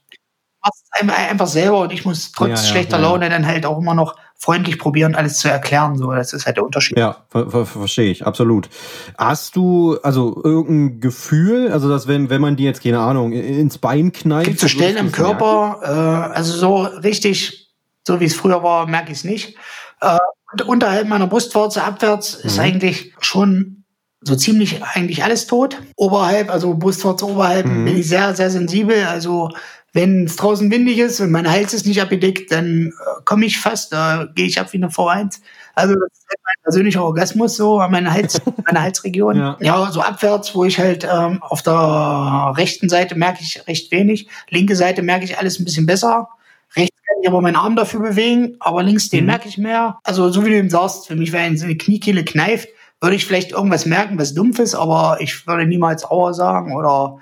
mach's 0.61 0.83
einfach, 0.91 1.17
einfach 1.17 1.47
selber 1.47 1.81
und 1.81 1.93
ich 1.93 2.05
muss 2.05 2.31
trotz 2.31 2.49
Ja, 2.49 2.55
ja, 2.55 2.61
schlechter. 2.61 2.99
Laune 2.99 3.29
dann 3.29 3.45
halt 3.45 3.65
auch 3.65 3.79
immer 3.79 3.93
noch 3.95 4.15
freundlich 4.39 4.77
probieren, 4.77 5.15
alles 5.15 5.39
zu 5.39 5.49
erklären. 5.49 5.97
So, 5.97 6.11
das 6.11 6.31
ist 6.33 6.45
halt 6.45 6.57
der 6.57 6.63
Unterschied. 6.65 6.97
Ja, 6.97 7.25
ver 7.29 7.49
ver 7.49 7.65
verstehe 7.65 8.11
ich, 8.11 8.25
absolut. 8.25 8.69
Hast 9.17 9.55
du 9.55 9.97
also 10.03 10.39
irgendein 10.43 10.99
Gefühl, 10.99 11.71
also 11.71 11.89
dass 11.89 12.07
wenn, 12.07 12.29
wenn 12.29 12.41
man 12.41 12.55
dir 12.55 12.65
jetzt, 12.65 12.83
keine 12.83 12.99
Ahnung, 12.99 13.31
ins 13.31 13.77
Bein 13.79 14.11
knallt? 14.11 14.45
Gibt 14.45 14.59
so 14.59 14.67
Stellen 14.67 14.97
im 14.97 15.05
merken? 15.05 15.11
Körper, 15.11 15.79
äh, 15.83 16.33
also 16.35 16.53
so 16.55 16.83
richtig, 16.83 17.71
so 18.05 18.19
wie 18.19 18.25
es 18.25 18.35
früher 18.35 18.61
war, 18.63 18.85
merke 18.87 19.11
ich 19.11 19.17
es 19.19 19.23
nicht. 19.23 19.55
Äh, 20.01 20.17
und 20.53 20.61
unterhalb 20.61 21.07
meiner 21.07 21.27
Brustwarze 21.27 21.83
abwärts 21.83 22.35
ist 22.35 22.55
Mhm. 22.57 22.63
eigentlich 22.63 23.13
schon 23.19 23.83
so 24.21 24.35
ziemlich 24.35 24.83
eigentlich 24.83 25.23
alles 25.23 25.47
tot. 25.47 25.77
Oberhalb, 25.95 26.49
also 26.51 26.73
Brustwarze 26.75 27.25
oberhalb, 27.27 27.65
Mhm. 27.65 27.85
bin 27.85 27.97
ich 27.97 28.07
sehr, 28.07 28.33
sehr 28.35 28.49
sensibel. 28.49 29.03
Also 29.05 29.49
wenn 29.97 30.25
es 30.25 30.35
draußen 30.37 30.69
windig 30.71 30.99
ist 30.99 31.19
und 31.19 31.31
mein 31.31 31.49
Hals 31.51 31.73
ist 31.73 31.85
nicht 31.85 32.01
abgedeckt, 32.01 32.51
dann 32.51 32.87
äh, 32.87 33.21
komme 33.25 33.45
ich 33.45 33.59
fast, 33.59 33.91
da 33.91 34.27
gehe 34.35 34.45
ich 34.45 34.59
ab 34.59 34.71
wie 34.71 34.77
eine 34.77 34.87
V1. 34.89 35.39
Also 35.75 35.93
das 35.95 36.11
ist 36.13 36.25
halt 36.29 36.39
mein 36.45 36.63
persönlicher 36.63 37.03
Orgasmus 37.03 37.57
so 37.57 37.79
an 37.79 37.91
meiner 37.91 38.13
Hals, 38.13 38.39
meine 38.65 38.81
Halsregion. 38.81 39.37
Ja. 39.37 39.57
Ja. 39.59 39.91
so 39.91 40.01
abwärts, 40.01 40.55
wo 40.55 40.63
ich 40.65 40.79
halt 40.79 41.03
ähm, 41.03 41.41
auf 41.41 41.61
der 41.63 42.53
rechten 42.55 42.87
Seite 42.89 43.15
merke 43.15 43.39
ich 43.41 43.67
recht 43.67 43.91
wenig. 43.91 44.27
Linke 44.49 44.75
Seite 44.75 45.01
merke 45.01 45.25
ich 45.25 45.37
alles 45.37 45.59
ein 45.59 45.65
bisschen 45.65 45.85
besser. 45.85 46.29
Rechts 46.75 46.95
kann 47.07 47.17
ich 47.21 47.27
aber 47.27 47.41
meinen 47.41 47.55
Arm 47.55 47.75
dafür 47.75 48.01
bewegen, 48.01 48.55
aber 48.59 48.83
links 48.83 49.09
den 49.09 49.21
Mhm. 49.21 49.25
merke 49.27 49.49
ich 49.49 49.57
mehr. 49.57 49.99
Also 50.03 50.29
so 50.31 50.45
wie 50.45 50.49
du 50.49 50.55
eben 50.57 50.69
sagst, 50.69 51.07
für 51.07 51.15
mich, 51.15 51.31
wenn 51.31 51.57
so 51.57 51.65
eine 51.65 51.75
Kniekehle 51.77 52.23
kneift, 52.23 52.69
würde 53.01 53.15
ich 53.15 53.25
vielleicht 53.25 53.51
irgendwas 53.51 53.85
merken, 53.85 54.17
was 54.19 54.33
dumpf 54.33 54.59
ist, 54.59 54.73
aber 54.75 55.17
ich 55.21 55.45
würde 55.47 55.65
niemals 55.67 56.03
Aua 56.05 56.33
sagen 56.33 56.75
oder 56.75 57.17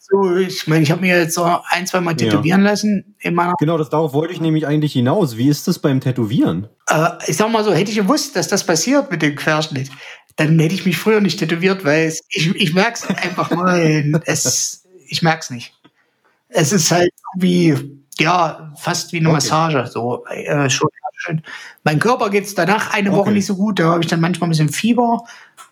so, 0.00 0.36
ich 0.36 0.66
meine, 0.66 0.82
ich 0.82 0.90
habe 0.90 1.00
mir 1.00 1.18
jetzt 1.18 1.34
so 1.34 1.44
ein, 1.70 1.86
zwei 1.86 2.00
Mal 2.00 2.12
Ja. 2.12 2.16
tätowieren 2.16 2.62
lassen 2.62 3.14
in 3.20 3.34
meiner, 3.34 3.54
Genau, 3.58 3.76
das 3.78 3.90
darauf 3.90 4.12
wollte 4.12 4.32
ich 4.32 4.40
nämlich 4.40 4.66
eigentlich 4.66 4.92
hinaus. 4.92 5.36
Wie 5.36 5.48
ist 5.48 5.68
das 5.68 5.78
beim 5.78 6.00
Tätowieren? 6.00 6.68
äh, 6.88 7.08
ich 7.26 7.36
sag 7.36 7.50
mal 7.50 7.64
so, 7.64 7.72
hätte 7.72 7.90
ich 7.90 7.96
gewusst, 7.96 8.36
dass 8.36 8.48
das 8.48 8.64
passiert 8.64 9.10
mit 9.10 9.22
dem 9.22 9.36
Querschnitt, 9.36 9.90
dann 10.36 10.58
hätte 10.58 10.74
ich 10.74 10.84
mich 10.86 10.96
früher 10.96 11.20
nicht 11.20 11.38
tätowiert, 11.38 11.84
weil 11.84 12.06
es, 12.08 12.20
ich, 12.30 12.54
ich 12.56 12.74
merke 12.74 12.94
es 12.94 13.08
einfach 13.16 13.50
mal, 13.52 14.20
es, 14.26 14.84
ich 15.08 15.22
merke 15.22 15.40
es 15.40 15.50
nicht. 15.50 15.74
Es 16.48 16.72
ist 16.72 16.90
halt 16.90 17.10
irgendwie, 17.34 17.98
ja, 18.18 18.72
fast 18.78 19.12
wie 19.12 19.18
eine 19.18 19.28
Okay. 19.28 19.34
Massage, 19.36 19.86
so, 19.92 20.24
äh, 20.26 20.68
schon 20.70 20.88
schön. 21.16 21.42
Mein 21.84 21.98
Körper 22.00 22.28
geht's 22.30 22.54
danach 22.54 22.92
eine 22.92 23.12
Woche 23.12 23.20
Okay. 23.20 23.32
nicht 23.34 23.46
so 23.46 23.56
gut, 23.56 23.78
da 23.78 23.84
habe 23.90 24.02
ich 24.02 24.08
dann 24.08 24.20
manchmal 24.20 24.48
ein 24.48 24.50
bisschen 24.50 24.68
Fieber, 24.68 25.22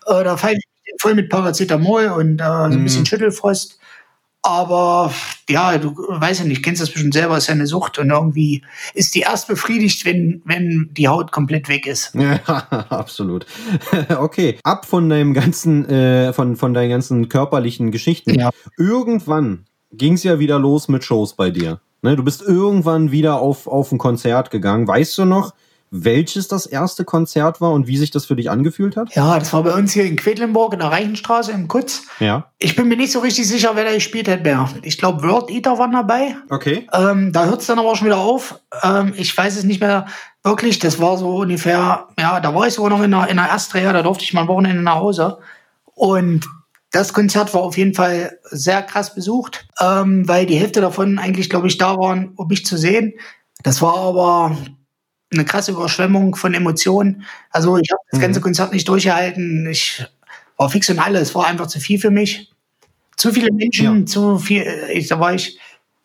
äh, 0.07 0.23
da 0.23 0.37
falle 0.37 0.55
ich 0.57 0.63
voll 1.01 1.15
mit 1.15 1.29
Paracetamol 1.29 2.07
und 2.07 2.39
äh, 2.39 2.43
so 2.45 2.51
ein 2.51 2.79
Mhm. 2.79 2.83
bisschen 2.85 3.05
Schüttelfrost. 3.05 3.79
Aber 4.45 5.13
ja, 5.49 5.77
du 5.77 5.95
weißt 5.95 6.41
ja 6.41 6.45
nicht, 6.45 6.63
kennst 6.63 6.81
das 6.81 6.89
bestimmt 6.89 7.13
selber, 7.13 7.37
ist 7.37 7.47
ja 7.47 7.53
eine 7.53 7.65
Sucht 7.65 7.97
und 7.97 8.09
irgendwie 8.09 8.61
ist 8.93 9.15
die 9.15 9.21
erst 9.21 9.47
befriedigt, 9.47 10.03
wenn, 10.03 10.41
wenn 10.43 10.89
die 10.91 11.07
Haut 11.07 11.31
komplett 11.31 11.69
weg 11.69 11.87
ist. 11.87 12.13
Ja, 12.13 12.35
absolut. 12.89 13.45
Okay, 14.09 14.57
ab 14.63 14.85
von 14.85 15.09
deinem 15.09 15.33
ganzen, 15.33 15.87
äh, 15.89 16.33
von, 16.33 16.57
von 16.57 16.73
deinen 16.73 16.89
ganzen 16.89 17.29
körperlichen 17.29 17.91
Geschichten. 17.91 18.35
Ja. 18.37 18.49
Irgendwann 18.77 19.65
ging 19.93 20.13
es 20.13 20.23
ja 20.23 20.39
wieder 20.39 20.59
los 20.59 20.89
mit 20.89 21.05
Shows 21.05 21.35
bei 21.35 21.49
dir. 21.49 21.79
Ne, 22.01 22.17
du 22.17 22.23
bist 22.23 22.41
irgendwann 22.41 23.11
wieder 23.11 23.39
auf, 23.39 23.65
auf 23.65 23.93
ein 23.93 23.97
Konzert 23.97 24.51
gegangen. 24.51 24.87
Weißt 24.87 25.17
du 25.17 25.23
noch, 25.23 25.53
welches 25.95 26.47
das 26.47 26.65
erste 26.65 27.05
Konzert 27.05 27.61
war 27.61 27.71
und 27.71 27.85
wie 27.85 27.97
sich 27.97 28.09
das 28.09 28.25
für 28.25 28.35
dich 28.35 28.49
angefühlt 28.49 28.97
hat? 28.97 29.13
Ja, 29.15 29.37
das 29.37 29.53
war 29.53 29.61
bei 29.61 29.75
uns 29.75 29.93
hier 29.93 30.05
in 30.05 30.15
Quedlinburg 30.15 30.73
in 30.73 30.79
der 30.79 30.89
Reichenstraße 30.89 31.51
im 31.51 31.67
Kutz. 31.67 32.07
Ja. 32.19 32.51
Ich 32.57 32.75
bin 32.75 32.87
mir 32.87 32.97
nicht 32.97 33.11
so 33.11 33.19
richtig 33.19 33.47
sicher, 33.47 33.73
wer 33.75 33.85
da 33.85 33.93
gespielt 33.93 34.27
hat 34.27 34.43
mehr. 34.43 34.67
Ich 34.81 34.97
glaube, 34.97 35.21
Word 35.21 35.51
Eater 35.51 35.77
waren 35.77 35.91
dabei. 35.91 36.35
Okay. 36.49 36.87
Ähm, 36.93 37.31
da 37.31 37.45
hört 37.45 37.61
es 37.61 37.67
dann 37.67 37.77
aber 37.77 37.91
auch 37.91 37.95
schon 37.95 38.07
wieder 38.07 38.17
auf. 38.17 38.59
Ähm, 38.81 39.13
ich 39.15 39.37
weiß 39.37 39.55
es 39.55 39.65
nicht 39.65 39.81
mehr 39.81 40.07
wirklich. 40.43 40.79
Das 40.79 40.99
war 40.99 41.15
so 41.17 41.35
ungefähr, 41.35 42.07
ja, 42.17 42.39
da 42.39 42.55
war 42.55 42.65
ich 42.65 42.73
sogar 42.73 42.89
noch 42.89 43.03
in 43.03 43.11
der, 43.11 43.27
in 43.27 43.37
der 43.37 43.53
Astrea, 43.53 43.93
da 43.93 44.01
durfte 44.01 44.23
ich 44.23 44.33
mal 44.33 44.41
ein 44.41 44.47
Wochenende 44.47 44.81
nach 44.81 44.95
Hause. 44.95 45.37
Und 45.93 46.47
das 46.91 47.13
Konzert 47.13 47.53
war 47.53 47.61
auf 47.61 47.77
jeden 47.77 47.93
Fall 47.93 48.39
sehr 48.45 48.81
krass 48.81 49.13
besucht, 49.13 49.67
ähm, 49.79 50.27
weil 50.27 50.47
die 50.47 50.57
Hälfte 50.57 50.81
davon 50.81 51.19
eigentlich, 51.19 51.51
glaube 51.51 51.67
ich, 51.67 51.77
da 51.77 51.99
waren, 51.99 52.33
um 52.35 52.47
mich 52.47 52.65
zu 52.65 52.77
sehen. 52.77 53.13
Das 53.61 53.83
war 53.83 53.95
aber 53.95 54.57
eine 55.33 55.45
krasse 55.45 55.71
Überschwemmung 55.71 56.35
von 56.35 56.53
Emotionen. 56.53 57.23
Also 57.49 57.77
ich 57.77 57.89
habe 57.91 58.01
das 58.11 58.19
ganze 58.19 58.41
Konzert 58.41 58.73
nicht 58.73 58.87
durchgehalten. 58.87 59.67
Ich 59.69 60.05
war 60.57 60.69
fix 60.69 60.89
und 60.89 60.99
alle. 60.99 61.19
Es 61.19 61.33
war 61.35 61.45
einfach 61.47 61.67
zu 61.67 61.79
viel 61.79 61.99
für 61.99 62.11
mich. 62.11 62.51
Zu 63.17 63.31
viele 63.31 63.51
Menschen, 63.51 63.99
Ja. 64.01 64.05
zu 64.05 64.37
viel. 64.39 64.65
Ich, 64.91 65.07
da 65.07 65.19
war 65.19 65.33
ich, 65.33 65.59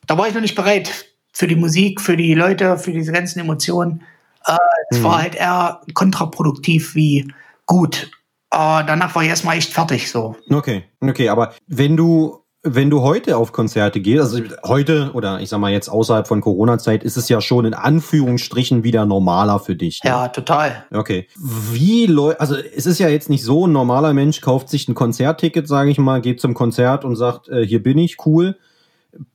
da 0.07 0.17
war 0.19 0.29
ich 0.29 0.35
noch 0.35 0.41
nicht 0.41 0.55
bereit 0.55 1.07
für 1.33 1.47
die 1.47 1.57
Musik, 1.57 2.01
für 2.01 2.17
die 2.17 2.35
Leute, 2.35 2.79
für 2.79 2.93
diese 2.93 3.13
ganzen 3.13 3.41
Emotionen. 3.41 4.03
Äh, 4.47 4.57
es 4.91 5.03
war 5.03 5.23
halt 5.23 5.35
eher 5.35 5.81
kontraproduktiv 5.95 6.95
wie 6.95 7.33
gut. 7.67 8.11
Äh, 8.51 8.85
danach 8.85 9.15
war 9.15 9.23
ich 9.23 9.29
erstmal 9.29 9.57
echt 9.57 9.73
fertig. 9.73 10.11
So. 10.11 10.37
Okay, 10.51 10.85
okay, 11.01 11.29
aber 11.29 11.55
wenn 11.67 11.97
du, 11.97 12.43
wenn 12.75 12.91
du 12.91 13.03
heute 13.03 13.37
auf 13.37 13.53
Konzerte 13.53 14.01
gehst, 14.01 14.21
also 14.21 14.41
heute 14.65 15.11
oder 15.15 15.41
ich 15.41 15.49
sag 15.49 15.59
mal 15.59 15.73
jetzt 15.73 15.89
außerhalb 15.89 16.27
von 16.27 16.41
Corona-Zeit, 16.41 17.05
ist 17.05 17.17
es 17.17 17.29
ja 17.29 17.41
schon 17.41 17.65
in 17.65 17.75
Anführungsstrichen 17.75 18.85
wieder 18.85 19.07
normaler 19.07 19.59
für 19.59 19.77
dich. 19.77 20.03
ne? 20.05 20.11
Ja, 20.11 20.29
total. 20.29 20.85
Okay. 20.93 21.27
Wie 21.37 22.07
läuft, 22.07 22.41
also 22.41 22.57
es 22.57 22.87
ist 22.87 22.99
ja 22.99 23.09
jetzt 23.09 23.31
nicht 23.31 23.45
so, 23.45 23.67
ein 23.67 23.73
normaler 23.73 24.13
Mensch 24.15 24.41
kauft 24.41 24.69
sich 24.69 24.89
ein 24.89 24.95
Konzertticket, 24.95 25.69
sage 25.69 25.91
ich 25.91 25.99
mal, 25.99 26.21
geht 26.21 26.41
zum 26.41 26.55
Konzert 26.55 27.05
und 27.05 27.17
sagt, 27.17 27.49
äh, 27.49 27.67
hier 27.67 27.83
bin 27.83 27.99
ich, 27.99 28.17
cool. 28.27 28.57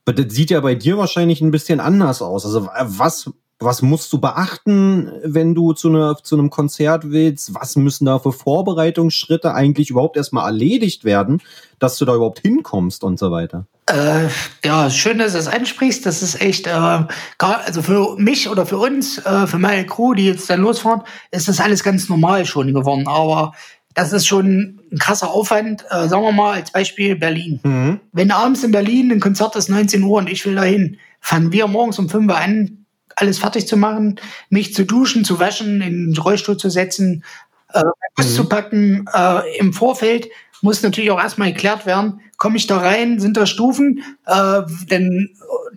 Aber 0.06 0.14
Das 0.14 0.34
sieht 0.34 0.50
ja 0.50 0.60
bei 0.60 0.74
dir 0.74 0.98
wahrscheinlich 0.98 1.40
ein 1.40 1.50
bisschen 1.50 1.80
anders 1.80 2.22
aus. 2.22 2.44
Also 2.46 2.60
äh, 2.60 2.84
was, 2.84 3.30
was 3.60 3.82
musst 3.82 4.12
du 4.12 4.18
beachten, 4.18 5.10
wenn 5.22 5.54
du 5.54 5.72
zu, 5.72 5.88
einer, 5.88 6.16
zu 6.22 6.36
einem 6.36 6.50
Konzert 6.50 7.10
willst? 7.10 7.54
Was 7.54 7.76
müssen 7.76 8.04
da 8.04 8.18
für 8.18 8.32
Vorbereitungsschritte 8.32 9.54
eigentlich 9.54 9.90
überhaupt 9.90 10.16
erstmal 10.16 10.46
erledigt 10.46 11.04
werden, 11.04 11.40
dass 11.78 11.96
du 11.98 12.04
da 12.04 12.14
überhaupt 12.14 12.40
hinkommst 12.40 13.04
und 13.04 13.18
so 13.18 13.30
weiter? 13.30 13.66
Äh, 13.86 14.28
ja, 14.64 14.90
schön, 14.90 15.18
dass 15.18 15.32
du 15.32 15.38
das 15.38 15.48
ansprichst. 15.48 16.04
Das 16.06 16.22
ist 16.22 16.40
echt, 16.40 16.66
äh, 16.66 17.04
also 17.38 17.82
für 17.82 18.16
mich 18.16 18.48
oder 18.48 18.66
für 18.66 18.78
uns, 18.78 19.18
äh, 19.18 19.46
für 19.46 19.58
meine 19.58 19.86
Crew, 19.86 20.14
die 20.14 20.26
jetzt 20.26 20.48
dann 20.48 20.60
losfahren, 20.60 21.02
ist 21.30 21.48
das 21.48 21.60
alles 21.60 21.84
ganz 21.84 22.08
normal 22.08 22.46
schon 22.46 22.72
geworden. 22.72 23.06
Aber 23.06 23.52
das 23.94 24.12
ist 24.12 24.26
schon 24.26 24.80
ein 24.90 24.98
krasser 24.98 25.30
Aufwand. 25.30 25.84
Äh, 25.90 26.08
sagen 26.08 26.22
wir 26.22 26.32
mal 26.32 26.54
als 26.54 26.72
Beispiel 26.72 27.14
Berlin. 27.16 27.60
Mhm. 27.62 28.00
Wenn 28.12 28.30
abends 28.30 28.64
in 28.64 28.72
Berlin 28.72 29.12
ein 29.12 29.20
Konzert 29.20 29.54
ist 29.56 29.68
19 29.68 30.02
Uhr 30.02 30.18
und 30.18 30.30
ich 30.30 30.44
will 30.44 30.54
dahin, 30.54 30.98
fangen 31.20 31.52
wir 31.52 31.66
morgens 31.68 31.98
um 31.98 32.08
5 32.08 32.30
Uhr 32.30 32.36
an, 32.36 32.83
alles 33.16 33.38
fertig 33.38 33.66
zu 33.66 33.76
machen, 33.76 34.20
mich 34.50 34.74
zu 34.74 34.84
duschen, 34.84 35.24
zu 35.24 35.38
waschen, 35.38 35.80
in 35.80 36.12
den 36.12 36.16
Rollstuhl 36.22 36.56
zu 36.56 36.70
setzen, 36.70 37.24
äh, 37.72 37.82
Mhm. 38.18 38.22
zu 38.22 38.48
packen. 38.48 39.04
Äh, 39.12 39.58
Im 39.58 39.72
Vorfeld 39.72 40.28
muss 40.62 40.82
natürlich 40.82 41.10
auch 41.10 41.20
erstmal 41.20 41.52
geklärt 41.52 41.84
werden, 41.86 42.20
komme 42.36 42.56
ich 42.56 42.66
da 42.66 42.78
rein, 42.78 43.20
sind 43.20 43.36
da 43.36 43.44
Stufen, 43.46 44.02
äh, 44.26 44.62
dann 44.88 45.28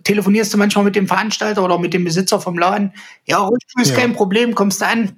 telefonierst 0.04 0.54
du 0.54 0.58
manchmal 0.58 0.84
mit 0.84 0.96
dem 0.96 1.06
Veranstalter 1.08 1.62
oder 1.64 1.78
mit 1.78 1.92
dem 1.94 2.04
Besitzer 2.04 2.40
vom 2.40 2.58
Laden, 2.58 2.92
ja, 3.26 3.38
Rollstuhl 3.38 3.82
ist 3.82 3.90
Ja. 3.90 3.96
kein 3.98 4.12
Problem, 4.14 4.54
kommst 4.54 4.80
du 4.80 4.86
an. 4.86 5.16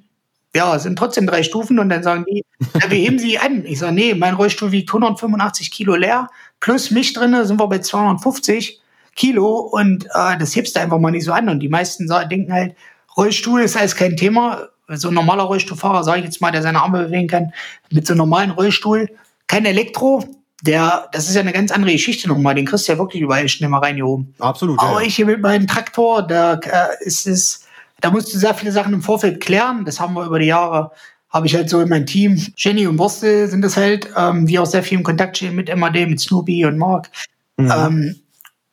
Ja, 0.57 0.75
es 0.75 0.83
sind 0.83 0.99
trotzdem 0.99 1.29
drei 1.29 1.45
Stufen 1.45 1.79
und 1.79 1.91
dann 1.91 2.03
sagen 2.03 2.25
die, 2.29 2.45
ja, 2.83 2.91
wir 2.91 2.99
heben 2.99 3.21
sie 3.21 3.39
an. 3.39 3.65
Ich 3.67 3.79
sage, 3.79 3.93
nee, 3.95 4.15
mein 4.15 4.35
Rollstuhl 4.35 4.73
wiegt 4.73 4.93
185 4.93 5.71
Kilo 5.71 5.95
leer, 5.95 6.29
plus 6.59 6.91
mich 6.91 7.13
drinne 7.13 7.47
sind 7.47 7.61
wir 7.61 7.69
bei 7.69 7.79
250 7.79 8.81
Kilo 9.21 9.59
und 9.59 10.07
äh, 10.15 10.39
das 10.39 10.57
hebst 10.57 10.75
du 10.75 10.81
einfach 10.81 10.99
mal 10.99 11.11
nicht 11.11 11.25
so 11.25 11.33
an. 11.33 11.51
Und 11.51 11.61
die 11.61 11.69
meisten 11.69 12.09
denken 12.31 12.53
halt, 12.53 12.75
Rollstuhl 13.19 13.61
ist 13.61 13.77
alles 13.77 13.95
kein 13.95 14.17
Thema. 14.17 14.69
So 14.89 15.09
ein 15.09 15.15
normaler 15.15 15.43
Rollstuhlfahrer, 15.43 16.03
sage 16.05 16.21
ich 16.21 16.25
jetzt 16.25 16.41
mal, 16.41 16.51
der 16.51 16.63
seine 16.63 16.81
Arme 16.81 17.05
bewegen 17.05 17.29
kann, 17.29 17.53
mit 17.91 18.07
so 18.07 18.15
einem 18.15 18.19
normalen 18.19 18.51
Rollstuhl, 18.51 19.11
kein 19.47 19.67
Elektro, 19.67 20.25
der, 20.63 21.09
das 21.13 21.29
ist 21.29 21.35
ja 21.35 21.43
eine 21.43 21.53
ganz 21.53 21.71
andere 21.71 21.93
Geschichte 21.93 22.29
nochmal, 22.29 22.55
den 22.55 22.65
kriegst 22.65 22.89
du 22.89 22.93
ja 22.93 22.99
wirklich 22.99 23.23
überall 23.23 23.47
schnell 23.49 23.69
mal 23.69 23.81
reingehoben. 23.81 24.35
Absolut. 24.39 24.79
Aber 24.79 25.03
ja. 25.03 25.07
ich 25.07 25.17
hier 25.17 25.27
mit 25.27 25.43
meinem 25.43 25.67
Traktor, 25.67 26.27
da 26.27 26.55
äh, 26.55 27.05
ist 27.05 27.27
es, 27.27 27.67
da 28.01 28.11
musst 28.11 28.33
du 28.33 28.39
sehr 28.39 28.55
viele 28.55 28.73
Sachen 28.73 28.95
im 28.95 29.03
Vorfeld 29.03 29.41
klären. 29.41 29.85
Das 29.85 30.01
haben 30.01 30.15
wir 30.15 30.25
über 30.25 30.39
die 30.39 30.47
Jahre, 30.47 30.93
habe 31.29 31.47
ich 31.47 31.55
halt 31.55 31.69
so 31.69 31.79
in 31.81 31.91
meinem 31.91 32.07
Team. 32.07 32.43
Jenny 32.57 32.87
und 32.87 32.99
Wurstel 32.99 33.49
sind 33.49 33.65
es 33.67 33.77
halt, 33.77 34.09
ähm, 34.17 34.49
wir 34.49 34.63
auch 34.63 34.67
sehr 34.67 34.83
viel 34.83 34.97
im 34.97 35.05
Kontakt 35.05 35.37
stehen 35.37 35.55
mit 35.55 35.75
MAD, 35.75 36.09
mit 36.09 36.21
Snoopy 36.21 36.65
und 36.65 36.79
Mark. 36.79 37.11
Mhm. 37.59 37.71
Ähm, 37.71 38.17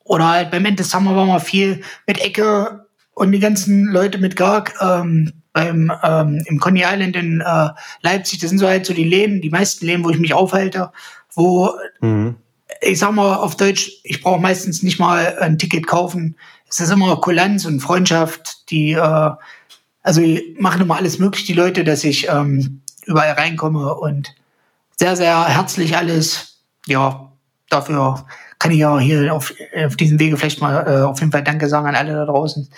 oder 0.08 0.28
halt 0.28 0.52
beim 0.52 0.66
Ende 0.66 0.84
Summer 0.84 1.16
war 1.16 1.26
mal 1.26 1.40
viel 1.40 1.82
mit 2.06 2.20
Ecke 2.20 2.86
und 3.14 3.32
die 3.32 3.40
ganzen 3.40 3.86
Leute 3.86 4.18
mit 4.18 4.36
Garg 4.36 4.74
ähm, 4.82 5.34
beim 5.54 5.92
ähm, 6.04 6.44
im 6.46 6.60
Coney 6.60 6.84
Island 6.86 7.16
in 7.16 7.42
äh, 7.42 7.70
Leipzig. 8.02 8.40
Das 8.40 8.50
sind 8.50 8.60
so 8.60 8.68
halt 8.68 8.86
so 8.86 8.94
die 8.94 9.04
Läden, 9.04 9.42
die 9.42 9.50
meisten 9.50 9.86
Läden, 9.86 10.04
wo 10.04 10.10
ich 10.10 10.20
mich 10.20 10.34
aufhalte, 10.34 10.92
wo 11.34 11.72
Mhm. 12.02 12.36
ich 12.82 13.00
sag 13.00 13.12
mal 13.12 13.36
auf 13.36 13.58
Deutsch, 13.58 13.92
ich 14.04 14.22
brauche 14.22 14.40
meistens 14.40 14.84
nicht 14.84 15.00
mal 15.00 15.38
ein 15.40 15.58
Ticket 15.58 15.88
kaufen. 15.88 16.36
Es 16.70 16.80
ist 16.80 16.92
immer 16.92 17.16
Kulanz 17.22 17.66
und 17.66 17.80
Freundschaft, 17.80 18.70
die 18.70 18.92
äh, 18.92 19.32
also 20.04 20.22
die 20.22 20.56
machen 20.60 20.82
immer 20.82 20.96
alles 20.96 21.20
möglich, 21.20 21.46
die 21.46 21.54
Leute, 21.54 21.84
dass 21.84 22.04
ich 22.06 22.30
ähm, 22.30 22.82
überall 23.06 23.32
reinkomme 23.32 23.94
und 23.96 24.34
sehr, 24.96 25.16
sehr 25.16 25.46
herzlich 25.48 25.98
alles. 25.98 26.60
Ja, 26.86 27.32
dafür 27.70 28.26
kann 28.60 28.72
ich 28.72 28.80
ja 28.80 28.98
hier 29.00 29.34
auf, 29.34 29.54
auf 29.86 29.96
diesem 29.96 30.20
Wege 30.20 30.38
vielleicht 30.38 30.62
mal 30.62 30.86
äh, 30.88 31.02
auf 31.04 31.20
jeden 31.20 31.32
Fall 31.32 31.44
Danke 31.44 31.68
sagen 31.70 31.88
an 31.88 31.96
alle 31.96 32.14
da 32.14 32.26
draußen, 32.26 32.70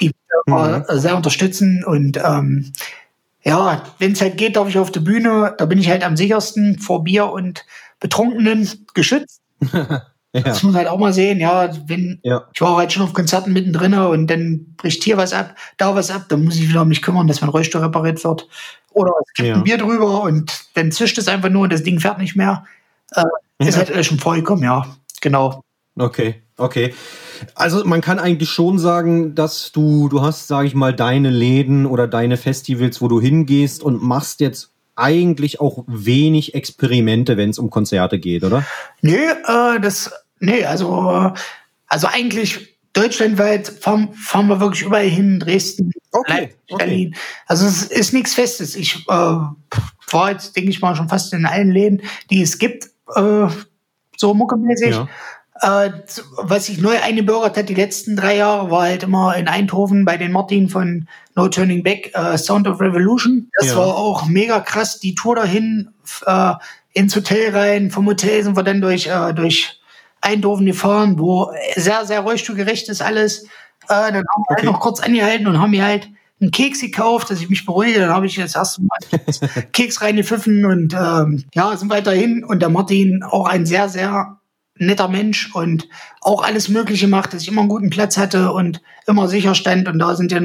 die 0.00 0.10
Mhm. 0.48 0.84
äh, 0.88 0.98
sehr 0.98 1.16
unterstützen 1.16 1.82
und 1.84 2.18
ähm, 2.24 2.72
ja, 3.42 3.82
wenn 3.98 4.12
es 4.12 4.20
halt 4.20 4.36
geht, 4.36 4.54
darf 4.56 4.68
ich 4.68 4.78
auf 4.78 4.92
der 4.92 5.00
Bühne, 5.00 5.54
da 5.58 5.66
bin 5.66 5.78
ich 5.78 5.88
halt 5.88 6.04
am 6.04 6.16
sichersten 6.16 6.78
vor 6.78 7.02
Bier 7.04 7.26
und 7.32 7.64
Betrunkenen 8.00 8.68
geschützt. 8.94 9.40
Ja. 10.32 10.42
Das 10.42 10.62
muss 10.62 10.74
man 10.74 10.80
halt 10.82 10.88
auch 10.88 10.98
mal 10.98 11.14
sehen, 11.14 11.40
ja, 11.40 11.70
wenn, 11.86 12.18
Ja. 12.22 12.44
ich 12.52 12.60
war 12.60 12.76
halt 12.76 12.92
schon 12.92 13.02
auf 13.04 13.14
Konzerten 13.14 13.54
mittendrin 13.54 13.94
und 13.94 14.26
dann 14.26 14.74
bricht 14.76 15.02
hier 15.02 15.16
was 15.16 15.32
ab, 15.32 15.54
da 15.78 15.94
was 15.94 16.10
ab, 16.10 16.26
dann 16.28 16.44
muss 16.44 16.56
ich 16.56 16.68
wieder 16.68 16.82
um 16.82 16.88
mich 16.88 17.00
kümmern, 17.00 17.26
dass 17.26 17.40
mein 17.40 17.48
Rollstuhl 17.48 17.80
repariert 17.80 18.22
wird. 18.22 18.46
Oder 18.92 19.12
es 19.24 19.32
gibt 19.32 19.48
Ja. 19.48 19.54
ein 19.54 19.62
Bier 19.64 19.78
drüber 19.78 20.20
und 20.24 20.66
dann 20.74 20.92
zischt 20.92 21.16
es 21.16 21.26
einfach 21.28 21.48
nur 21.48 21.62
und 21.62 21.72
das 21.72 21.84
Ding 21.84 22.00
fährt 22.00 22.18
nicht 22.18 22.36
mehr. 22.36 22.64
Äh, 23.12 23.24
Ist 23.66 23.78
halt 23.78 24.04
schon 24.04 24.18
vorgekommen, 24.18 24.62
ja, 24.62 24.84
genau. 25.26 25.64
Okay, 25.98 26.42
okay. 26.56 26.94
Also 27.56 27.84
man 27.84 28.00
kann 28.00 28.20
eigentlich 28.20 28.50
schon 28.50 28.78
sagen, 28.78 29.34
dass 29.34 29.72
du, 29.72 30.08
du 30.08 30.22
hast, 30.22 30.46
sage 30.46 30.68
ich 30.68 30.74
mal, 30.74 30.94
deine 30.94 31.30
Läden 31.30 31.84
oder 31.84 32.06
deine 32.06 32.36
Festivals, 32.36 33.00
wo 33.00 33.08
du 33.08 33.20
hingehst 33.20 33.82
und 33.82 34.00
machst 34.02 34.40
jetzt 34.40 34.70
eigentlich 34.94 35.60
auch 35.60 35.84
wenig 35.88 36.54
Experimente, 36.54 37.36
wenn 37.36 37.50
es 37.50 37.58
um 37.58 37.70
Konzerte 37.70 38.20
geht, 38.20 38.44
oder? 38.44 38.64
Nee, 39.02 39.16
äh, 39.16 39.80
das, 39.80 40.12
nee, 40.38 40.64
also, 40.64 41.32
also 41.88 42.06
eigentlich 42.06 42.78
deutschlandweit 42.92 43.68
fahren, 43.68 44.12
fahren 44.14 44.46
wir 44.46 44.60
wirklich 44.60 44.82
überall 44.82 45.08
hin, 45.08 45.40
Dresden, 45.40 45.92
Okay, 46.12 46.32
Leipzig, 46.32 46.56
okay. 46.70 46.84
Berlin. 46.84 47.16
Also 47.46 47.66
es 47.66 47.82
ist 47.84 48.12
nichts 48.12 48.34
Festes. 48.34 48.76
Ich 48.76 49.04
äh, 49.08 49.12
war 49.12 50.30
jetzt, 50.30 50.56
denke 50.56 50.70
ich 50.70 50.80
mal, 50.80 50.94
schon 50.94 51.08
fast 51.08 51.32
in 51.32 51.46
allen 51.46 51.70
Läden, 51.70 52.02
die 52.30 52.42
es 52.42 52.58
gibt, 52.58 52.86
äh, 53.14 53.48
so 54.16 54.34
muckemäßig. 54.34 54.90
Ja. 54.90 55.08
Äh, 55.62 55.90
was 56.36 56.66
sich 56.66 56.78
neu 56.82 57.00
eingebürgert 57.02 57.56
hat 57.56 57.68
die 57.70 57.74
letzten 57.74 58.14
drei 58.16 58.36
Jahre, 58.36 58.70
war 58.70 58.82
halt 58.82 59.02
immer 59.04 59.34
in 59.36 59.48
Eindhoven 59.48 60.04
bei 60.04 60.18
den 60.18 60.30
Martin 60.30 60.68
von 60.68 61.08
No 61.34 61.48
Turning 61.48 61.82
Back, 61.82 62.10
äh, 62.14 62.36
Sound 62.36 62.68
of 62.68 62.78
Revolution. 62.80 63.48
Das 63.58 63.68
Ja. 63.68 63.76
war 63.78 63.96
auch 63.96 64.26
mega 64.26 64.60
krass, 64.60 64.98
die 65.00 65.14
Tour 65.14 65.36
dahin, 65.36 65.88
äh, 66.26 66.52
ins 66.92 67.16
Hotel 67.16 67.56
rein. 67.56 67.90
Vom 67.90 68.06
Hotel 68.06 68.42
sind 68.42 68.54
wir 68.56 68.62
dann 68.64 68.82
durch, 68.82 69.06
äh, 69.06 69.32
durch 69.32 69.80
Eindhoven 70.20 70.66
gefahren, 70.66 71.18
wo 71.18 71.50
sehr, 71.74 72.04
sehr 72.04 72.20
rollstuhlgerecht 72.20 72.88
ist 72.90 73.00
alles. 73.00 73.44
Äh, 73.44 73.48
dann 73.88 74.14
haben 74.16 74.44
wir 74.48 74.50
halt 74.50 74.58
Okay. 74.58 74.66
noch 74.66 74.80
kurz 74.80 75.00
angehalten 75.00 75.46
und 75.46 75.58
haben 75.58 75.70
mir 75.70 75.84
halt 75.84 76.08
einen 76.40 76.50
Keks 76.50 76.80
gekauft, 76.80 77.30
dass 77.30 77.40
ich 77.40 77.48
mich 77.48 77.64
beruhige. 77.64 78.00
Dann 78.00 78.10
habe 78.10 78.26
ich 78.26 78.36
das 78.36 78.54
erste 78.54 78.82
Mal 78.82 78.98
Keks 79.72 80.02
reingepfiffen 80.02 80.64
und 80.64 80.94
ähm, 80.94 81.44
ja, 81.54 81.76
sind 81.76 81.90
weiter 81.90 82.12
hin. 82.12 82.44
Und 82.44 82.60
der 82.60 82.68
Martin, 82.68 83.22
auch 83.22 83.46
ein 83.46 83.64
sehr, 83.66 83.88
sehr 83.88 84.38
netter 84.78 85.08
Mensch 85.08 85.54
und 85.54 85.88
auch 86.20 86.42
alles 86.44 86.68
Mögliche 86.68 87.08
macht, 87.08 87.32
dass 87.32 87.42
ich 87.42 87.48
immer 87.48 87.62
einen 87.62 87.70
guten 87.70 87.88
Platz 87.88 88.18
hatte 88.18 88.52
und 88.52 88.82
immer 89.06 89.26
sicher 89.28 89.54
stand. 89.54 89.88
Und 89.88 89.98
da 89.98 90.14
sind 90.14 90.32
ja, 90.32 90.40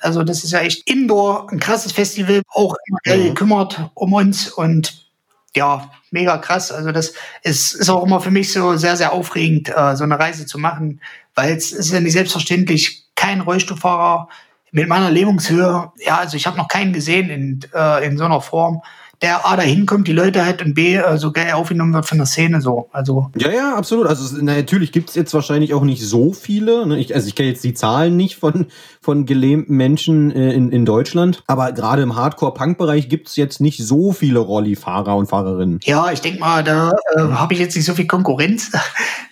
also 0.00 0.24
das 0.24 0.42
ist 0.42 0.50
ja 0.50 0.60
echt 0.60 0.90
Indoor, 0.90 1.50
ein 1.52 1.60
krasses 1.60 1.92
Festival, 1.92 2.42
auch 2.48 2.74
immer 2.88 2.98
geil 3.04 3.18
Mhm. 3.20 3.24
gekümmert 3.28 3.90
um 3.94 4.12
uns 4.12 4.48
und 4.48 5.06
ja, 5.54 5.90
mega 6.10 6.36
krass. 6.38 6.72
Also 6.72 6.90
das 6.90 7.14
ist, 7.42 7.74
ist 7.74 7.88
auch 7.88 8.04
immer 8.04 8.20
für 8.20 8.32
mich 8.32 8.52
so 8.52 8.76
sehr, 8.76 8.96
sehr 8.96 9.12
aufregend, 9.12 9.68
äh, 9.68 9.94
so 9.96 10.04
eine 10.04 10.18
Reise 10.18 10.46
zu 10.46 10.58
machen, 10.58 11.00
weil 11.34 11.56
es 11.56 11.70
ist 11.72 11.92
ja 11.92 12.00
nicht 12.00 12.12
selbstverständlich, 12.12 13.04
kein 13.14 13.40
Rollstuhlfahrer 13.40 14.28
mit 14.72 14.88
meiner 14.88 15.10
Lähmungshöhe, 15.10 15.92
ja, 15.98 16.16
also 16.18 16.36
ich 16.36 16.46
habe 16.46 16.56
noch 16.56 16.68
keinen 16.68 16.92
gesehen 16.92 17.30
in, 17.30 17.60
äh, 17.74 18.06
in 18.06 18.18
so 18.18 18.24
einer 18.24 18.40
Form, 18.40 18.82
der 19.22 19.46
A, 19.46 19.56
da 19.56 19.62
hinkommt, 19.62 20.06
die 20.08 20.12
Leute 20.12 20.44
hat 20.44 20.62
und 20.62 20.74
B, 20.74 20.96
äh, 20.96 21.16
so 21.16 21.32
geil 21.32 21.52
aufgenommen 21.52 21.94
wird 21.94 22.04
von 22.06 22.18
der 22.18 22.26
Szene 22.26 22.60
so. 22.60 22.88
Also 22.92 23.30
Ja, 23.36 23.50
ja, 23.50 23.74
absolut. 23.76 24.06
Also 24.06 24.24
es- 24.24 24.40
na, 24.42 24.54
natürlich 24.54 24.92
gibt's 24.92 25.14
jetzt 25.14 25.32
wahrscheinlich 25.32 25.72
auch 25.74 25.82
nicht 25.84 26.02
so 26.02 26.32
viele. 26.32 26.86
Ne? 26.86 26.98
Ich, 26.98 27.14
also 27.14 27.26
ich 27.26 27.34
kenne 27.34 27.48
jetzt 27.48 27.64
die 27.64 27.72
Zahlen 27.74 28.16
nicht 28.16 28.36
von, 28.36 28.66
von 29.00 29.24
gelähmten 29.24 29.76
Menschen 29.76 30.30
äh, 30.32 30.52
in, 30.52 30.70
in 30.70 30.84
Deutschland. 30.84 31.42
Aber 31.46 31.72
gerade 31.72 32.02
im 32.02 32.14
Hardcore-Punk-Bereich 32.16 33.08
gibt's 33.08 33.36
jetzt 33.36 33.60
nicht 33.60 33.78
so 33.78 34.12
viele 34.12 34.38
Rolli-Fahrer 34.40 35.16
und 35.16 35.26
Fahrerinnen. 35.28 35.80
ja, 35.84 36.10
ich 36.12 36.20
denk 36.20 36.38
mal, 36.40 36.62
da 36.62 36.92
äh, 37.14 37.20
habe 37.20 37.54
ich 37.54 37.60
jetzt 37.60 37.74
nicht 37.76 37.86
so 37.86 37.94
viel 37.94 38.06
Konkurrenz. 38.06 38.70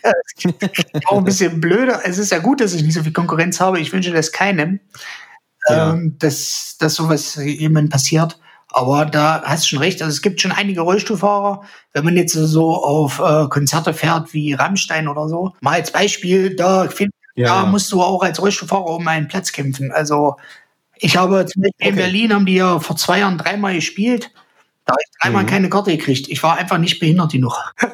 Auch 1.06 1.18
ein 1.18 1.24
bisschen 1.24 1.60
blöde. 1.60 1.98
Es 2.04 2.18
ist 2.18 2.30
ja 2.32 2.38
gut, 2.38 2.60
dass 2.60 2.74
ich 2.74 2.82
nicht 2.82 2.94
so 2.94 3.02
viel 3.02 3.12
Konkurrenz 3.12 3.60
habe. 3.60 3.80
Ich 3.80 3.92
wünsche 3.92 4.12
das 4.12 4.32
keinem. 4.32 4.80
Ja. 5.68 5.92
ähm, 5.94 6.16
dass, 6.18 6.76
dass 6.78 6.94
sowas 6.94 7.36
jemand 7.42 7.90
passiert. 7.90 8.38
Aber 8.76 9.06
da 9.06 9.40
hast 9.44 9.64
du 9.64 9.68
schon 9.68 9.78
recht. 9.78 10.02
Also 10.02 10.12
es 10.12 10.20
gibt 10.20 10.40
schon 10.40 10.50
einige 10.50 10.80
Rollstuhlfahrer. 10.80 11.62
Wenn 11.92 12.04
man 12.04 12.16
jetzt 12.16 12.32
so 12.32 12.74
auf 12.74 13.20
äh, 13.20 13.46
Konzerte 13.48 13.94
fährt 13.94 14.34
wie 14.34 14.52
Rammstein 14.52 15.06
oder 15.06 15.28
so, 15.28 15.52
mal 15.60 15.74
als 15.74 15.92
Beispiel, 15.92 16.56
da, 16.56 16.88
find, 16.88 17.12
Ja, 17.36 17.62
da 17.62 17.66
musst 17.66 17.92
du 17.92 18.02
auch 18.02 18.22
als 18.22 18.42
Rollstuhlfahrer 18.42 18.86
um 18.96 19.06
einen 19.06 19.28
Platz 19.28 19.52
kämpfen. 19.52 19.92
Also 19.92 20.36
ich 20.96 21.16
habe 21.16 21.46
zum 21.46 21.62
Beispiel 21.62 21.86
in 21.88 21.94
Okay. 21.94 22.02
Berlin 22.02 22.34
haben 22.34 22.46
die 22.46 22.54
ja 22.56 22.80
vor 22.80 22.96
zwei 22.96 23.20
Jahren 23.20 23.38
dreimal 23.38 23.74
gespielt. 23.74 24.32
Da 24.86 24.92
habe 24.92 25.02
ich 25.02 25.18
dreimal 25.22 25.44
Mhm. 25.44 25.48
keine 25.48 25.70
Karte 25.70 25.96
gekriegt. 25.96 26.28
Ich 26.28 26.42
war 26.42 26.56
einfach 26.56 26.78
nicht 26.78 26.98
behindert 26.98 27.30
genug. 27.32 27.56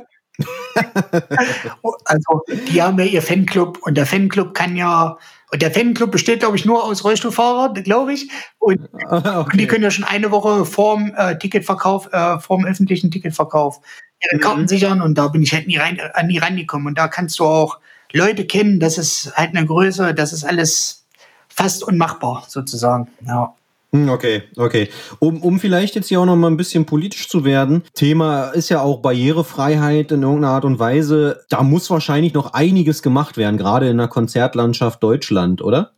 also, 2.04 2.42
die 2.70 2.82
haben 2.82 2.98
ja 2.98 3.04
ihr 3.04 3.22
Fanclub 3.22 3.78
und 3.82 3.96
der 3.96 4.06
Fanclub 4.06 4.54
kann 4.54 4.76
ja, 4.76 5.16
und 5.52 5.62
der 5.62 5.72
Fanclub 5.72 6.10
besteht, 6.10 6.40
glaube 6.40 6.56
ich, 6.56 6.64
nur 6.64 6.84
aus 6.84 7.04
Rollstuhlfahrern, 7.04 7.74
glaube 7.82 8.12
ich. 8.12 8.30
Und, 8.58 8.88
und 9.10 9.56
die 9.60 9.66
können 9.66 9.82
ja 9.82 9.90
schon 9.90 10.04
eine 10.04 10.30
Woche 10.30 10.64
vorm 10.64 11.12
äh, 11.16 11.38
Ticketverkauf, 11.38 12.12
äh, 12.12 12.38
vorm 12.38 12.64
öffentlichen 12.64 13.10
Ticketverkauf 13.10 13.80
ihre 14.22 14.36
Mhm. 14.36 14.40
Karten 14.40 14.68
sichern 14.68 15.02
und 15.02 15.16
da 15.16 15.28
bin 15.28 15.42
ich 15.42 15.52
halt 15.52 15.66
nie 15.66 15.78
rein, 15.78 16.00
an 16.14 16.28
die 16.28 16.38
rangekommen. 16.38 16.86
Und 16.88 16.98
da 16.98 17.08
kannst 17.08 17.38
du 17.38 17.44
auch 17.46 17.78
Leute 18.12 18.46
kennen, 18.46 18.80
das 18.80 18.98
ist 18.98 19.32
halt 19.36 19.56
eine 19.56 19.66
Größe, 19.66 20.14
das 20.14 20.32
ist 20.32 20.44
alles 20.44 21.06
fast 21.48 21.82
unmachbar, 21.82 22.44
sozusagen. 22.48 23.08
Ja. 23.26 23.54
Hm, 23.92 24.08
Okay, 24.08 24.42
okay. 24.56 24.88
Um, 25.18 25.42
um 25.42 25.58
vielleicht 25.58 25.94
jetzt 25.94 26.08
hier 26.08 26.20
auch 26.20 26.26
noch 26.26 26.36
mal 26.36 26.48
ein 26.50 26.56
bisschen 26.56 26.86
politisch 26.86 27.28
zu 27.28 27.44
werden. 27.44 27.82
Thema 27.94 28.50
ist 28.50 28.68
ja 28.68 28.82
auch 28.82 29.02
Barrierefreiheit 29.02 30.12
in 30.12 30.22
irgendeiner 30.22 30.54
Art 30.54 30.64
und 30.64 30.78
Weise. 30.78 31.44
Da 31.48 31.62
muss 31.62 31.90
wahrscheinlich 31.90 32.32
noch 32.34 32.52
einiges 32.52 33.02
gemacht 33.02 33.36
werden, 33.36 33.58
gerade 33.58 33.88
in 33.88 33.98
der 33.98 34.08
Konzertlandschaft 34.08 35.02
Deutschland, 35.02 35.62
oder? 35.62 35.92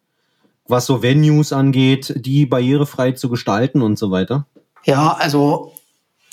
Was 0.66 0.86
so 0.86 1.02
Venues 1.02 1.52
angeht, 1.52 2.14
die 2.16 2.46
barrierefrei 2.46 3.12
zu 3.12 3.28
gestalten 3.28 3.82
und 3.82 3.98
so 3.98 4.10
weiter. 4.10 4.46
Ja, 4.84 5.12
also 5.18 5.72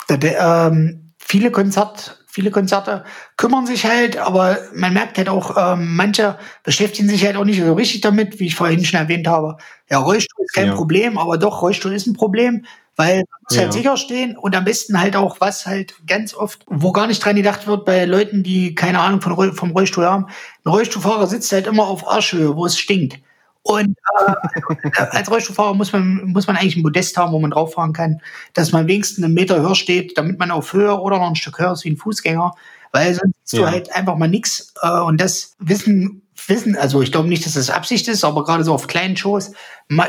ähm, 0.09 1.11
viele 1.17 1.51
Konzert, 1.51 2.18
viele 2.39 2.51
Konzerte 2.51 3.03
kümmern 3.35 3.65
sich 3.67 3.85
halt, 3.85 4.17
aber 4.17 4.57
man 4.73 4.93
merkt 4.93 5.17
halt 5.17 5.27
auch, 5.27 5.55
ähm, 5.57 5.95
manche 5.95 6.37
beschäftigen 6.63 7.09
sich 7.09 7.25
halt 7.25 7.35
auch 7.35 7.43
nicht 7.43 7.59
so 7.61 7.73
richtig 7.73 7.99
damit, 8.01 8.39
wie 8.39 8.45
ich 8.47 8.55
vorhin 8.55 8.83
schon 8.85 8.99
erwähnt 8.99 9.27
habe. 9.27 9.57
Ja, 9.89 9.97
Rollstuhl 9.99 10.45
ist 10.45 10.53
kein 10.53 10.67
Ja. 10.67 10.75
Problem, 10.75 11.17
aber 11.17 11.37
doch, 11.37 11.61
Rollstuhl 11.61 11.93
ist 11.93 12.07
ein 12.07 12.13
Problem, 12.13 12.65
weil 12.95 13.17
man 13.17 13.25
muss 13.43 13.55
Ja. 13.57 13.63
halt 13.63 13.73
sicher 13.73 13.97
stehen 13.97 14.37
und 14.37 14.55
am 14.55 14.63
besten 14.63 14.99
halt 15.01 15.15
auch, 15.17 15.41
was 15.41 15.65
halt 15.65 15.95
ganz 16.07 16.33
oft, 16.33 16.63
wo 16.67 16.91
gar 16.93 17.07
nicht 17.07 17.23
dran 17.23 17.35
gedacht 17.35 17.67
wird 17.67 17.83
bei 17.85 18.05
Leuten, 18.05 18.41
die 18.43 18.73
keine 18.75 18.99
Ahnung 18.99 19.19
von, 19.21 19.53
vom 19.53 19.71
Rollstuhl 19.71 20.05
haben. 20.05 20.27
Ein 20.65 20.69
Rollstuhlfahrer 20.71 21.27
sitzt 21.27 21.51
halt 21.51 21.67
immer 21.67 21.87
auf 21.87 22.07
Arschhöhe, 22.07 22.55
wo 22.55 22.65
es 22.65 22.79
stinkt. 22.79 23.19
Und 23.63 23.97
äh, 24.19 24.89
als 25.11 25.29
Rollstuhlfahrer 25.29 25.73
muss 25.75 25.91
man, 25.91 26.23
muss 26.25 26.47
man 26.47 26.55
eigentlich 26.55 26.77
ein 26.77 26.83
Podest 26.83 27.17
haben, 27.17 27.31
wo 27.33 27.39
man 27.39 27.51
drauf 27.51 27.73
fahren 27.73 27.93
kann, 27.93 28.21
dass 28.53 28.71
man 28.71 28.87
wenigstens 28.87 29.23
einen 29.23 29.33
Meter 29.33 29.61
höher 29.61 29.75
steht, 29.75 30.17
damit 30.17 30.39
man 30.39 30.51
auf 30.51 30.73
Höhe 30.73 30.97
oder 30.99 31.17
noch 31.19 31.27
ein 31.29 31.35
Stück 31.35 31.59
höher 31.59 31.73
ist 31.73 31.83
wie 31.83 31.91
ein 31.91 31.97
Fußgänger, 31.97 32.53
weil 32.91 33.13
sonst 33.13 33.35
siehst 33.43 33.59
du 33.61 33.65
Ja. 33.65 33.71
halt 33.71 33.93
einfach 33.95 34.15
mal 34.15 34.27
nix. 34.29 34.73
Äh, 34.81 34.99
und 35.01 35.19
das 35.21 35.55
wissen, 35.59 36.21
wissen, 36.47 36.75
also 36.77 37.01
ich 37.01 37.11
glaube 37.11 37.27
nicht, 37.27 37.45
dass 37.45 37.53
das 37.53 37.69
Absicht 37.69 38.07
ist, 38.07 38.23
aber 38.23 38.43
gerade 38.45 38.63
so 38.63 38.73
auf 38.73 38.87
kleinen 38.87 39.17
Shows, 39.17 39.51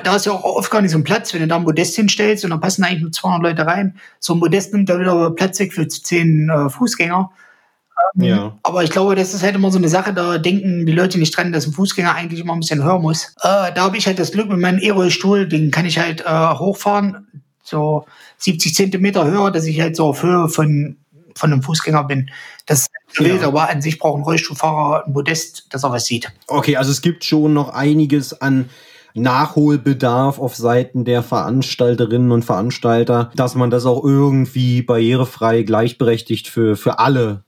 da 0.05 0.17
ist 0.17 0.27
ja 0.27 0.33
auch 0.33 0.45
oft 0.45 0.71
gar 0.71 0.81
nicht 0.81 0.93
so 0.93 0.99
ein 0.99 1.05
Platz, 1.05 1.35
wenn 1.35 1.41
du 1.41 1.49
da 1.49 1.57
ein 1.57 1.65
Podest 1.65 1.97
hinstellst 1.97 2.45
und 2.45 2.51
dann 2.51 2.61
passen 2.61 2.85
eigentlich 2.85 3.03
nur 3.03 3.13
200 3.13 3.43
Leute 3.43 3.67
rein. 3.67 3.99
So 4.21 4.35
ein 4.35 4.41
Podest 4.41 4.73
nimmt 4.73 4.89
da 4.89 4.99
wieder 5.01 5.31
Platz 5.33 5.59
weg 5.59 5.73
für 5.75 5.87
10 5.87 6.49
äh, 6.49 6.71
Fußgänger. 6.71 7.31
Ja. 8.15 8.59
Aber 8.63 8.83
ich 8.85 8.91
glaube, 8.91 9.15
das 9.15 9.35
ist 9.35 9.43
halt 9.43 9.55
immer 9.55 9.71
so 9.71 9.79
eine 9.79 9.89
Sache, 9.89 10.13
da 10.13 10.39
denken 10.39 10.85
die 10.87 10.93
Leute 10.93 11.19
nicht 11.19 11.37
dran, 11.37 11.53
dass 11.53 11.67
ein 11.67 11.73
Fußgänger 11.73 12.15
eigentlich 12.15 12.41
immer 12.41 12.53
ein 12.55 12.61
bisschen 12.61 12.83
höher 12.85 12.99
muss. 12.99 13.35
Äh, 13.43 13.73
da 13.75 13.79
habe 13.83 13.97
ich 13.97 14.07
halt 14.07 14.19
das 14.19 14.33
Glück 14.33 14.49
mit 14.49 14.59
meinem 14.59 14.79
E-Rollstuhl, 14.81 15.49
den 15.49 15.71
kann 15.71 15.87
ich 15.87 15.99
halt 15.99 16.23
äh, 16.23 16.25
hochfahren, 16.59 17.27
so 17.63 18.05
70 18.39 18.75
Zentimeter 18.75 19.25
höher, 19.31 19.51
dass 19.51 19.65
ich 19.67 19.81
halt 19.81 19.97
so 19.97 20.07
auf 20.07 20.23
Höhe 20.23 20.49
von, 20.49 20.97
von 21.37 21.53
einem 21.53 21.63
Fußgänger 21.63 22.05
bin. 22.05 22.31
Das 22.67 22.87
ist 23.13 23.27
Ja. 23.27 23.47
aber 23.47 23.71
an 23.71 23.81
sich 23.83 23.99
braucht 23.99 24.19
ein 24.19 24.23
Rollstuhlfahrer 24.25 25.07
ein 25.07 25.13
Podest, 25.13 25.67
dass 25.71 25.85
er 25.85 25.93
was 25.93 26.07
sieht. 26.07 26.33
Okay, 26.49 26.77
also 26.77 26.91
es 26.91 27.03
gibt 27.03 27.25
schon 27.25 27.53
noch 27.55 27.69
einiges 27.71 28.41
an 28.41 28.69
Nachholbedarf 29.15 30.39
auf 30.39 30.55
Seiten 30.55 31.05
der 31.05 31.23
Veranstalterinnen 31.23 32.31
und 32.33 32.45
Veranstalter, 32.45 33.31
dass 33.35 33.55
man 33.55 33.71
das 33.71 33.87
auch 33.87 34.05
irgendwie 34.05 34.83
barrierefrei, 34.83 35.63
gleichberechtigt 35.63 36.47
für, 36.49 36.77
für 36.77 36.99
alle 36.99 37.45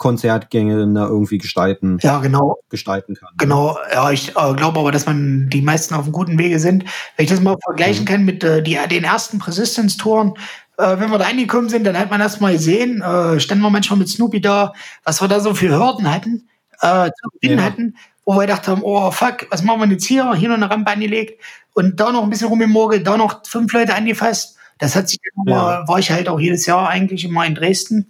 Konzertgänge 0.00 0.92
da 0.94 1.06
irgendwie 1.06 1.36
gestalten, 1.36 1.98
Ja, 2.02 2.20
genau. 2.20 2.58
gestalten 2.70 3.14
kann. 3.16 3.28
Genau, 3.36 3.76
ja, 3.92 4.10
ich 4.10 4.30
äh, 4.30 4.54
glaube 4.54 4.80
aber, 4.80 4.90
dass 4.92 5.04
man 5.04 5.50
die 5.50 5.60
meisten 5.60 5.94
auf 5.94 6.04
einem 6.04 6.12
guten 6.12 6.38
Wege 6.38 6.58
sind. 6.58 6.84
Wenn 7.16 7.24
ich 7.24 7.30
das 7.30 7.40
mal 7.40 7.58
vergleichen 7.62 8.06
kann 8.06 8.24
mit 8.24 8.42
äh, 8.42 8.62
die, 8.62 8.78
den 8.90 9.04
ersten 9.04 9.38
Persistence-Touren, 9.38 10.32
äh, 10.78 10.98
wenn 10.98 11.10
wir 11.10 11.18
da 11.18 11.26
angekommen 11.26 11.68
sind, 11.68 11.84
dann 11.84 11.98
hat 11.98 12.10
man 12.10 12.22
erst 12.22 12.40
mal 12.40 12.54
gesehen, 12.54 13.02
äh, 13.02 13.38
standen 13.40 13.62
wir 13.62 13.68
manchmal 13.68 13.98
mit 13.98 14.08
Snoopy 14.08 14.40
da, 14.40 14.72
was 15.04 15.20
wir 15.20 15.28
da 15.28 15.38
so 15.38 15.52
für 15.54 15.68
Hürden 15.68 16.10
hatten, 16.10 16.48
äh, 16.80 17.10
zu 17.10 17.28
Ja. 17.42 17.62
hatten, 17.62 17.94
wo 18.24 18.36
wir 18.36 18.40
gedacht 18.46 18.68
haben, 18.68 18.80
oh 18.82 19.10
fuck, 19.10 19.48
was 19.50 19.62
machen 19.62 19.80
wir 19.82 19.88
jetzt 19.88 20.06
hier? 20.06 20.32
Hier 20.34 20.48
noch 20.48 20.56
eine 20.56 20.70
Rampe 20.70 20.92
angelegt 20.92 21.42
und 21.74 22.00
da 22.00 22.10
noch 22.10 22.22
ein 22.22 22.30
bisschen 22.30 22.48
rumgemogelt, 22.48 23.06
da 23.06 23.18
noch 23.18 23.46
fünf 23.46 23.70
Leute 23.74 23.94
angefasst. 23.94 24.56
Das 24.80 24.96
hat 24.96 25.08
sich 25.08 25.18
dann 25.36 25.46
Ja. 25.54 25.86
war 25.86 25.98
ich 25.98 26.10
halt 26.10 26.28
auch 26.28 26.40
jedes 26.40 26.66
Jahr 26.66 26.88
eigentlich 26.88 27.24
immer 27.24 27.46
in 27.46 27.54
Dresden. 27.54 28.06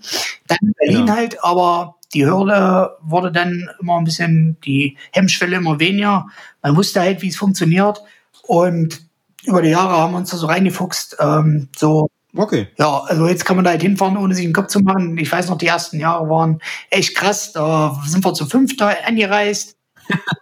Dann 0.46 0.58
in 0.62 0.72
Berlin 0.78 1.06
Ja. 1.08 1.14
halt, 1.16 1.44
aber 1.44 1.96
die 2.14 2.24
Hürde 2.26 2.96
wurde 3.02 3.30
dann 3.32 3.68
immer 3.80 3.98
ein 3.98 4.04
bisschen, 4.04 4.56
die 4.64 4.96
Hemmschwelle 5.12 5.56
immer 5.56 5.78
weniger. 5.80 6.26
Man 6.62 6.76
wusste 6.76 7.00
halt, 7.00 7.22
wie 7.22 7.28
es 7.28 7.36
funktioniert. 7.36 8.00
Und 8.46 9.00
über 9.44 9.62
die 9.62 9.70
Jahre 9.70 9.96
haben 9.96 10.12
wir 10.12 10.18
uns 10.18 10.30
da 10.30 10.36
so 10.36 10.46
reingefuchst. 10.46 11.16
Ähm, 11.20 11.68
so, 11.76 12.08
Okay. 12.36 12.68
ja, 12.78 12.98
also 13.06 13.26
jetzt 13.26 13.44
kann 13.44 13.56
man 13.56 13.64
da 13.64 13.72
halt 13.72 13.82
hinfahren, 13.82 14.16
ohne 14.16 14.34
sich 14.34 14.44
den 14.44 14.52
Kopf 14.52 14.68
zu 14.68 14.80
machen. 14.80 15.18
Ich 15.18 15.30
weiß 15.32 15.48
noch, 15.48 15.58
die 15.58 15.66
ersten 15.66 15.98
Jahre 15.98 16.28
waren 16.28 16.60
echt 16.90 17.16
krass. 17.16 17.52
Da 17.52 18.00
sind 18.06 18.24
wir 18.24 18.34
zu 18.34 18.46
fünf 18.46 18.76
da 18.76 18.92
angereist. 19.06 19.76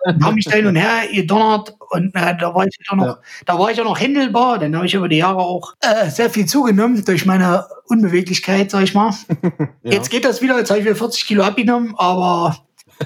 Und 0.05 0.25
haben 0.25 0.35
mich 0.35 0.45
da 0.47 0.53
hin 0.53 0.67
und 0.67 0.77
her 0.77 1.03
gedonnert 1.13 1.75
und 1.91 2.15
äh, 2.15 2.37
da 2.39 2.55
war 2.55 2.67
ich 2.67 2.77
auch 2.91 2.97
noch, 2.97 3.07
Ja. 3.07 3.19
da 3.47 3.59
war 3.59 3.71
ich 3.71 3.81
auch 3.81 3.85
noch 3.85 3.99
händelbar. 4.01 4.59
Dann 4.59 4.75
habe 4.77 4.87
ich 4.87 4.95
über 4.95 5.09
die 5.09 5.17
Jahre 5.19 5.39
auch 5.39 5.75
äh, 5.81 6.11
sehr 6.11 6.31
viel 6.31 6.47
zugenommen 6.47 7.05
durch 7.05 7.25
meine 7.27 7.65
Unbeweglichkeit, 7.87 8.71
sag 8.71 8.85
ich 8.85 8.95
mal. 8.95 9.13
Ja. 9.83 9.93
Jetzt 9.93 10.11
geht 10.11 10.25
das 10.25 10.43
wieder, 10.43 10.59
jetzt 10.59 10.71
habe 10.71 10.81
ich 10.81 10.87
wieder 10.87 10.97
40 10.97 11.27
Kilo 11.27 11.43
abgenommen, 11.45 11.95
aber 11.97 12.57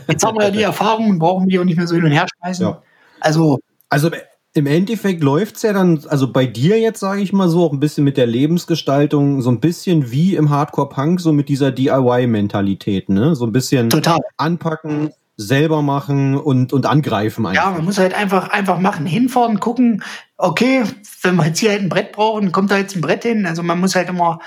jetzt 0.08 0.24
haben 0.24 0.36
wir 0.38 0.46
ja 0.46 0.50
die 0.50 0.62
Erfahrung 0.62 1.10
und 1.10 1.18
brauchen 1.18 1.48
die 1.48 1.58
auch 1.58 1.64
nicht 1.64 1.76
mehr 1.76 1.86
so 1.86 1.94
hin 1.94 2.04
und 2.04 2.10
her 2.10 2.26
schmeißen. 2.40 2.66
Ja. 2.66 2.82
Also, 3.20 3.58
Also 3.88 4.10
im 4.54 4.66
Endeffekt 4.66 5.22
läuft's 5.22 5.62
ja 5.62 5.72
dann, 5.72 6.02
also 6.08 6.30
bei 6.32 6.44
dir 6.46 6.78
jetzt 6.80 7.00
sage 7.00 7.22
ich 7.22 7.32
mal 7.32 7.48
so, 7.48 7.64
auch 7.64 7.72
ein 7.72 7.80
bisschen 7.80 8.04
mit 8.04 8.16
der 8.16 8.26
Lebensgestaltung, 8.26 9.40
so 9.42 9.50
ein 9.50 9.60
bisschen 9.60 10.10
wie 10.10 10.34
im 10.34 10.50
Hardcore-Punk, 10.50 11.20
so 11.20 11.32
mit 11.32 11.48
dieser 11.48 11.70
DIY-Mentalität, 11.72 13.08
ne? 13.08 13.34
So 13.34 13.46
ein 13.46 13.52
bisschen 13.52 13.90
total. 13.90 14.18
anpacken, 14.36 15.10
selber 15.46 15.82
machen 15.82 16.36
und, 16.36 16.72
und 16.72 16.86
angreifen 16.86 17.46
einfach. 17.46 17.64
Ja, 17.64 17.70
man 17.70 17.84
muss 17.84 17.98
halt 17.98 18.14
einfach, 18.14 18.48
einfach 18.50 18.78
machen, 18.78 19.06
hinfahren, 19.06 19.60
gucken, 19.60 20.02
okay, 20.36 20.84
wenn 21.22 21.36
wir 21.36 21.46
jetzt 21.46 21.58
hier 21.60 21.70
halt 21.70 21.82
ein 21.82 21.88
Brett 21.88 22.12
brauchen, 22.12 22.52
kommt 22.52 22.70
da 22.70 22.78
jetzt 22.78 22.96
ein 22.96 23.00
Brett 23.00 23.22
hin. 23.22 23.46
Also 23.46 23.62
man 23.62 23.80
muss 23.80 23.94
halt 23.94 24.08
immer, 24.08 24.40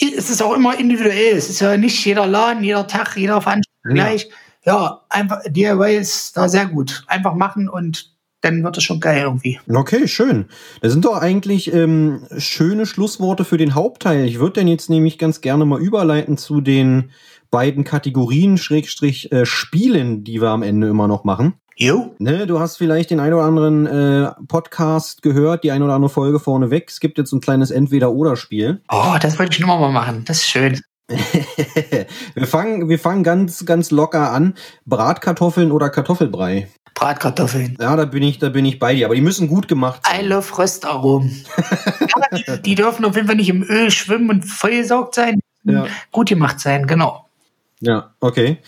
es 0.00 0.30
ist 0.30 0.42
auch 0.42 0.54
immer 0.54 0.78
individuell. 0.78 1.36
Es 1.36 1.48
ist 1.50 1.60
ja 1.60 1.76
nicht 1.76 2.04
jeder 2.04 2.26
Laden, 2.26 2.64
jeder 2.64 2.86
Tag, 2.86 3.16
jeder 3.16 3.40
Veranstaltung 3.40 3.96
Ja. 3.96 4.04
gleich. 4.04 4.28
Ja, 4.64 5.00
einfach, 5.08 5.40
DIY 5.48 5.96
ist 5.96 6.36
da 6.36 6.48
sehr 6.48 6.66
gut. 6.66 7.04
Einfach 7.06 7.34
machen 7.34 7.68
und 7.68 8.12
dann 8.40 8.62
wird 8.62 8.76
es 8.76 8.84
schon 8.84 9.00
geil 9.00 9.22
irgendwie. 9.22 9.58
Okay, 9.68 10.06
schön. 10.06 10.46
Das 10.80 10.92
sind 10.92 11.04
doch 11.04 11.16
eigentlich 11.20 11.72
ähm, 11.72 12.22
schöne 12.36 12.86
Schlussworte 12.86 13.44
für 13.44 13.56
den 13.56 13.74
Hauptteil. 13.74 14.26
Ich 14.26 14.38
würde 14.38 14.54
denn 14.60 14.68
jetzt 14.68 14.90
nämlich 14.90 15.18
ganz 15.18 15.40
gerne 15.40 15.64
mal 15.64 15.80
überleiten 15.80 16.36
zu 16.36 16.60
den 16.60 17.10
beiden 17.50 17.84
Kategorien, 17.84 18.58
Schrägstrich, 18.58 19.32
äh, 19.32 19.46
Spielen, 19.46 20.24
die 20.24 20.40
wir 20.40 20.48
am 20.48 20.62
Ende 20.62 20.88
immer 20.88 21.08
noch 21.08 21.24
machen. 21.24 21.54
Jo. 21.80 22.16
Ne, 22.18 22.48
du 22.48 22.58
hast 22.58 22.76
vielleicht 22.76 23.10
den 23.10 23.20
ein 23.20 23.32
oder 23.32 23.44
anderen 23.44 23.86
äh, 23.86 24.32
Podcast 24.48 25.22
gehört, 25.22 25.62
die 25.62 25.70
ein 25.70 25.82
oder 25.82 25.94
andere 25.94 26.10
Folge 26.10 26.40
vorneweg. 26.40 26.90
Es 26.90 26.98
gibt 26.98 27.18
jetzt 27.18 27.32
ein 27.32 27.40
kleines 27.40 27.70
Entweder-Oder-Spiel. 27.70 28.82
Oh, 28.90 29.14
das 29.20 29.38
wollte 29.38 29.52
ich 29.52 29.60
nur 29.60 29.78
mal 29.78 29.92
machen. 29.92 30.24
Das 30.26 30.38
ist 30.38 30.48
schön. 30.48 30.80
wir 32.34 32.46
fangen, 32.48 32.88
wir 32.88 32.98
fangen 32.98 33.22
ganz, 33.22 33.64
ganz 33.64 33.92
locker 33.92 34.32
an. 34.32 34.54
Bratkartoffeln 34.86 35.70
oder 35.70 35.88
Kartoffelbrei. 35.88 36.68
Bratkartoffeln. 36.94 37.78
Ja, 37.80 37.94
da 37.94 38.06
bin 38.06 38.24
ich, 38.24 38.40
da 38.40 38.48
bin 38.48 38.64
ich 38.64 38.80
bei 38.80 38.94
dir. 38.94 39.06
Aber 39.06 39.14
die 39.14 39.20
müssen 39.20 39.46
gut 39.46 39.68
gemacht 39.68 40.02
I 40.04 40.16
sein. 40.16 40.26
love 40.26 40.58
Röstaromen. 40.58 41.44
ja, 42.00 42.56
die, 42.56 42.62
die 42.62 42.74
dürfen 42.74 43.04
auf 43.04 43.14
jeden 43.14 43.28
Fall 43.28 43.36
nicht 43.36 43.50
im 43.50 43.62
Öl 43.62 43.92
schwimmen 43.92 44.30
und 44.30 44.42
vollgesaugt 44.42 45.14
sein. 45.14 45.38
Ja. 45.62 45.86
Gut 46.10 46.28
gemacht 46.28 46.58
sein, 46.58 46.88
genau. 46.88 47.27
Ja, 47.80 48.14
okay. 48.20 48.58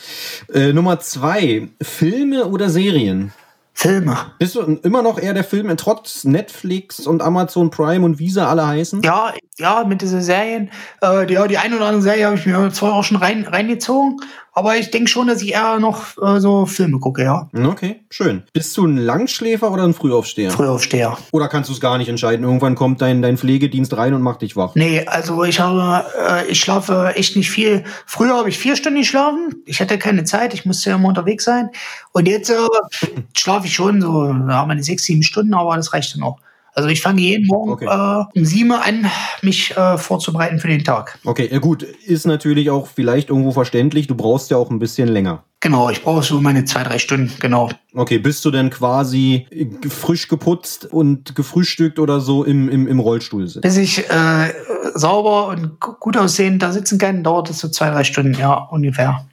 Äh, 0.53 0.73
Nummer 0.73 1.01
zwei. 1.01 1.69
Filme 1.83 2.47
oder 2.47 2.71
Serien? 2.71 3.33
Filme. 3.73 4.17
Bist 4.39 4.57
du 4.57 4.61
immer 4.61 5.03
noch 5.03 5.19
eher 5.19 5.33
der 5.33 5.45
Film, 5.45 5.75
trotz 5.77 6.25
Netflix 6.25 7.07
und 7.07 7.23
Amazon 7.23 7.71
Prime 7.71 8.05
und 8.05 8.19
Visa 8.19 8.49
alle 8.49 8.67
heißen? 8.67 9.01
Ja, 9.03 9.33
ja, 9.61 9.85
mit 9.85 10.03
diesen 10.03 10.23
Serien. 10.23 10.71
Äh, 11.01 11.27
die, 11.27 11.35
ja, 11.35 11.47
die 11.47 11.59
eine 11.59 11.77
oder 11.77 11.87
andere 11.87 12.03
Serie 12.03 12.27
habe 12.27 12.37
ich 12.37 12.47
mir 12.47 12.71
zwar 12.73 12.95
auch 12.95 13.05
schon 13.05 13.19
rein, 13.19 13.47
reingezogen, 13.47 14.21
aber 14.53 14.77
ich 14.77 14.91
denke 14.91 15.09
schon, 15.09 15.29
dass 15.29 15.43
ich 15.43 15.53
eher 15.53 15.79
noch 15.79 16.21
äh, 16.21 16.41
so 16.41 16.67
Filme 16.67 16.99
gucke, 16.99 17.23
ja. 17.23 17.49
Okay, 17.55 18.01
schön. 18.11 18.43
Bist 18.53 18.77
du 18.77 18.87
ein 18.87 18.97
Langschläfer 18.97 19.71
oder 19.71 19.85
ein 19.85 19.95
Frühaufsteher? 19.95 20.51
Frühaufsteher. 20.51 21.17
Oder 21.33 21.49
kannst 21.49 21.71
du 21.71 21.75
es 21.75 21.81
gar 21.81 21.99
nicht 21.99 22.09
entscheiden? 22.09 22.45
Irgendwann 22.45 22.75
kommt 22.75 23.01
dein, 23.01 23.23
dein 23.23 23.39
Pflegedienst 23.39 23.97
rein 23.97 24.13
und 24.13 24.23
macht 24.23 24.43
dich 24.43 24.57
wach. 24.57 24.75
Nee, 24.75 25.07
also 25.07 25.45
ich 25.45 25.61
habe, 25.61 26.05
äh, 26.29 26.47
ich 26.49 26.61
schlafe 26.61 27.13
echt 27.15 27.37
nicht 27.37 27.51
viel. 27.51 27.85
Früher 28.07 28.37
habe 28.37 28.49
ich 28.49 28.59
vier 28.59 28.77
Stunden 28.77 28.99
geschlafen. 28.99 29.55
Ich 29.67 29.81
hatte 29.81 29.99
keine 29.99 30.25
Zeit, 30.25 30.53
ich 30.53 30.67
musste 30.67 30.91
ja 30.91 30.97
immer 30.97 31.09
unterwegs 31.09 31.45
sein. 31.45 31.71
Und 32.13 32.27
jetzt 32.27 32.51
äh, 32.51 32.57
schlafe 33.37 33.67
ich 33.67 33.75
schon 33.75 34.01
so, 34.03 34.27
ja, 34.27 34.67
meine 34.67 34.83
sechs, 34.83 35.05
sieben 35.05 35.23
Stunden, 35.23 35.55
aber 35.55 35.77
das 35.77 35.93
reicht 35.93 36.15
dann 36.17 36.25
auch. 36.25 36.39
Also 36.75 36.89
ich 36.89 37.01
fange 37.03 37.21
jeden 37.21 37.47
Morgen 37.47 37.73
Okay. 37.73 37.87
äh, 37.87 38.39
um 38.39 38.45
sieben 38.45 38.73
an, 38.73 39.07
mich 39.43 39.77
äh, 39.77 39.99
vorzubereiten 39.99 40.59
für 40.59 40.69
den 40.69 40.85
Tag. 40.85 41.19
Okay, 41.25 41.49
ja 41.51 41.59
gut, 41.59 41.83
ist 41.83 42.27
natürlich 42.27 42.71
auch 42.71 42.87
vielleicht 42.87 43.29
irgendwo 43.29 43.53
verständlich. 43.53 44.07
Du 44.07 44.15
brauchst 44.15 44.51
ja 44.51 44.57
auch 44.57 44.71
ein 44.71 44.79
bisschen 44.79 45.09
länger. 45.09 45.43
Genau, 45.63 45.91
ich 45.91 46.03
brauche 46.03 46.23
so 46.23 46.41
meine 46.41 46.65
zwei, 46.65 46.83
drei 46.85 46.99
Stunden, 46.99 47.33
genau. 47.39 47.71
Okay, 47.93 48.19
bist 48.19 48.43
du 48.47 48.51
denn 48.51 48.71
quasi 48.71 49.47
frisch 49.91 50.29
geputzt 50.29 50.87
und 50.87 51.35
gefrühstückt 51.37 51.99
oder 51.99 52.21
so 52.21 52.45
im, 52.45 52.69
im, 52.71 52.87
im 52.87 52.99
Rollstuhl 52.99 53.47
sitzt? 53.47 53.61
Bis 53.63 53.77
ich 53.77 54.09
äh, 54.09 54.55
sauber 54.95 55.49
und 55.49 55.79
gu- 55.81 55.97
gut 56.01 56.17
aussehend 56.17 56.63
da 56.63 56.73
sitzen 56.73 56.99
kann, 56.99 57.23
dauert 57.23 57.51
es 57.51 57.59
so 57.59 57.69
zwei, 57.69 57.91
drei 57.91 58.05
Stunden, 58.05 58.35
ja, 58.39 58.55
ungefähr. 58.55 59.27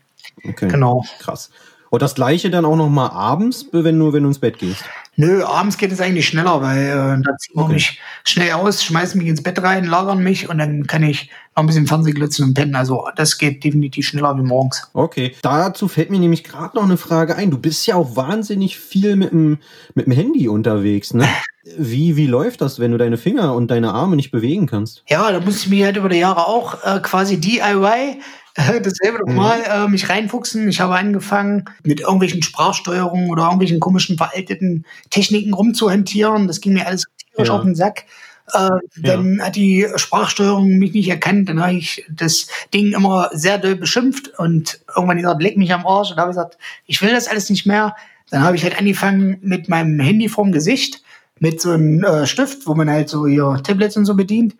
Okay, 0.46 0.68
Genau. 0.68 1.06
krass. 1.20 1.50
Und 1.90 2.02
das 2.02 2.16
gleiche 2.16 2.50
dann 2.50 2.66
auch 2.66 2.76
noch 2.76 2.90
mal 2.90 3.10
abends, 3.10 3.66
wenn 3.72 3.98
du, 3.98 4.14
wenn 4.14 4.24
du 4.24 4.30
ins 4.30 4.40
Bett 4.40 4.60
gehst? 4.60 4.84
Nö, 5.16 5.44
abends 5.44 5.78
geht 5.78 5.92
es 5.92 6.00
eigentlich 6.00 6.28
schneller, 6.28 6.62
weil 6.62 6.78
äh, 6.88 7.24
da 7.24 7.36
ziehen 7.38 7.56
wir 7.56 7.64
Okay. 7.64 7.74
mich 7.74 8.00
schnell 8.24 8.52
aus, 8.52 8.84
schmeißen 8.84 9.18
mich 9.20 9.28
ins 9.30 9.42
Bett 9.42 9.62
rein, 9.64 9.86
lagern 9.86 10.20
mich 10.20 10.48
und 10.50 10.60
dann 10.60 10.86
kann 10.86 11.02
ich 11.02 11.32
noch 11.56 11.64
ein 11.64 11.66
bisschen 11.68 11.88
Fernsehen 11.88 12.14
glitzen 12.14 12.44
und 12.46 12.54
pennen. 12.54 12.76
Also 12.76 13.08
das 13.16 13.38
geht 13.40 13.64
definitiv 13.64 14.08
schneller 14.08 14.38
wie 14.38 14.44
morgens. 14.44 14.88
Okay, 14.94 15.36
dazu 15.42 15.88
fällt 15.88 16.12
mir 16.12 16.20
nämlich 16.20 16.44
gerade 16.44 16.76
noch 16.78 16.84
eine 16.84 16.98
Frage 16.98 17.36
ein. 17.36 17.50
Du 17.50 17.58
bist 17.58 17.88
ja 17.88 17.96
auch 17.96 18.16
wahnsinnig 18.16 18.78
viel 18.78 19.16
mit 19.16 19.32
dem, 19.32 19.58
mit 19.96 20.06
dem 20.06 20.14
Handy 20.14 20.48
unterwegs, 20.48 21.14
ne? 21.14 21.28
Wie, 21.78 22.16
wie 22.16 22.28
läuft 22.28 22.62
das, 22.62 22.80
wenn 22.80 22.94
du 22.94 22.98
deine 22.98 23.18
Finger 23.18 23.54
und 23.54 23.70
deine 23.72 23.94
Arme 23.94 24.16
nicht 24.16 24.32
bewegen 24.32 24.68
kannst? 24.68 25.04
Ja, 25.10 25.30
da 25.34 25.42
muss 25.42 25.58
ich 25.58 25.68
mich 25.68 25.84
halt 25.84 25.98
über 25.98 26.08
die 26.08 26.20
Jahre 26.20 26.48
auch 26.48 26.82
äh, 26.86 27.02
quasi 27.02 27.42
DIY 27.42 28.22
dasselbe 28.82 29.20
nochmal 29.26 29.62
äh, 29.70 29.88
mich 29.88 30.10
reinfuchsen. 30.10 30.68
Ich 30.68 30.80
habe 30.82 30.96
angefangen, 30.96 31.66
mit 31.84 32.00
irgendwelchen 32.02 32.42
Sprachsteuerungen 32.42 33.30
oder 33.30 33.44
irgendwelchen 33.44 33.80
komischen 33.80 34.18
veralteten 34.18 34.86
Techniken 35.10 35.54
rumzuhantieren. 35.54 36.48
Das 36.48 36.60
ging 36.62 36.74
mir 36.74 36.88
alles 36.88 37.06
tierisch 37.34 37.50
Ja. 37.50 37.56
auf 37.56 37.62
den 37.64 37.76
Sack. 37.76 38.06
Äh, 38.54 38.70
dann 38.98 39.42
hat 39.42 39.56
die 39.58 39.86
Sprachsteuerung 39.96 40.78
mich 40.78 40.94
nicht 40.94 41.10
erkannt. 41.10 41.50
Dann 41.50 41.62
habe 41.62 41.74
ich 41.74 42.06
das 42.10 42.48
Ding 42.74 42.94
immer 42.94 43.30
sehr 43.34 43.58
doll 43.58 43.76
beschimpft 43.76 44.40
und 44.40 44.80
irgendwann 44.96 45.18
gesagt, 45.18 45.42
leck 45.42 45.58
mich 45.58 45.74
am 45.74 45.86
Arsch. 45.86 46.12
Und 46.12 46.18
habe 46.18 46.30
gesagt, 46.30 46.58
ich 46.86 47.02
will 47.02 47.12
das 47.12 47.28
alles 47.28 47.50
nicht 47.50 47.66
mehr. 47.66 47.96
Dann 48.30 48.44
habe 48.44 48.56
ich 48.56 48.64
halt 48.64 48.78
angefangen 48.78 49.38
mit 49.42 49.70
meinem 49.70 50.00
Handy 50.00 50.30
vorm 50.30 50.52
Gesicht, 50.52 51.02
mit 51.40 51.62
so 51.62 51.72
einem 51.72 52.04
äh, 52.04 52.26
Stift, 52.26 52.66
wo 52.68 52.74
man 52.74 52.90
halt 52.90 53.10
so 53.10 53.28
hier 53.28 53.62
Tablets 53.64 53.96
und 53.98 54.06
so 54.06 54.16
bedient. 54.16 54.56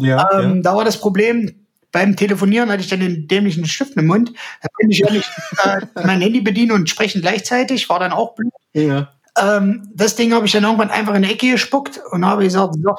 Ja, 0.00 0.26
Ähm, 0.40 0.62
Da 0.62 0.74
war 0.74 0.84
das 0.84 0.98
Problem, 0.98 1.61
beim 1.92 2.16
Telefonieren 2.16 2.70
hatte 2.70 2.82
ich 2.82 2.88
dann 2.88 3.00
den 3.00 3.28
dämlichen 3.28 3.66
Stift 3.66 3.96
im 3.96 4.06
Mund. 4.06 4.32
Da 4.62 4.68
konnte 4.72 4.92
ich 4.92 4.98
ja 5.00 5.10
nicht 5.12 5.30
äh, 5.64 5.80
mein 6.04 6.20
Handy 6.20 6.40
bedienen 6.40 6.72
und 6.72 6.88
sprechen 6.90 7.20
gleichzeitig, 7.20 7.88
war 7.88 8.00
dann 8.00 8.12
auch 8.12 8.34
blöd. 8.34 8.50
ja. 8.72 9.08
Ähm, 9.40 9.88
das 9.94 10.14
Ding 10.14 10.34
habe 10.34 10.44
ich 10.44 10.52
dann 10.52 10.64
irgendwann 10.64 10.90
einfach 10.90 11.14
in 11.14 11.22
die 11.22 11.30
Ecke 11.30 11.52
gespuckt 11.52 11.98
und 12.10 12.26
habe 12.26 12.42
gesagt, 12.44 12.74
so, 12.82 12.94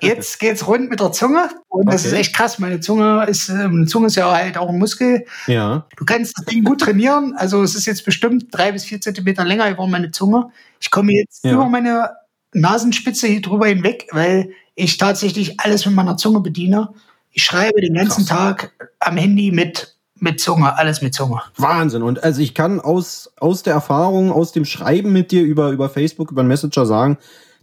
jetzt 0.00 0.40
geht's 0.40 0.66
rund 0.66 0.90
mit 0.90 0.98
der 0.98 1.12
Zunge. 1.12 1.48
Und 1.68 1.86
das 1.92 2.00
Okay. 2.04 2.08
ist 2.08 2.20
echt 2.20 2.34
krass. 2.34 2.58
Meine 2.58 2.80
Zunge 2.80 3.24
ist, 3.28 3.48
meine 3.50 3.86
Zunge 3.86 4.08
ist 4.08 4.16
ja 4.16 4.32
halt 4.32 4.58
auch 4.58 4.68
ein 4.68 4.78
Muskel. 4.80 5.24
Ja, 5.46 5.86
Du 5.96 6.04
kannst 6.04 6.36
das 6.36 6.46
Ding 6.46 6.64
gut 6.64 6.80
trainieren. 6.80 7.34
Also 7.36 7.62
es 7.62 7.76
ist 7.76 7.86
jetzt 7.86 8.04
bestimmt 8.04 8.46
drei 8.50 8.72
bis 8.72 8.84
vier 8.84 9.00
Zentimeter 9.00 9.44
länger 9.44 9.70
geworden, 9.70 9.92
meine 9.92 10.10
Zunge. 10.10 10.50
Ich 10.80 10.90
komme 10.90 11.12
jetzt 11.12 11.44
Ja. 11.44 11.52
über 11.52 11.68
meine 11.68 12.10
Nasenspitze 12.52 13.28
hier 13.28 13.40
drüber 13.40 13.68
hinweg, 13.68 14.08
weil 14.10 14.50
ich 14.74 14.96
tatsächlich 14.98 15.60
alles 15.60 15.86
mit 15.86 15.94
meiner 15.94 16.16
Zunge 16.16 16.40
bediene. 16.40 16.88
Ich 17.32 17.42
schreibe 17.42 17.80
den 17.80 17.94
ganzen 17.94 18.26
Tag 18.26 18.72
am 18.98 19.16
Handy 19.16 19.50
mit, 19.50 19.96
mit 20.16 20.40
Zunge, 20.40 20.76
alles 20.76 21.00
mit 21.00 21.14
Zunge. 21.14 21.40
Wahnsinn. 21.56 22.02
Und 22.02 22.22
also 22.22 22.40
ich 22.40 22.54
kann 22.54 22.80
aus, 22.80 23.32
aus 23.38 23.62
der 23.62 23.74
Erfahrung, 23.74 24.32
aus 24.32 24.52
dem 24.52 24.64
Schreiben 24.64 25.12
mit 25.12 25.30
dir 25.30 25.42
über, 25.42 25.70
über 25.70 25.88
Facebook, 25.88 26.32
über 26.32 26.42
den 26.42 26.48
Messenger 26.48 26.86
sagen, 26.86 27.18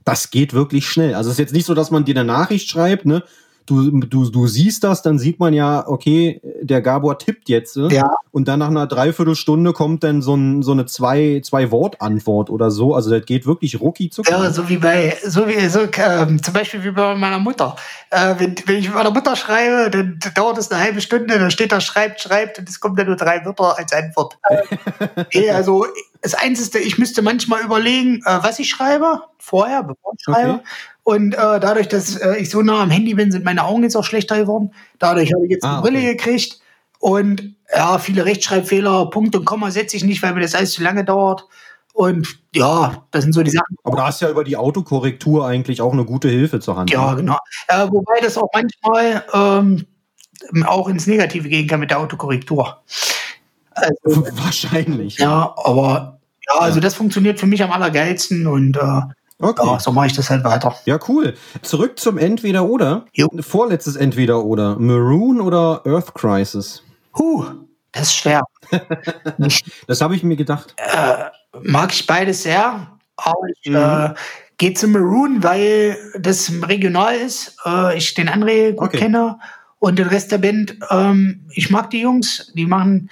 das 0.05 0.31
geht 0.31 0.53
wirklich 0.53 0.87
schnell. 0.87 1.15
Also 1.15 1.29
es 1.29 1.33
ist 1.35 1.39
jetzt 1.39 1.53
nicht 1.53 1.65
so, 1.65 1.73
dass 1.73 1.91
man 1.91 2.05
dir 2.05 2.15
eine 2.15 2.23
Nachricht 2.23 2.69
schreibt, 2.69 3.05
ne? 3.05 3.23
Du, 3.67 3.91
du, 3.91 4.29
du 4.29 4.47
siehst 4.47 4.83
das, 4.83 5.01
dann 5.01 5.19
sieht 5.19 5.39
man 5.39 5.53
ja, 5.53 5.85
okay, 5.87 6.41
der 6.61 6.81
Gabor 6.81 7.19
tippt 7.19 7.49
jetzt. 7.49 7.75
Ne? 7.75 7.89
Ja. 7.91 8.09
Und 8.31 8.47
dann 8.47 8.59
nach 8.59 8.69
einer 8.69 8.87
Dreiviertelstunde 8.87 9.73
kommt 9.73 10.03
dann 10.03 10.21
so, 10.21 10.35
ein, 10.35 10.63
so 10.63 10.71
eine 10.71 10.85
zwei, 10.85 11.41
zwei 11.43 11.69
Wort-Antwort 11.69 12.49
oder 12.49 12.71
so. 12.71 12.95
Also 12.95 13.09
das 13.09 13.25
geht 13.25 13.45
wirklich 13.45 13.79
rucki 13.81 14.09
zucki. 14.09 14.31
Ja, 14.31 14.49
so 14.51 14.69
wie 14.69 14.77
bei, 14.77 15.17
so 15.25 15.47
wie, 15.47 15.67
so, 15.67 15.81
ähm, 15.97 16.41
zum 16.41 16.53
Beispiel 16.53 16.83
wie 16.83 16.91
bei 16.91 17.13
meiner 17.15 17.39
Mutter. 17.39 17.75
Äh, 18.09 18.35
wenn, 18.37 18.55
wenn 18.65 18.77
ich 18.77 18.87
mit 18.87 18.95
meiner 18.95 19.11
Mutter 19.11 19.35
schreibe, 19.35 19.91
dann 19.91 20.19
dauert 20.33 20.57
es 20.57 20.71
eine 20.71 20.81
halbe 20.81 21.01
Stunde, 21.01 21.37
dann 21.37 21.51
steht 21.51 21.71
da, 21.71 21.81
schreibt, 21.81 22.21
schreibt 22.21 22.59
und 22.59 22.69
es 22.69 22.79
kommen 22.79 22.95
dann 22.95 23.07
nur 23.07 23.17
drei 23.17 23.43
Wörter 23.45 23.77
als 23.77 23.91
Antwort. 23.93 24.37
Äh, 25.31 25.51
also 25.51 25.85
das 26.21 26.33
Einzige, 26.33 26.79
ich 26.79 26.97
müsste 26.97 27.21
manchmal 27.21 27.61
überlegen, 27.63 28.21
äh, 28.25 28.39
was 28.41 28.59
ich 28.59 28.69
schreibe, 28.69 29.21
vorher, 29.37 29.83
bevor 29.83 30.13
ich 30.17 30.23
schreibe. 30.23 30.53
Okay. 30.53 30.63
Und 31.07 31.35
äh, 31.35 31.37
dadurch, 31.61 31.87
dass 31.87 32.17
äh, 32.17 32.35
ich 32.35 32.49
so 32.49 32.61
nah 32.61 32.81
am 32.81 32.89
Handy 32.89 33.13
bin, 33.13 33.31
sind 33.31 33.45
meine 33.45 33.63
Augen 33.63 33.83
jetzt 33.83 33.95
auch 33.95 34.03
schlechter 34.03 34.37
geworden. 34.39 34.73
Dadurch 34.99 35.33
habe 35.33 35.45
ich 35.45 35.51
jetzt 35.51 35.63
Ah, 35.63 35.75
eine 35.75 35.81
Brille 35.81 35.99
okay. 35.99 36.15
gekriegt. 36.17 36.59
Und 36.99 37.55
ja, 37.73 37.97
viele 37.97 38.25
Rechtschreibfehler, 38.25 39.09
Punkt 39.09 39.33
und 39.33 39.45
Komma 39.45 39.71
setze 39.71 39.95
ich 39.95 40.03
nicht, 40.03 40.21
weil 40.21 40.33
mir 40.33 40.41
das 40.41 40.53
alles 40.53 40.73
zu 40.73 40.83
lange 40.83 41.05
dauert. 41.05 41.47
Und 41.93 42.39
ja, 42.53 43.05
das 43.11 43.23
sind 43.23 43.31
so 43.31 43.41
die 43.41 43.51
Sachen. 43.51 43.77
Aber 43.85 43.95
da 43.95 44.07
hast 44.07 44.21
ja 44.21 44.29
über 44.29 44.43
die 44.43 44.57
Autokorrektur 44.57 45.47
eigentlich 45.47 45.79
auch 45.79 45.93
eine 45.93 46.03
gute 46.03 46.27
Hilfe 46.27 46.59
zur 46.59 46.75
Hand. 46.75 46.89
Ja, 46.91 47.11
ne? 47.11 47.15
genau. 47.21 47.37
Äh, 47.69 47.87
wobei 47.89 48.19
das 48.21 48.37
auch 48.37 48.49
manchmal 48.53 49.23
ähm, 49.33 49.85
auch 50.65 50.89
ins 50.89 51.07
Negative 51.07 51.47
gehen 51.47 51.69
kann 51.69 51.79
mit 51.79 51.89
der 51.89 51.99
Autokorrektur. 52.01 52.83
Also, 53.71 54.27
Wahrscheinlich. 54.43 55.19
ja, 55.19 55.55
aber 55.55 56.19
ja, 56.49 56.59
also 56.59 56.81
das 56.81 56.95
funktioniert 56.95 57.39
für 57.39 57.47
mich 57.47 57.63
am 57.63 57.71
allergeilsten 57.71 58.45
und 58.45 58.75
äh, 58.75 59.01
Okay. 59.39 59.65
ja, 59.67 59.79
so 59.79 59.91
mache 59.91 60.07
ich 60.07 60.13
das 60.13 60.29
halt 60.29 60.43
weiter. 60.43 60.75
Ja, 60.85 60.97
cool. 61.07 61.35
Zurück 61.61 61.99
zum 61.99 62.17
Entweder-Oder. 62.17 63.05
Vorletztes 63.41 63.95
Entweder-Oder. 63.95 64.77
Maroon 64.79 65.39
oder 65.41 65.81
Earth 65.85 66.13
Crisis? 66.15 66.81
Huh, 67.17 67.45
das 67.91 68.03
ist 68.07 68.15
schwer. 68.15 68.41
Das 69.87 70.01
habe 70.01 70.15
ich 70.15 70.23
mir 70.23 70.35
gedacht. 70.35 70.75
Mag 71.63 71.93
ich 71.93 72.05
beides 72.07 72.43
sehr, 72.43 72.87
aber 73.17 73.39
ich 73.61 73.69
Mhm. 73.69 73.75
äh, 73.75 74.13
gehe 74.57 74.73
zu 74.73 74.87
Maroon, 74.87 75.43
weil 75.43 75.97
das 76.19 76.51
regional 76.67 77.15
ist, 77.15 77.55
äh, 77.65 77.95
ich 77.97 78.13
den 78.15 78.29
André 78.29 78.71
gut 78.73 78.87
Okay. 78.89 78.97
kenne 78.97 79.39
und 79.79 79.99
den 79.99 80.07
Rest 80.07 80.31
der 80.31 80.39
Band. 80.39 80.77
Ähm, 80.89 81.45
ich 81.53 81.69
mag 81.69 81.89
die 81.91 82.01
Jungs, 82.01 82.51
die 82.55 82.65
machen, 82.65 83.09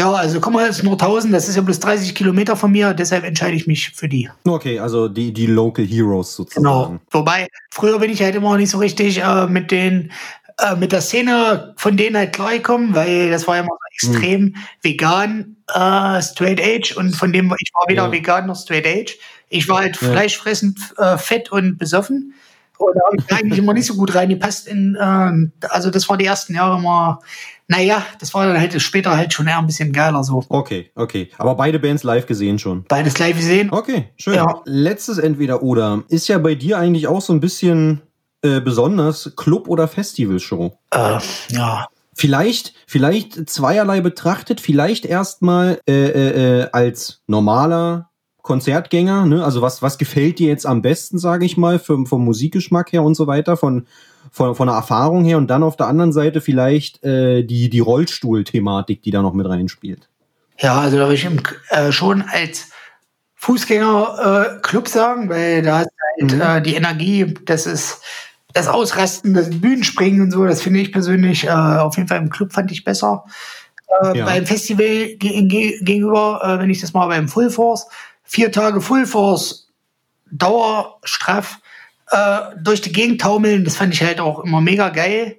ja, 0.00 0.12
also 0.12 0.40
komm 0.40 0.54
mal, 0.54 0.70
nur 0.82 0.92
1000, 0.94 1.34
das 1.34 1.46
ist 1.48 1.56
ja 1.56 1.62
bloß 1.62 1.78
30 1.78 2.14
Kilometer 2.14 2.56
von 2.56 2.72
mir, 2.72 2.94
deshalb 2.94 3.22
entscheide 3.24 3.54
ich 3.54 3.66
mich 3.66 3.90
für 3.90 4.08
die. 4.08 4.30
Okay, 4.44 4.78
also 4.78 5.08
die, 5.08 5.30
die 5.32 5.46
Local 5.46 5.84
Heroes 5.84 6.34
sozusagen. 6.34 6.64
Genau. 6.64 7.00
Wobei, 7.10 7.48
früher 7.70 7.98
bin 7.98 8.10
ich 8.10 8.22
halt 8.22 8.34
immer 8.34 8.56
nicht 8.56 8.70
so 8.70 8.78
richtig 8.78 9.18
äh, 9.22 9.46
mit 9.46 9.70
den 9.70 10.10
äh, 10.58 10.74
mit 10.76 10.92
der 10.92 11.02
Szene 11.02 11.74
von 11.76 11.96
denen 11.98 12.16
halt 12.16 12.32
klargekommen, 12.32 12.94
weil 12.94 13.30
das 13.30 13.46
war 13.46 13.56
ja 13.56 13.62
immer 13.62 13.76
Hm. 14.02 14.10
extrem 14.14 14.56
vegan, 14.82 15.56
äh, 15.74 16.22
straight 16.22 16.60
age 16.62 16.96
und 16.96 17.14
von 17.14 17.32
dem 17.34 17.52
ich 17.60 17.70
war 17.74 17.84
weder 17.88 18.04
Ja. 18.06 18.12
vegan 18.12 18.46
noch 18.46 18.56
straight 18.56 18.86
age. 18.86 19.18
Ich 19.50 19.68
war 19.68 19.80
halt 19.80 20.00
Ja. 20.00 20.08
fleischfressend, 20.12 20.78
äh, 20.96 21.18
fett 21.18 21.52
und 21.52 21.76
besoffen. 21.76 22.32
Und 22.78 22.94
da 22.96 23.00
habe 23.04 23.16
ich 23.18 23.32
eigentlich 23.36 23.58
immer 23.58 23.74
nicht 23.74 23.84
so 23.86 23.94
gut 23.94 24.14
reingepasst 24.14 24.66
in, 24.66 24.96
ähm, 24.98 25.52
also 25.68 25.90
das 25.90 26.08
war 26.08 26.16
die 26.16 26.24
ersten 26.24 26.54
Jahre 26.54 26.78
immer, 26.78 27.20
naja, 27.70 28.04
das 28.18 28.34
war 28.34 28.46
dann 28.46 28.58
halt 28.58 28.82
später 28.82 29.16
halt 29.16 29.32
schon 29.32 29.46
eher 29.46 29.58
ein 29.58 29.66
bisschen 29.68 29.92
geiler 29.92 30.24
so. 30.24 30.44
Okay, 30.48 30.90
okay. 30.96 31.30
Aber 31.38 31.54
beide 31.54 31.78
Bands 31.78 32.02
live 32.02 32.26
gesehen 32.26 32.58
schon. 32.58 32.84
Beides 32.88 33.16
live 33.20 33.36
gesehen. 33.36 33.70
Okay, 33.70 34.08
schön. 34.16 34.34
Ja. 34.34 34.60
Letztes 34.64 35.18
Entweder-Oder. 35.18 36.02
Ist 36.08 36.26
ja 36.26 36.38
bei 36.38 36.56
dir 36.56 36.78
eigentlich 36.78 37.06
auch 37.06 37.20
so 37.20 37.32
ein 37.32 37.38
bisschen 37.38 38.02
äh, 38.42 38.60
besonders 38.60 39.34
Club- 39.36 39.68
oder 39.68 39.86
Festivalshow. 39.86 40.76
Äh, 40.90 41.20
ja. 41.50 41.86
Vielleicht, 42.12 42.74
vielleicht 42.88 43.48
zweierlei 43.48 44.00
betrachtet, 44.00 44.60
vielleicht 44.60 45.06
erstmal 45.06 45.80
äh, 45.88 45.92
äh, 45.92 46.62
äh, 46.62 46.68
als 46.72 47.22
normaler 47.28 48.10
Konzertgänger, 48.42 49.26
ne? 49.26 49.44
Also 49.44 49.62
was, 49.62 49.80
was 49.80 49.96
gefällt 49.96 50.40
dir 50.40 50.48
jetzt 50.48 50.66
am 50.66 50.82
besten, 50.82 51.20
sage 51.20 51.44
ich 51.44 51.56
mal, 51.56 51.78
vom, 51.78 52.06
vom 52.06 52.24
Musikgeschmack 52.24 52.92
her 52.92 53.04
und 53.04 53.14
so 53.14 53.28
weiter, 53.28 53.56
von, 53.56 53.86
von, 54.30 54.54
von 54.54 54.68
der 54.68 54.76
Erfahrung 54.76 55.24
her 55.24 55.38
und 55.38 55.48
dann 55.48 55.62
auf 55.62 55.76
der 55.76 55.86
anderen 55.86 56.12
Seite 56.12 56.40
vielleicht 56.40 57.02
äh, 57.04 57.42
die, 57.42 57.68
die 57.68 57.80
Rollstuhl-Thematik, 57.80 59.02
die 59.02 59.10
da 59.10 59.22
noch 59.22 59.34
mit 59.34 59.48
reinspielt. 59.48 60.08
Ja, 60.58 60.80
also 60.80 60.96
da 60.96 61.04
würde 61.04 61.14
ich 61.14 61.24
im, 61.24 61.40
äh, 61.70 61.90
schon 61.90 62.22
als 62.22 62.68
Fußgänger 63.36 64.56
äh, 64.58 64.60
Club 64.60 64.88
sagen, 64.88 65.28
weil 65.28 65.62
da 65.62 65.80
ist 65.82 65.88
halt 66.18 66.32
Mhm. 66.34 66.40
äh, 66.40 66.60
die 66.62 66.74
Energie, 66.74 67.34
das 67.46 67.66
ist 67.66 68.00
das 68.52 68.68
Ausrasten, 68.68 69.32
das 69.32 69.48
Bühnenspringen 69.48 70.20
und 70.20 70.30
so, 70.32 70.44
das 70.44 70.60
finde 70.60 70.80
ich 70.80 70.92
persönlich 70.92 71.44
äh, 71.44 71.50
auf 71.50 71.96
jeden 71.96 72.08
Fall 72.08 72.18
im 72.18 72.30
Club 72.30 72.52
fand 72.52 72.70
ich 72.72 72.84
besser. 72.84 73.24
Äh, 74.02 74.18
Ja. 74.18 74.24
Beim 74.26 74.44
Festival 74.44 75.14
ge 75.16 75.42
ge 75.46 75.78
gegenüber, 75.82 76.40
äh, 76.44 76.58
wenn 76.60 76.68
ich 76.70 76.80
das 76.80 76.92
mal 76.92 77.06
beim 77.06 77.28
Full 77.28 77.50
Force, 77.50 77.86
vier 78.24 78.52
Tage 78.52 78.80
Full 78.80 79.06
Force, 79.06 79.68
Dauerstraff, 80.32 81.58
äh, 82.10 82.38
durch 82.62 82.80
die 82.80 82.92
Gegend 82.92 83.20
taumeln, 83.20 83.64
das 83.64 83.76
fand 83.76 83.94
ich 83.94 84.02
halt 84.02 84.20
auch 84.20 84.40
immer 84.40 84.60
mega 84.60 84.88
geil. 84.90 85.38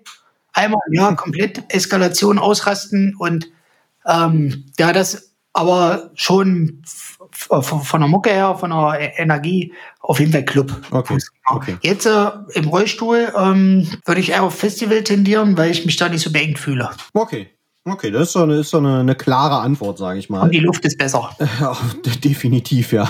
Einmal 0.53 0.81
im 0.87 0.93
Jahr 0.93 1.15
komplett 1.15 1.63
Eskalation 1.73 2.37
ausrasten 2.37 3.15
und 3.17 3.47
ähm, 4.05 4.65
ja, 4.77 4.91
das 4.91 5.31
aber 5.53 6.11
schon 6.15 6.81
von 7.31 8.01
der 8.01 8.07
Mucke 8.09 8.29
her, 8.29 8.55
von 8.55 8.69
der 8.69 8.99
E- 8.99 9.21
Energie, 9.21 9.73
auf 9.99 10.19
jeden 10.19 10.31
Fall 10.31 10.45
Club. 10.45 10.73
Okay, 10.91 11.17
okay. 11.47 11.77
Jetzt 11.81 12.05
äh, 12.05 12.29
im 12.53 12.67
Rollstuhl 12.67 13.33
ähm, 13.37 13.87
würde 14.05 14.21
ich 14.21 14.31
eher 14.31 14.43
auf 14.43 14.55
Festival 14.55 15.03
tendieren, 15.03 15.57
weil 15.57 15.71
ich 15.71 15.85
mich 15.85 15.97
da 15.97 16.09
nicht 16.09 16.21
so 16.21 16.31
beengt 16.31 16.59
fühle. 16.59 16.89
Okay. 17.13 17.49
Okay, 17.83 18.11
das 18.11 18.27
ist 18.27 18.33
so 18.33 18.43
eine, 18.43 18.59
ist 18.59 18.69
so 18.69 18.77
eine, 18.77 18.99
eine 18.99 19.15
klare 19.15 19.59
Antwort, 19.59 19.97
sage 19.97 20.19
ich 20.19 20.29
mal. 20.29 20.41
Und 20.43 20.51
die 20.51 20.59
Luft 20.59 20.85
ist 20.85 20.99
besser. 20.99 21.31
Definitiv, 22.23 22.93
ja. 22.93 23.09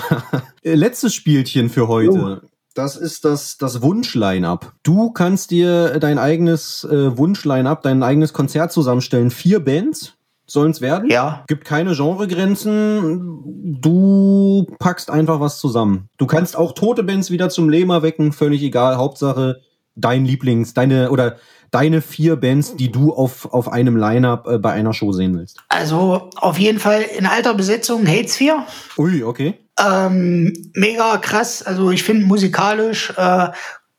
Letztes 0.62 1.14
Spielchen 1.14 1.68
für 1.68 1.88
heute. 1.88 2.40
Das 2.74 2.96
ist 2.96 3.24
das, 3.24 3.58
das 3.58 3.82
Wunsch-Line-Up. 3.82 4.72
Du 4.82 5.10
kannst 5.10 5.50
dir 5.50 5.98
dein 5.98 6.18
eigenes 6.18 6.84
äh, 6.84 7.16
Wunsch-Line-Up, 7.16 7.82
dein 7.82 8.02
eigenes 8.02 8.32
Konzert 8.32 8.72
zusammenstellen. 8.72 9.30
Vier 9.30 9.60
Bands 9.60 10.14
sollen 10.46 10.70
es 10.70 10.80
werden. 10.80 11.10
Ja. 11.10 11.44
Gibt 11.48 11.64
keine 11.64 11.94
Genregrenzen. 11.94 13.42
Du 13.80 14.66
packst 14.78 15.10
einfach 15.10 15.40
was 15.40 15.58
zusammen. 15.58 16.08
Du 16.18 16.26
kannst 16.26 16.56
auch 16.56 16.72
tote 16.72 17.02
Bands 17.02 17.30
wieder 17.30 17.48
zum 17.48 17.68
Leben 17.68 17.90
erwecken, 17.90 18.32
völlig 18.32 18.62
egal. 18.62 18.96
Hauptsache 18.96 19.60
dein 19.94 20.24
Lieblings, 20.24 20.74
deine 20.74 21.10
oder 21.10 21.36
deine 21.70 22.02
vier 22.02 22.36
Bands, 22.36 22.76
die 22.76 22.92
du 22.92 23.12
auf, 23.12 23.52
auf 23.52 23.72
einem 23.72 23.96
Line-Up 23.96 24.46
äh, 24.46 24.58
bei 24.58 24.72
einer 24.72 24.92
Show 24.92 25.12
sehen 25.12 25.36
willst. 25.38 25.58
Also 25.68 26.28
auf 26.36 26.58
jeden 26.58 26.78
Fall 26.78 27.02
in 27.02 27.26
alter 27.26 27.54
Besetzung 27.54 28.06
Hates 28.06 28.36
4. 28.36 28.64
Ui, 28.98 29.24
okay. 29.24 29.58
Ähm, 29.82 30.70
mega 30.74 31.16
krass. 31.18 31.62
Also 31.62 31.90
ich 31.90 32.02
finde 32.02 32.26
musikalisch 32.26 33.12
äh, 33.16 33.48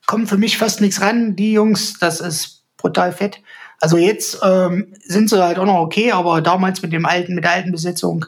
kommt 0.06 0.28
für 0.28 0.38
mich 0.38 0.58
fast 0.58 0.80
nichts 0.80 1.00
ran. 1.00 1.36
Die 1.36 1.52
Jungs, 1.52 1.98
das 1.98 2.20
ist 2.20 2.62
brutal 2.76 3.12
fett. 3.12 3.40
Also 3.80 3.96
jetzt 3.96 4.38
ähm, 4.42 4.94
sind 5.04 5.28
sie 5.28 5.42
halt 5.42 5.58
auch 5.58 5.66
noch 5.66 5.80
okay, 5.80 6.12
aber 6.12 6.40
damals 6.40 6.80
mit 6.82 6.92
dem 6.92 7.06
alten, 7.06 7.34
mit 7.34 7.44
der 7.44 7.52
alten 7.52 7.72
Besetzung 7.72 8.24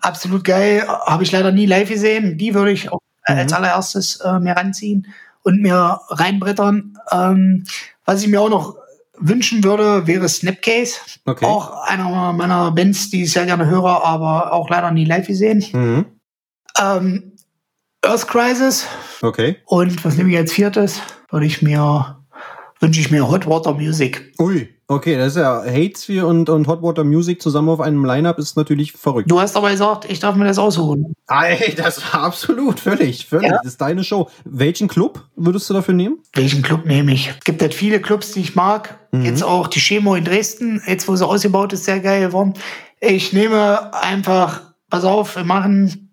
absolut 0.00 0.44
geil. 0.44 0.86
Habe 0.86 1.22
ich 1.22 1.32
leider 1.32 1.52
nie 1.52 1.66
live 1.66 1.88
gesehen. 1.88 2.38
Die 2.38 2.54
würde 2.54 2.72
ich 2.72 2.92
auch 2.92 3.00
äh, 3.26 3.32
als 3.32 3.52
allererstes 3.52 4.16
äh, 4.16 4.38
mir 4.38 4.52
ranziehen 4.52 5.06
und 5.42 5.60
mir 5.60 6.00
reinbrettern. 6.08 6.98
Ähm, 7.10 7.64
was 8.04 8.22
ich 8.22 8.28
mir 8.28 8.40
auch 8.40 8.50
noch 8.50 8.76
wünschen 9.16 9.64
würde, 9.64 10.06
wäre 10.06 10.28
Snapcase. 10.28 10.98
Okay. 11.24 11.46
Auch 11.46 11.84
einer 11.84 12.32
meiner 12.32 12.70
Bands, 12.72 13.10
die 13.10 13.24
ich 13.24 13.32
sehr 13.32 13.46
gerne 13.46 13.66
höre, 13.66 14.04
aber 14.04 14.52
auch 14.52 14.68
leider 14.68 14.90
nie 14.90 15.04
live 15.04 15.26
gesehen. 15.26 15.64
Mhm. 15.72 16.06
Ähm, 16.80 17.32
Earth 18.04 18.26
Crisis. 18.28 18.86
Okay. 19.22 19.56
Und 19.66 20.04
was 20.04 20.16
nehme 20.16 20.30
ich 20.30 20.36
als 20.36 20.52
viertes? 20.52 21.00
Würde 21.30 21.46
ich 21.46 21.62
mir, 21.62 22.18
wünsche 22.80 23.00
ich 23.00 23.10
mir 23.10 23.28
Hot 23.28 23.46
Water 23.46 23.72
Music. 23.72 24.32
Ui, 24.38 24.68
okay, 24.88 25.16
das 25.16 25.28
ist 25.28 25.36
ja 25.36 25.62
Hatesphere 25.64 26.26
und, 26.26 26.50
und 26.50 26.66
Hot 26.66 26.82
Water 26.82 27.02
Music 27.02 27.40
zusammen 27.40 27.70
auf 27.70 27.80
einem 27.80 28.04
Line-Up 28.04 28.38
ist 28.38 28.56
natürlich 28.56 28.92
verrückt. 28.92 29.30
Du 29.30 29.40
hast 29.40 29.56
aber 29.56 29.70
gesagt, 29.70 30.04
ich 30.10 30.20
darf 30.20 30.36
mir 30.36 30.44
das 30.44 30.58
aussuchen. 30.58 31.14
Ey, 31.28 31.74
das 31.74 32.02
war 32.12 32.24
absolut, 32.24 32.80
völlig, 32.80 33.26
völlig. 33.26 33.48
Ja. 33.48 33.56
Das 33.56 33.66
ist 33.66 33.80
deine 33.80 34.04
Show. 34.04 34.28
Welchen 34.44 34.88
Club 34.88 35.24
würdest 35.36 35.70
du 35.70 35.74
dafür 35.74 35.94
nehmen? 35.94 36.18
Welchen 36.34 36.62
Club 36.62 36.84
nehme 36.84 37.12
ich? 37.12 37.28
Es 37.28 37.44
gibt 37.44 37.62
halt 37.62 37.72
viele 37.72 38.00
Clubs, 38.00 38.32
die 38.32 38.40
ich 38.40 38.54
mag. 38.54 38.98
Jetzt 39.22 39.44
auch 39.44 39.68
die 39.68 39.78
Chemo 39.78 40.16
in 40.16 40.24
Dresden, 40.24 40.82
jetzt 40.88 41.06
wo 41.06 41.14
sie 41.14 41.24
ausgebaut 41.24 41.72
ist, 41.72 41.84
sehr 41.84 42.00
geil 42.00 42.26
geworden. 42.26 42.54
Ich 43.00 43.32
nehme 43.32 43.94
einfach, 43.94 44.60
pass 44.90 45.04
auf, 45.04 45.36
wir 45.36 45.44
machen 45.44 46.03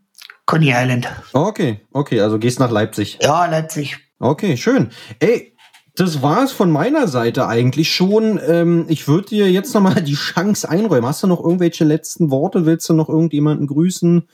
Coney 0.45 0.73
Island. 0.75 1.07
Okay, 1.33 1.81
okay, 1.91 2.21
also 2.21 2.39
gehst 2.39 2.59
nach 2.59 2.71
Leipzig. 2.71 3.19
Ja, 3.21 3.45
Leipzig. 3.45 3.97
Okay, 4.19 4.57
schön. 4.57 4.89
Ey, 5.19 5.55
das 5.95 6.21
war 6.21 6.43
es 6.43 6.51
von 6.51 6.71
meiner 6.71 7.07
Seite 7.07 7.47
eigentlich 7.47 7.93
schon. 7.93 8.39
Ähm, 8.47 8.85
ich 8.87 9.07
würde 9.07 9.29
dir 9.29 9.51
jetzt 9.51 9.73
nochmal 9.73 10.01
die 10.01 10.15
Chance 10.15 10.69
einräumen. 10.69 11.05
Hast 11.05 11.23
du 11.23 11.27
noch 11.27 11.43
irgendwelche 11.43 11.83
letzten 11.83 12.31
Worte? 12.31 12.65
Willst 12.65 12.87
du 12.89 12.93
noch 12.93 13.09
irgendjemanden 13.09 13.67
grüßen? 13.67 14.27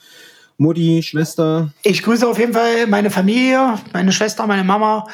Mutti, 0.57 1.03
Schwester? 1.03 1.71
Ich 1.83 2.03
grüße 2.03 2.27
auf 2.27 2.39
jeden 2.39 2.53
Fall 2.53 2.87
meine 2.87 3.11
Familie, 3.11 3.75
meine 3.93 4.11
Schwester, 4.11 4.47
meine 4.47 4.63
Mama, 4.63 5.07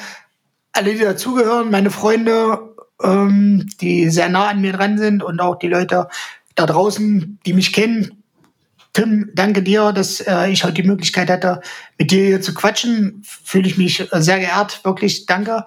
alle, 0.72 0.94
die 0.94 1.00
dazugehören, 1.00 1.70
meine 1.70 1.92
Freunde, 1.92 2.76
ähm, 3.04 3.68
die 3.82 4.10
sehr 4.10 4.30
nah 4.30 4.48
an 4.48 4.62
mir 4.62 4.74
dran 4.74 4.98
sind 4.98 5.22
und 5.22 5.40
auch 5.42 5.60
die 5.60 5.68
Leute 5.68 6.08
da 6.56 6.66
draußen, 6.66 7.40
die 7.46 7.54
mich 7.54 7.74
kennen. 7.74 8.23
Tim, 8.94 9.32
danke 9.34 9.64
dir, 9.64 9.92
dass 9.92 10.22
äh, 10.22 10.50
ich 10.50 10.64
heute 10.64 10.76
die 10.76 10.88
Möglichkeit 10.88 11.30
hatte, 11.30 11.62
mit 11.98 12.12
dir 12.12 12.26
hier 12.26 12.42
zu 12.42 12.54
quatschen. 12.54 13.24
Fühle 13.26 13.68
ich 13.68 13.78
mich 13.78 14.12
äh, 14.14 14.22
sehr 14.22 14.40
geehrt, 14.40 14.84
wirklich 14.84 15.26
danke. 15.26 15.66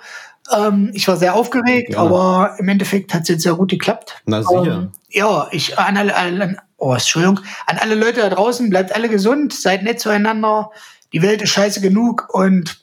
Ähm, 0.54 0.92
ich 0.94 1.08
war 1.08 1.16
sehr 1.16 1.34
aufgeregt, 1.34 1.88
Gerne. 1.88 2.00
aber 2.00 2.54
im 2.58 2.68
Endeffekt 2.68 3.12
hat 3.12 3.22
es 3.22 3.28
jetzt 3.28 3.42
sehr 3.42 3.54
gut 3.54 3.70
geklappt. 3.70 4.22
Na 4.26 4.42
sicher. 4.42 4.64
Ähm, 4.64 4.92
ja, 5.10 5.48
ich 5.50 5.76
an 5.76 5.96
alle, 5.96 6.14
alle 6.14 6.56
oh, 6.76 6.92
Entschuldigung, 6.92 7.40
an 7.66 7.78
alle 7.78 7.96
Leute 7.96 8.20
da 8.20 8.30
draußen, 8.30 8.70
bleibt 8.70 8.94
alle 8.94 9.08
gesund, 9.08 9.52
seid 9.52 9.82
nett 9.82 9.98
zueinander. 9.98 10.70
Die 11.12 11.22
Welt 11.22 11.42
ist 11.42 11.50
scheiße 11.50 11.80
genug 11.80 12.28
und 12.32 12.80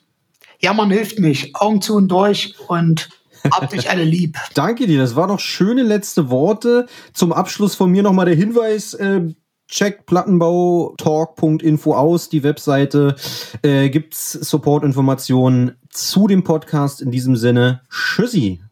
jammern 0.59 0.91
hilft 0.91 1.19
nicht. 1.19 1.55
Augen 1.55 1.81
zu 1.81 1.95
und 1.95 2.09
durch 2.09 2.55
und 2.67 3.09
Habt 3.51 3.73
euch 3.73 3.89
alle 3.89 4.05
lieb. 4.05 4.37
Danke 4.53 4.87
dir, 4.87 4.99
das 4.99 5.17
waren 5.17 5.27
noch 5.27 5.39
schöne 5.39 5.83
letzte 5.83 6.29
Worte. 6.29 6.87
Zum 7.13 7.33
Abschluss 7.33 7.75
von 7.75 7.91
mir 7.91 8.01
nochmal 8.01 8.25
der 8.25 8.35
Hinweis, 8.35 8.93
äh, 8.93 9.21
Check 9.74 10.05
plattenbautalk.info 10.05 11.95
aus, 11.95 12.30
die 12.30 12.43
Webseite. 12.43 13.15
Äh, 13.63 13.89
gibt's 13.89 14.34
Support-Informationen 14.34 15.78
zu 15.89 16.28
dem 16.28 16.43
Podcast. 16.43 17.01
In 17.01 17.09
diesem 17.09 17.36
Sinne, 17.36 17.82
tschüssi. 17.89 18.62